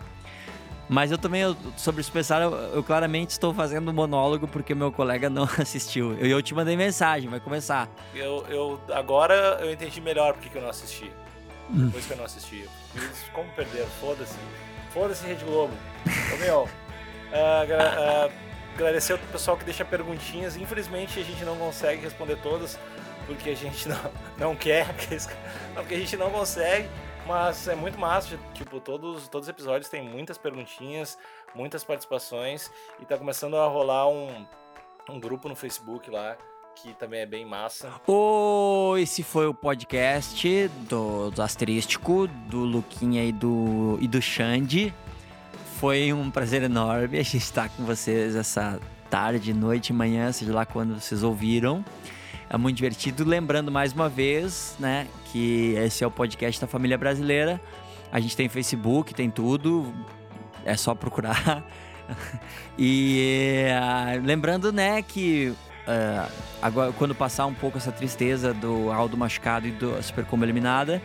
Mas 0.89 1.11
eu 1.11 1.19
também, 1.19 1.43
eu, 1.43 1.57
sobre 1.77 2.01
o 2.01 2.05
Superstar, 2.05 2.41
eu, 2.41 2.53
eu, 2.53 2.83
claramente 2.83 3.31
estou 3.31 3.53
fazendo 3.53 3.91
um 3.91 3.95
monólogo 3.95 4.49
porque 4.49 4.75
meu 4.75 4.91
colega 4.91 5.29
não 5.29 5.45
assistiu. 5.61 6.15
Eu, 6.15 6.27
eu 6.27 6.43
te 6.43 6.55
mandei 6.55 6.77
mensagem, 6.77 7.29
vai 7.29 7.41
começar. 7.41 7.89
Eu, 8.15 8.45
eu 8.49 8.81
Agora 8.93 9.59
eu 9.61 9.71
entendi 9.71 10.01
melhor 10.01 10.33
porque 10.33 10.49
que 10.49 10.57
eu 10.57 10.63
não 10.63 10.71
assisti. 10.71 11.13
Hum. 11.71 11.87
Depois 11.87 12.07
que 12.07 12.13
eu 12.13 12.17
não 12.17 12.25
assisti. 12.25 12.65
Como 13.33 13.51
perder? 13.53 13.87
Foda-se. 14.01 14.37
Foda-se, 14.91 15.27
Rede 15.27 15.45
Globo. 15.45 15.75
Ô, 16.33 16.37
meu, 16.39 16.63
uh, 16.63 18.29
uh, 18.29 18.33
agradecer 18.75 19.13
ao 19.13 19.19
pessoal 19.19 19.57
que 19.59 19.65
deixa 19.65 19.85
perguntinhas. 19.85 20.57
Infelizmente 20.57 21.21
a 21.21 21.23
gente 21.23 21.45
não 21.45 21.57
consegue 21.57 22.03
responder 22.03 22.37
todas 22.37 22.79
porque 23.27 23.51
a 23.51 23.55
gente 23.55 23.87
não, 23.89 23.99
não 24.39 24.57
quer, 24.57 24.87
porque 25.75 25.95
a 25.95 25.99
gente 25.99 26.17
não 26.17 26.31
consegue. 26.31 26.89
Mas 27.29 27.69
é 27.69 27.75
muito 27.75 28.01
massa, 28.01 28.39
tipo, 28.55 28.81
todos, 28.81 29.29
todos 29.29 29.47
os 29.47 29.51
episódios 29.51 29.91
tem 29.91 30.03
muitas 30.03 30.39
perguntinhas, 30.39 31.19
muitas 31.55 31.85
participações 31.85 32.71
e 32.99 33.05
tá 33.05 33.19
começando 33.19 33.55
a 33.59 33.67
rolar 33.67 34.09
um, 34.09 34.47
um 35.11 35.21
grupo 35.21 35.47
no 35.47 35.55
Facebook 35.55 36.11
lá 36.11 36.39
que 36.75 36.95
também 36.95 37.21
é 37.21 37.27
bem 37.27 37.45
massa. 37.45 37.93
Oh, 38.07 38.95
esse 38.97 39.23
foi 39.23 39.47
o 39.47 39.53
podcast 39.53 40.69
do, 40.89 41.31
do 41.31 41.43
Asterístico, 41.43 42.27
do 42.27 42.61
Luquinha 42.61 43.23
e 43.25 43.33
do, 43.33 43.99
e 44.01 44.09
do 44.09 44.23
Xande. 44.23 44.95
Foi 45.79 46.11
um 46.15 46.31
prazer 46.31 46.63
enorme 46.63 47.19
a 47.19 47.23
gente 47.23 47.37
estar 47.37 47.69
com 47.69 47.85
vocês 47.85 48.37
essa 48.37 48.81
tarde, 49.11 49.53
noite, 49.53 49.93
manhã, 49.93 50.33
seja 50.33 50.55
lá 50.55 50.65
quando 50.65 50.99
vocês 50.99 51.23
ouviram. 51.23 51.85
É 52.51 52.57
muito 52.57 52.77
divertido. 52.77 53.25
Lembrando 53.25 53.71
mais 53.71 53.93
uma 53.93 54.09
vez, 54.09 54.75
né, 54.79 55.07
que 55.27 55.75
esse 55.77 56.03
é 56.03 56.07
o 56.07 56.11
podcast 56.11 56.61
da 56.61 56.67
família 56.67 56.97
brasileira. 56.97 57.61
A 58.11 58.19
gente 58.21 58.37
tem 58.37 58.49
Facebook, 58.49 59.15
tem 59.15 59.31
tudo. 59.31 59.93
É 60.65 60.77
só 60.77 60.95
procurar. 60.95 61.63
e 62.79 63.67
uh, 63.71 64.25
lembrando, 64.25 64.73
né, 64.73 65.03
que 65.03 65.53
uh, 65.87 66.33
agora 66.63 66.91
quando 66.93 67.15
passar 67.15 67.45
um 67.47 67.55
pouco 67.55 67.77
essa 67.77 67.93
tristeza 67.93 68.55
do 68.55 68.91
Aldo 68.91 69.17
machucado 69.17 69.69
e 69.69 69.71
do 69.71 70.03
Supercombo 70.03 70.45
eliminada, 70.45 71.03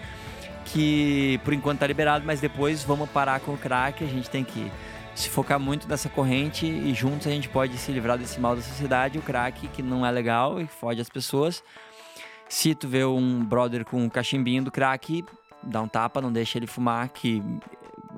que 0.65 1.41
por 1.43 1.53
enquanto 1.53 1.79
tá 1.79 1.87
liberado, 1.87 2.25
mas 2.25 2.39
depois 2.39 2.83
vamos 2.83 3.09
parar 3.09 3.41
com 3.41 3.53
o 3.53 3.57
crack, 3.57 4.01
a 4.01 4.07
gente 4.07 4.29
tem 4.29 4.45
que 4.45 4.71
se 5.16 5.30
focar 5.30 5.59
muito 5.59 5.88
nessa 5.88 6.09
corrente 6.09 6.66
e 6.66 6.93
juntos 6.93 7.28
a 7.28 7.30
gente 7.30 7.47
pode 7.49 7.78
se 7.78 7.91
livrar 7.91 8.18
desse 8.18 8.39
mal 8.39 8.55
da 8.55 8.61
sociedade, 8.61 9.18
o 9.18 9.22
crack 9.22 9.68
que 9.68 9.82
não 9.82 10.05
é 10.05 10.11
legal 10.11 10.59
e 10.59 10.68
fode 10.68 10.99
as 10.99 11.09
pessoas. 11.09 11.64
Se 12.49 12.76
tu 12.76 12.88
vê 12.88 13.05
um 13.05 13.43
brother 13.43 13.86
com 13.86 14.03
um 14.03 14.09
cachimbinho 14.09 14.64
do 14.64 14.72
crack, 14.72 15.24
dá 15.61 15.82
um 15.82 15.88
tapa, 15.88 16.22
não 16.22 16.32
deixa 16.32 16.57
ele 16.57 16.68
fumar, 16.68 17.09
que 17.09 17.41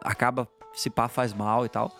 acaba, 0.03 0.47
se 0.73 0.89
pá, 0.89 1.07
faz 1.07 1.33
mal 1.33 1.65
e 1.65 1.69
tal. 1.69 1.91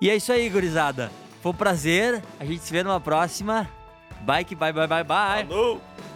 E 0.00 0.10
é 0.10 0.16
isso 0.16 0.32
aí, 0.32 0.48
gurizada. 0.48 1.10
Foi 1.40 1.52
um 1.52 1.54
prazer. 1.54 2.22
A 2.38 2.44
gente 2.44 2.62
se 2.62 2.72
vê 2.72 2.82
numa 2.82 3.00
próxima. 3.00 3.68
Bye, 4.22 4.44
bye, 4.44 4.72
bye, 4.72 4.86
bye, 4.86 5.04
bye. 5.04 5.46
Falou! 5.46 6.11